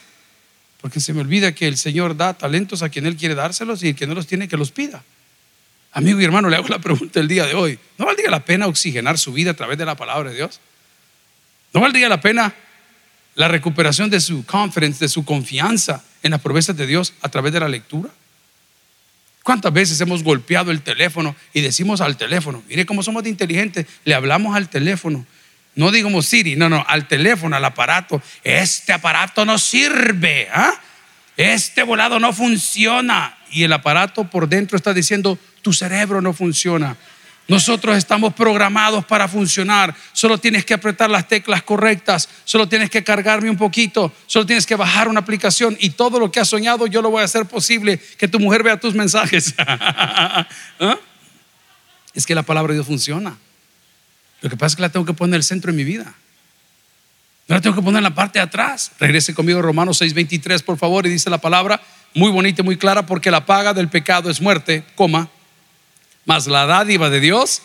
Porque 0.81 1.01
se 1.01 1.13
me 1.13 1.21
olvida 1.21 1.53
que 1.55 1.67
el 1.67 1.77
Señor 1.77 2.17
da 2.17 2.35
talentos 2.35 2.83
a 2.83 2.89
quien 2.89 3.07
Él 3.07 3.17
quiere 3.17 3.35
dárselos 3.35 3.83
y 3.83 3.89
el 3.89 3.97
que 3.97 4.07
no 4.07 4.15
los 4.15 4.27
tiene 4.27 4.49
que 4.49 4.57
los 4.57 4.71
pida. 4.71 5.03
Amigo 5.93 6.21
y 6.21 6.25
hermano, 6.25 6.49
le 6.49 6.57
hago 6.57 6.69
la 6.69 6.79
pregunta 6.79 7.19
el 7.19 7.27
día 7.27 7.47
de 7.47 7.55
hoy. 7.55 7.79
¿No 7.99 8.07
valdría 8.07 8.31
la 8.31 8.45
pena 8.45 8.67
oxigenar 8.67 9.19
su 9.19 9.33
vida 9.33 9.51
a 9.51 9.55
través 9.55 9.77
de 9.77 9.85
la 9.85 9.97
palabra 9.97 10.31
de 10.31 10.37
Dios? 10.37 10.61
¿No 11.73 11.81
valdría 11.81 12.09
la 12.09 12.21
pena 12.21 12.55
la 13.41 13.49
recuperación 13.49 14.11
de 14.11 14.21
su 14.21 14.45
confidence, 14.45 15.03
de 15.03 15.09
su 15.09 15.25
confianza 15.25 16.05
en 16.23 16.33
las 16.33 16.43
promesas 16.43 16.77
de 16.77 16.87
Dios 16.87 17.15
a 17.23 17.31
través 17.31 17.55
de 17.55 17.61
la 17.61 17.69
lectura? 17.69 18.11
¿Cuántas 19.43 19.73
veces 19.73 19.99
hemos 20.03 20.23
golpeado 20.23 20.71
el 20.71 20.83
teléfono 20.83 21.35
y 21.55 21.63
decimos 21.63 22.03
al 22.03 22.19
teléfono, 22.19 22.63
mire 22.69 22.85
cómo 22.85 23.03
somos 23.03 23.23
de 23.23 23.31
inteligentes, 23.31 23.87
le 24.05 24.15
hablamos 24.15 24.55
al 24.55 24.69
teléfono 24.69 25.27
no 25.77 25.91
digamos 25.91 26.27
Siri, 26.27 26.57
no, 26.57 26.69
no, 26.69 26.85
al 26.87 27.07
teléfono, 27.09 27.57
al 27.57 27.65
aparato. 27.65 28.21
Este 28.45 28.93
aparato 28.93 29.45
no 29.45 29.57
sirve. 29.57 30.49
¿ah? 30.53 30.75
Este 31.37 31.83
volado 31.85 32.19
no 32.19 32.33
funciona. 32.33 33.39
Y 33.51 33.63
el 33.63 33.73
aparato 33.73 34.25
por 34.25 34.49
dentro 34.49 34.77
está 34.77 34.93
diciendo, 34.93 35.39
tu 35.63 35.73
cerebro 35.73 36.21
no 36.21 36.33
funciona. 36.33 36.97
Nosotros 37.51 37.97
estamos 37.97 38.33
programados 38.33 39.05
para 39.05 39.27
funcionar. 39.27 39.93
Solo 40.13 40.39
tienes 40.39 40.65
que 40.65 40.73
apretar 40.73 41.11
las 41.11 41.27
teclas 41.27 41.65
correctas. 41.65 42.29
Solo 42.45 42.69
tienes 42.69 42.91
que 42.91 43.03
cargarme 43.03 43.51
un 43.51 43.57
poquito. 43.57 44.13
Solo 44.29 44.47
tienes 44.47 44.67
que 44.67 44.77
bajar 44.77 45.09
una 45.09 45.19
aplicación. 45.19 45.77
Y 45.81 45.91
todo 45.91 46.21
lo 46.21 46.31
que 46.31 46.39
has 46.39 46.49
soñado, 46.49 46.87
yo 46.87 47.03
lo 47.03 47.11
voy 47.11 47.23
a 47.23 47.25
hacer 47.25 47.47
posible. 47.47 47.99
Que 48.19 48.29
tu 48.29 48.39
mujer 48.39 48.63
vea 48.63 48.79
tus 48.79 48.95
mensajes. 48.95 49.53
¿Ah? 49.59 50.47
Es 52.15 52.25
que 52.25 52.37
la 52.37 52.45
palabra 52.45 52.71
de 52.73 52.77
Dios 52.77 52.87
funciona. 52.87 53.37
Lo 54.43 54.49
que 54.49 54.57
pasa 54.57 54.75
es 54.75 54.77
que 54.77 54.83
la 54.83 54.91
tengo 54.91 55.05
que 55.05 55.15
poner 55.15 55.35
en 55.35 55.39
el 55.39 55.43
centro 55.43 55.73
de 55.73 55.77
mi 55.77 55.83
vida. 55.83 56.15
No 57.49 57.57
la 57.57 57.61
tengo 57.61 57.75
que 57.75 57.83
poner 57.83 57.99
en 57.99 58.05
la 58.05 58.15
parte 58.15 58.39
de 58.39 58.45
atrás. 58.45 58.93
Regrese 59.01 59.35
conmigo 59.35 59.61
Romanos 59.61 60.01
6:23, 60.01 60.63
por 60.63 60.79
favor, 60.79 61.05
y 61.05 61.11
dice 61.11 61.29
la 61.29 61.39
palabra 61.39 61.81
muy 62.15 62.31
bonita 62.31 62.63
y 62.63 62.65
muy 62.65 62.77
clara, 62.77 63.07
porque 63.07 63.33
la 63.33 63.45
paga 63.45 63.75
del 63.75 63.89
pecado 63.89 64.31
es 64.31 64.41
muerte, 64.41 64.85
coma, 64.95 65.29
mas 66.31 66.47
la 66.47 66.65
dádiva 66.65 67.11
de 67.11 67.19
Dios 67.19 67.61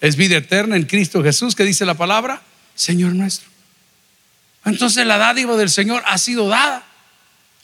es 0.00 0.16
vida 0.16 0.38
eterna 0.38 0.74
en 0.74 0.86
Cristo 0.86 1.22
Jesús, 1.22 1.54
que 1.54 1.62
dice 1.62 1.86
la 1.86 1.94
palabra, 1.94 2.42
Señor 2.74 3.14
nuestro. 3.14 3.48
Entonces 4.64 5.06
la 5.06 5.18
dádiva 5.18 5.56
del 5.56 5.70
Señor 5.70 6.02
ha 6.04 6.18
sido 6.18 6.48
dada. 6.48 6.82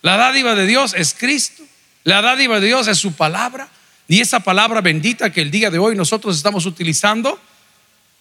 La 0.01 0.17
dádiva 0.17 0.55
de 0.55 0.64
Dios 0.64 0.95
es 0.97 1.12
Cristo. 1.12 1.64
La 2.05 2.23
dádiva 2.23 2.61
de 2.61 2.69
Dios 2.69 2.87
es 2.87 2.99
su 2.99 3.14
palabra. 3.14 3.67
Y 4.07 4.21
esa 4.21 4.38
palabra 4.38 4.81
bendita 4.81 5.31
que 5.31 5.40
el 5.40 5.51
día 5.51 5.73
de 5.73 5.81
hoy 5.81 5.97
nosotros 5.97 6.37
estamos 6.37 6.67
utilizando 6.67 7.40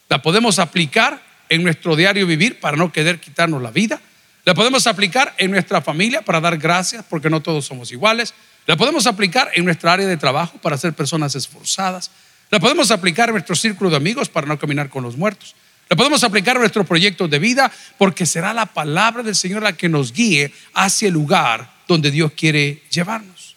la 0.10 0.24
podemos 0.24 0.58
aplicar 0.58 1.22
en 1.50 1.62
nuestro 1.62 1.96
diario 1.96 2.26
vivir 2.26 2.60
para 2.60 2.76
no 2.78 2.92
querer 2.92 3.20
quitarnos 3.20 3.62
la 3.62 3.70
vida. 3.70 4.02
La 4.44 4.56
podemos 4.56 4.88
aplicar 4.88 5.36
en 5.38 5.52
nuestra 5.52 5.84
familia 5.84 6.24
para 6.24 6.42
dar 6.42 6.58
gracias 6.58 7.06
porque 7.08 7.30
no 7.30 7.44
todos 7.44 7.64
somos 7.64 7.92
iguales. 7.92 8.34
La 8.66 8.78
podemos 8.78 9.08
aplicar 9.08 9.52
en 9.56 9.66
nuestra 9.66 9.94
área 9.94 10.08
de 10.08 10.18
trabajo 10.18 10.58
para 10.60 10.78
ser 10.78 10.94
personas 10.94 11.36
esforzadas. 11.36 12.12
La 12.50 12.60
podemos 12.60 12.92
aplicar 12.92 13.30
en 13.30 13.34
nuestro 13.34 13.56
círculo 13.56 13.90
de 13.90 13.98
amigos 13.98 14.30
para 14.30 14.48
no 14.48 14.58
caminar 14.58 14.90
con 14.90 15.04
los 15.04 15.18
muertos. 15.18 15.56
La 15.90 15.98
podemos 15.98 16.24
aplicar 16.24 16.56
en 16.56 16.62
nuestros 16.62 16.88
proyectos 16.88 17.30
de 17.30 17.40
vida 17.40 17.72
porque 17.98 18.26
será 18.26 18.54
la 18.54 18.68
palabra 18.68 19.22
del 19.22 19.36
Señor 19.36 19.64
la 19.64 19.74
que 19.74 19.90
nos 19.90 20.14
guíe 20.14 20.54
hacia 20.74 21.08
el 21.10 21.14
lugar 21.14 21.74
donde 21.88 22.10
Dios 22.10 22.32
quiere 22.32 22.84
llevarnos. 22.90 23.56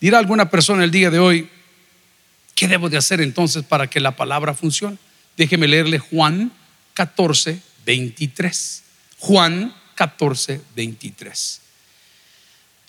Dirá 0.00 0.18
alguna 0.18 0.48
persona 0.48 0.84
el 0.84 0.90
día 0.90 1.10
de 1.10 1.18
hoy, 1.18 1.48
¿qué 2.54 2.66
debo 2.66 2.88
de 2.88 2.96
hacer 2.96 3.20
entonces 3.20 3.62
para 3.64 3.88
que 3.88 4.00
la 4.00 4.16
palabra 4.16 4.54
funcione? 4.54 4.96
Déjeme 5.36 5.68
leerle 5.68 5.98
Juan 5.98 6.50
14, 6.94 7.60
23. 7.84 8.82
Juan 9.18 9.74
14, 9.94 10.60
23. 10.74 11.60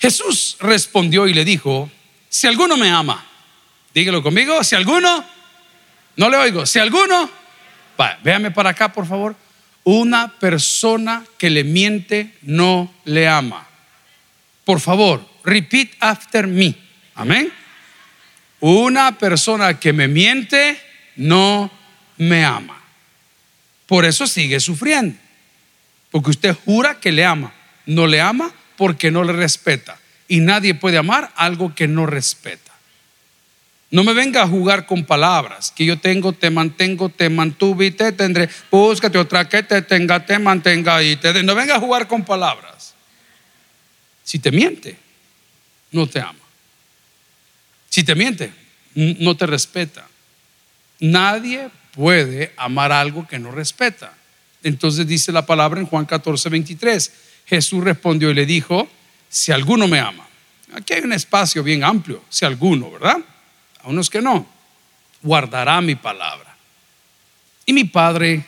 Jesús 0.01 0.57
respondió 0.59 1.27
y 1.27 1.33
le 1.33 1.45
dijo, 1.45 1.89
si 2.27 2.47
alguno 2.47 2.75
me 2.75 2.89
ama, 2.89 3.23
dígalo 3.93 4.23
conmigo, 4.23 4.63
si 4.63 4.75
alguno, 4.75 5.23
no 6.15 6.29
le 6.29 6.37
oigo, 6.37 6.65
si 6.65 6.79
alguno, 6.79 7.29
véame 8.23 8.49
para 8.49 8.71
acá 8.71 8.91
por 8.91 9.05
favor, 9.05 9.35
una 9.83 10.39
persona 10.39 11.23
que 11.37 11.51
le 11.51 11.63
miente 11.63 12.33
no 12.41 12.91
le 13.05 13.27
ama. 13.27 13.67
Por 14.65 14.79
favor, 14.79 15.23
repeat 15.43 15.89
after 15.99 16.47
me. 16.47 16.75
Amén. 17.13 17.51
Una 18.59 19.17
persona 19.17 19.79
que 19.79 19.93
me 19.93 20.07
miente 20.07 20.79
no 21.15 21.69
me 22.17 22.43
ama. 22.43 22.79
Por 23.85 24.05
eso 24.05 24.25
sigue 24.25 24.59
sufriendo. 24.59 25.17
Porque 26.11 26.29
usted 26.31 26.55
jura 26.65 26.99
que 26.99 27.11
le 27.11 27.25
ama. 27.25 27.53
No 27.85 28.05
le 28.05 28.21
ama 28.21 28.53
porque 28.81 29.11
no 29.11 29.23
le 29.23 29.31
respeta. 29.31 29.99
Y 30.27 30.39
nadie 30.39 30.73
puede 30.73 30.97
amar 30.97 31.31
algo 31.35 31.75
que 31.75 31.87
no 31.87 32.07
respeta. 32.07 32.71
No 33.91 34.03
me 34.03 34.11
venga 34.13 34.41
a 34.41 34.47
jugar 34.47 34.87
con 34.87 35.05
palabras. 35.05 35.69
Que 35.69 35.85
yo 35.85 35.99
tengo, 35.99 36.33
te 36.33 36.49
mantengo, 36.49 37.09
te 37.09 37.29
mantuve 37.29 37.85
y 37.85 37.91
te 37.91 38.11
tendré. 38.11 38.49
Búscate 38.71 39.19
otra 39.19 39.47
que 39.47 39.61
te 39.61 39.83
tenga, 39.83 40.25
te 40.25 40.39
mantenga 40.39 41.03
y 41.03 41.15
te. 41.15 41.43
No 41.43 41.53
venga 41.53 41.75
a 41.75 41.79
jugar 41.79 42.07
con 42.07 42.25
palabras. 42.25 42.95
Si 44.23 44.39
te 44.39 44.51
miente, 44.51 44.97
no 45.91 46.07
te 46.07 46.19
ama. 46.19 46.33
Si 47.87 48.03
te 48.03 48.15
miente, 48.15 48.51
no 48.95 49.37
te 49.37 49.45
respeta. 49.45 50.07
Nadie 50.99 51.69
puede 51.93 52.51
amar 52.57 52.91
algo 52.91 53.27
que 53.27 53.37
no 53.37 53.51
respeta. 53.51 54.11
Entonces 54.63 55.05
dice 55.05 55.31
la 55.31 55.45
palabra 55.45 55.79
en 55.79 55.85
Juan 55.85 56.07
14, 56.07 56.49
23. 56.49 57.11
Jesús 57.45 57.83
respondió 57.83 58.31
y 58.31 58.33
le 58.33 58.45
dijo, 58.45 58.89
si 59.29 59.51
alguno 59.51 59.87
me 59.87 59.99
ama, 59.99 60.27
aquí 60.73 60.93
hay 60.93 61.01
un 61.01 61.13
espacio 61.13 61.63
bien 61.63 61.83
amplio, 61.83 62.23
si 62.29 62.45
alguno, 62.45 62.91
¿verdad? 62.91 63.17
A 63.83 63.89
unos 63.89 64.09
que 64.09 64.21
no, 64.21 64.47
guardará 65.21 65.81
mi 65.81 65.95
palabra. 65.95 66.55
Y 67.65 67.73
mi 67.73 67.83
padre, 67.85 68.43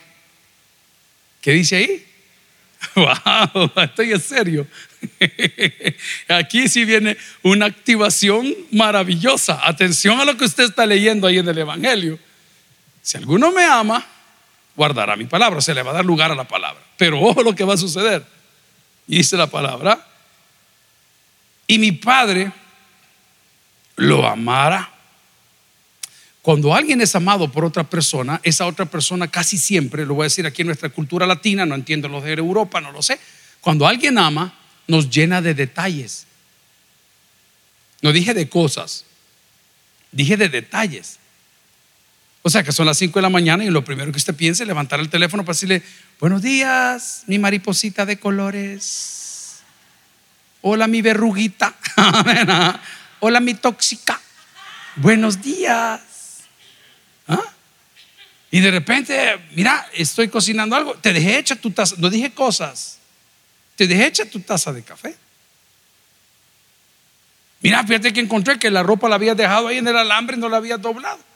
¿qué 1.40 1.52
dice 1.52 1.76
ahí? 1.76 2.06
Wow, 2.94 3.72
estoy 3.76 4.12
en 4.12 4.20
serio. 4.20 4.66
Aquí 6.28 6.68
sí 6.68 6.84
viene 6.84 7.16
una 7.42 7.66
activación 7.66 8.54
maravillosa. 8.70 9.66
Atención 9.66 10.20
a 10.20 10.24
lo 10.24 10.36
que 10.36 10.44
usted 10.44 10.64
está 10.64 10.84
leyendo 10.84 11.26
ahí 11.26 11.38
en 11.38 11.48
el 11.48 11.56
Evangelio. 11.56 12.18
Si 13.02 13.16
alguno 13.16 13.50
me 13.52 13.64
ama, 13.64 14.06
guardará 14.76 15.16
mi 15.16 15.24
palabra, 15.24 15.60
se 15.60 15.74
le 15.74 15.82
va 15.82 15.90
a 15.92 15.94
dar 15.94 16.04
lugar 16.04 16.30
a 16.30 16.34
la 16.34 16.44
palabra. 16.44 16.82
Pero 16.96 17.20
ojo 17.20 17.42
lo 17.42 17.54
que 17.54 17.64
va 17.64 17.74
a 17.74 17.78
suceder. 17.78 18.24
Dice 19.06 19.36
la 19.36 19.46
palabra, 19.46 20.06
y 21.66 21.78
mi 21.78 21.92
padre 21.92 22.52
lo 23.96 24.26
amará. 24.26 24.90
Cuando 26.42 26.74
alguien 26.74 27.00
es 27.00 27.14
amado 27.14 27.50
por 27.50 27.64
otra 27.64 27.84
persona, 27.84 28.38
esa 28.42 28.66
otra 28.66 28.84
persona 28.84 29.28
casi 29.28 29.56
siempre, 29.56 30.04
lo 30.04 30.14
voy 30.14 30.24
a 30.24 30.26
decir 30.26 30.46
aquí 30.46 30.60
en 30.60 30.66
nuestra 30.66 30.90
cultura 30.90 31.26
latina, 31.26 31.64
no 31.64 31.74
entiendo 31.74 32.06
los 32.08 32.22
de 32.22 32.32
Europa, 32.34 32.80
no 32.82 32.92
lo 32.92 33.00
sé, 33.00 33.18
cuando 33.62 33.86
alguien 33.86 34.18
ama, 34.18 34.52
nos 34.86 35.08
llena 35.08 35.40
de 35.40 35.54
detalles. 35.54 36.26
No 38.02 38.12
dije 38.12 38.34
de 38.34 38.48
cosas, 38.50 39.06
dije 40.12 40.36
de 40.36 40.50
detalles. 40.50 41.18
O 42.46 42.50
sea 42.50 42.62
que 42.62 42.72
son 42.72 42.84
las 42.84 42.98
5 42.98 43.18
de 43.18 43.22
la 43.22 43.30
mañana 43.30 43.64
y 43.64 43.70
lo 43.70 43.82
primero 43.82 44.12
que 44.12 44.18
usted 44.18 44.34
piensa 44.34 44.64
es 44.64 44.66
levantar 44.66 45.00
el 45.00 45.08
teléfono 45.08 45.46
para 45.46 45.54
decirle, 45.54 45.82
buenos 46.20 46.42
días, 46.42 47.22
mi 47.26 47.38
mariposita 47.38 48.04
de 48.04 48.18
colores. 48.18 49.62
Hola, 50.60 50.86
mi 50.86 51.00
verruguita. 51.00 51.74
Hola, 53.20 53.40
mi 53.40 53.54
tóxica. 53.54 54.20
Buenos 54.96 55.40
días. 55.40 56.02
¿Ah? 57.28 57.40
Y 58.50 58.60
de 58.60 58.70
repente, 58.70 59.40
mira, 59.54 59.88
estoy 59.94 60.28
cocinando 60.28 60.76
algo. 60.76 60.96
Te 60.96 61.14
dejé 61.14 61.38
hecha 61.38 61.56
tu 61.56 61.70
taza. 61.70 61.94
No 61.96 62.10
dije 62.10 62.30
cosas. 62.34 62.98
Te 63.74 63.86
dejé 63.86 64.04
hecha 64.04 64.26
tu 64.26 64.40
taza 64.40 64.70
de 64.70 64.82
café. 64.82 65.16
Mira, 67.62 67.82
fíjate 67.84 68.12
que 68.12 68.20
encontré 68.20 68.58
que 68.58 68.70
la 68.70 68.82
ropa 68.82 69.08
la 69.08 69.14
había 69.14 69.34
dejado 69.34 69.68
ahí 69.68 69.78
en 69.78 69.88
el 69.88 69.96
alambre 69.96 70.36
y 70.36 70.40
no 70.40 70.50
la 70.50 70.58
había 70.58 70.76
doblado. 70.76 71.32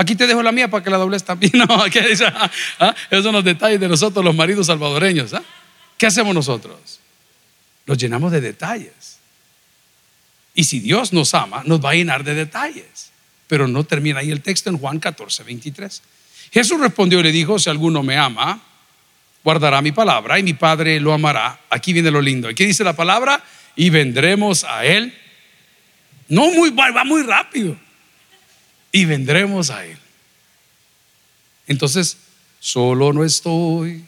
Aquí 0.00 0.14
te 0.14 0.28
dejo 0.28 0.44
la 0.44 0.52
mía 0.52 0.70
para 0.70 0.84
que 0.84 0.90
la 0.90 0.96
dobles 0.96 1.24
también. 1.24 1.52
No, 1.58 1.66
¿Ah? 1.68 2.94
Esos 3.10 3.24
son 3.24 3.34
los 3.34 3.42
detalles 3.42 3.80
de 3.80 3.88
nosotros, 3.88 4.24
los 4.24 4.34
maridos 4.34 4.68
salvadoreños. 4.68 5.34
¿ah? 5.34 5.42
¿Qué 5.98 6.06
hacemos 6.06 6.32
nosotros? 6.32 7.00
Los 7.84 7.98
llenamos 7.98 8.30
de 8.30 8.40
detalles. 8.40 9.18
Y 10.54 10.62
si 10.64 10.78
Dios 10.78 11.12
nos 11.12 11.34
ama, 11.34 11.62
nos 11.64 11.84
va 11.84 11.90
a 11.90 11.94
llenar 11.94 12.22
de 12.22 12.34
detalles. 12.34 13.10
Pero 13.48 13.66
no 13.66 13.82
termina 13.82 14.20
ahí 14.20 14.30
el 14.30 14.40
texto 14.40 14.70
en 14.70 14.78
Juan 14.78 15.00
14, 15.00 15.42
23. 15.42 16.02
Jesús 16.52 16.80
respondió 16.80 17.18
y 17.18 17.24
le 17.24 17.32
dijo, 17.32 17.58
si 17.58 17.68
alguno 17.68 18.04
me 18.04 18.16
ama, 18.16 18.62
guardará 19.42 19.82
mi 19.82 19.90
palabra 19.90 20.38
y 20.38 20.44
mi 20.44 20.54
Padre 20.54 21.00
lo 21.00 21.12
amará. 21.12 21.58
Aquí 21.70 21.92
viene 21.92 22.12
lo 22.12 22.22
lindo. 22.22 22.48
Aquí 22.48 22.64
dice 22.64 22.84
la 22.84 22.94
palabra 22.94 23.42
y 23.74 23.90
vendremos 23.90 24.62
a 24.62 24.84
Él 24.84 25.12
no 26.28 26.52
muy, 26.52 26.70
va 26.70 27.02
muy 27.02 27.22
rápido. 27.22 27.76
Y 28.92 29.04
vendremos 29.04 29.70
a 29.70 29.84
Él. 29.84 29.98
Entonces, 31.66 32.16
solo 32.60 33.12
no 33.12 33.24
estoy. 33.24 34.04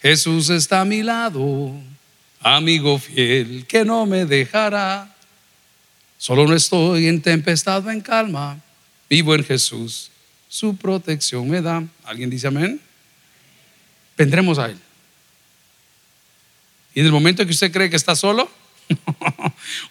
Jesús 0.00 0.50
está 0.50 0.82
a 0.82 0.84
mi 0.84 1.02
lado, 1.02 1.72
amigo 2.40 2.98
fiel, 2.98 3.66
que 3.66 3.84
no 3.84 4.06
me 4.06 4.24
dejará. 4.24 5.14
Solo 6.18 6.46
no 6.46 6.54
estoy 6.54 7.08
en 7.08 7.20
tempestad 7.20 7.86
o 7.86 7.90
en 7.90 8.00
calma. 8.00 8.60
Vivo 9.08 9.34
en 9.34 9.44
Jesús, 9.44 10.10
su 10.48 10.76
protección 10.76 11.48
me 11.48 11.60
da. 11.60 11.84
¿Alguien 12.04 12.30
dice 12.30 12.46
amén? 12.46 12.80
Vendremos 14.16 14.58
a 14.58 14.66
Él. 14.66 14.78
Y 16.94 17.00
en 17.00 17.06
el 17.06 17.12
momento 17.12 17.44
que 17.44 17.52
usted 17.52 17.70
cree 17.70 17.90
que 17.90 17.96
está 17.96 18.16
solo, 18.16 18.50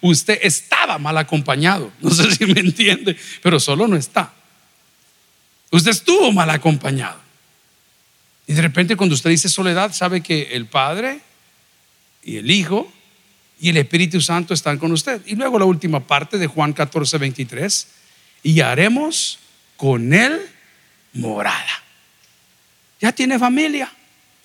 Usted 0.00 0.38
estaba 0.42 0.98
mal 0.98 1.16
acompañado. 1.18 1.92
No 2.00 2.10
sé 2.10 2.34
si 2.34 2.46
me 2.46 2.60
entiende, 2.60 3.16
pero 3.42 3.58
solo 3.60 3.86
no 3.86 3.96
está. 3.96 4.32
Usted 5.70 5.90
estuvo 5.90 6.32
mal 6.32 6.50
acompañado. 6.50 7.20
Y 8.46 8.52
de 8.54 8.62
repente 8.62 8.96
cuando 8.96 9.14
usted 9.14 9.30
dice 9.30 9.48
soledad, 9.48 9.92
sabe 9.92 10.20
que 10.20 10.50
el 10.52 10.66
Padre 10.66 11.20
y 12.22 12.36
el 12.36 12.50
Hijo 12.50 12.92
y 13.60 13.70
el 13.70 13.76
Espíritu 13.78 14.20
Santo 14.20 14.54
están 14.54 14.78
con 14.78 14.92
usted. 14.92 15.20
Y 15.26 15.34
luego 15.34 15.58
la 15.58 15.64
última 15.64 16.06
parte 16.06 16.38
de 16.38 16.46
Juan 16.46 16.72
14, 16.72 17.18
23. 17.18 17.88
Y 18.42 18.60
haremos 18.60 19.38
con 19.76 20.12
él 20.12 20.40
morada. 21.12 21.82
Ya 23.00 23.12
tiene 23.12 23.38
familia, 23.38 23.92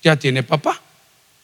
ya 0.03 0.17
tiene 0.17 0.43
papá, 0.43 0.81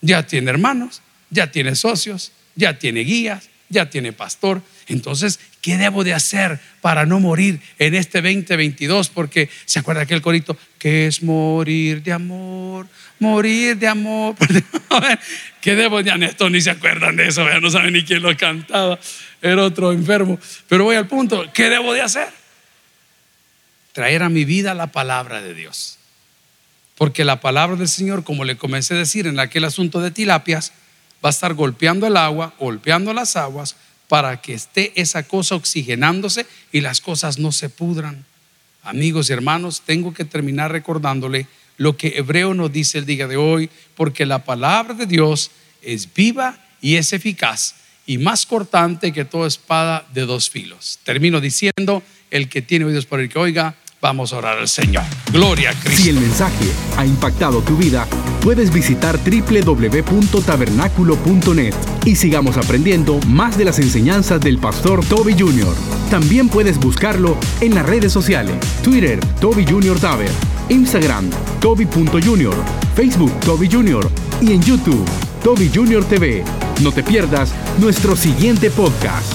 ya 0.02 0.26
tiene 0.26 0.50
hermanos, 0.50 1.02
ya 1.30 1.52
tiene 1.52 1.76
socios, 1.76 2.32
ya 2.56 2.78
tiene 2.78 3.02
guías, 3.02 3.50
ya 3.70 3.90
tiene 3.90 4.14
pastor. 4.14 4.62
Entonces, 4.88 5.40
¿qué 5.62 5.78
debo 5.78 6.04
de 6.04 6.14
hacer 6.14 6.60
para 6.82 7.06
no 7.06 7.20
morir 7.20 7.60
en 7.80 7.96
este 7.96 8.22
2022? 8.22 9.10
Porque 9.10 9.50
se 9.66 9.80
acuerda 9.80 10.04
aquel 10.04 10.22
corito, 10.22 10.58
que 10.80 11.08
es 11.08 11.22
morir 11.24 12.02
de 12.02 12.14
amor, 12.14 12.88
morir 13.20 13.78
de 13.78 13.88
amor. 13.88 14.36
¿Qué 15.62 15.76
debo 15.76 16.02
de 16.02 16.26
Esto 16.26 16.50
ni 16.50 16.62
se 16.62 16.72
acuerdan 16.72 17.16
de 17.18 17.28
eso, 17.28 17.44
no 17.60 17.70
saben 17.70 17.94
ni 17.94 18.04
quién 18.04 18.22
lo 18.22 18.36
cantaba, 18.38 19.00
era 19.42 19.64
otro 19.64 19.92
enfermo. 19.92 20.40
Pero 20.68 20.86
voy 20.86 20.96
al 20.96 21.08
punto, 21.08 21.46
¿qué 21.54 21.70
debo 21.70 21.94
de 21.94 22.02
hacer? 22.02 22.30
Traer 23.92 24.24
a 24.24 24.30
mi 24.30 24.46
vida 24.46 24.74
la 24.74 24.88
palabra 24.88 25.42
de 25.42 25.54
Dios. 25.54 25.98
Porque 26.96 27.26
la 27.26 27.42
palabra 27.42 27.76
del 27.76 27.88
Señor, 27.88 28.24
como 28.24 28.44
le 28.44 28.58
comencé 28.58 28.96
a 28.96 28.98
decir 28.98 29.28
en 29.28 29.40
aquel 29.40 29.66
asunto 29.66 30.02
de 30.02 30.10
tilapias, 30.10 30.74
va 31.24 31.30
a 31.30 31.32
estar 31.32 31.54
golpeando 31.54 32.08
el 32.08 32.18
agua, 32.18 32.54
golpeando 32.60 33.14
las 33.14 33.36
aguas, 33.36 33.76
para 34.08 34.42
que 34.42 34.54
esté 34.54 34.94
esa 34.96 35.24
cosa 35.24 35.56
oxigenándose 35.56 36.46
y 36.72 36.82
las 36.82 37.02
cosas 37.02 37.40
no 37.40 37.52
se 37.52 37.70
pudran. 37.70 38.26
Amigos 38.84 39.30
y 39.30 39.34
hermanos, 39.34 39.82
tengo 39.86 40.14
que 40.14 40.24
terminar 40.26 40.72
recordándole 40.72 41.48
lo 41.78 41.98
que 41.98 42.18
Hebreo 42.18 42.54
nos 42.54 42.72
dice 42.72 43.00
el 43.00 43.06
día 43.06 43.28
de 43.28 43.38
hoy, 43.38 43.70
porque 43.96 44.26
la 44.26 44.44
palabra 44.44 44.94
de 44.94 45.06
Dios 45.06 45.52
es 45.82 46.14
viva 46.14 46.58
y 46.82 46.96
es 46.96 47.14
eficaz 47.14 47.76
y 48.06 48.18
más 48.18 48.46
cortante 48.46 49.12
que 49.12 49.26
toda 49.26 49.48
espada 49.48 50.08
de 50.14 50.26
dos 50.26 50.50
filos. 50.50 51.00
Termino 51.04 51.42
diciendo, 51.42 52.02
el 52.32 52.50
que 52.50 52.62
tiene 52.62 52.86
oídos 52.86 53.06
por 53.06 53.20
el 53.20 53.30
que 53.30 53.38
oiga, 53.38 53.76
Vamos 54.00 54.32
a 54.32 54.38
orar 54.38 54.60
al 54.60 54.68
Señor. 54.68 55.02
Gloria 55.32 55.72
a 55.72 55.74
Cristo. 55.74 56.04
Si 56.04 56.10
el 56.10 56.20
mensaje 56.20 56.66
ha 56.98 57.06
impactado 57.06 57.62
tu 57.62 57.76
vida, 57.78 58.06
puedes 58.42 58.72
visitar 58.72 59.18
www.tabernaculo.net 59.18 61.74
y 62.06 62.16
sigamos 62.16 62.58
aprendiendo 62.58 63.20
más 63.28 63.58
de 63.58 63.66
las 63.66 63.80
enseñanzas 63.80 64.40
del 64.40 64.60
pastor 64.60 65.04
Toby 65.06 65.34
Jr. 65.34 65.74
También 66.12 66.48
puedes 66.48 66.78
buscarlo 66.78 67.38
en 67.60 67.74
las 67.74 67.88
redes 67.88 68.14
sociales: 68.14 68.56
Twitter, 68.84 69.20
Toby 69.42 69.66
Jr. 69.66 70.00
Taber, 70.00 70.30
Instagram, 70.70 71.32
Toby.Jr., 71.60 72.54
Facebook, 72.96 73.34
Toby 73.40 73.68
Jr. 73.70 74.08
y 74.42 74.54
en 74.54 74.62
YouTube, 74.62 75.06
Toby 75.44 75.72
Jr. 75.74 76.06
TV. 76.06 76.44
No 76.84 76.92
te 76.92 77.02
pierdas 77.02 77.52
nuestro 77.80 78.16
siguiente 78.16 78.70
podcast. 78.70 79.34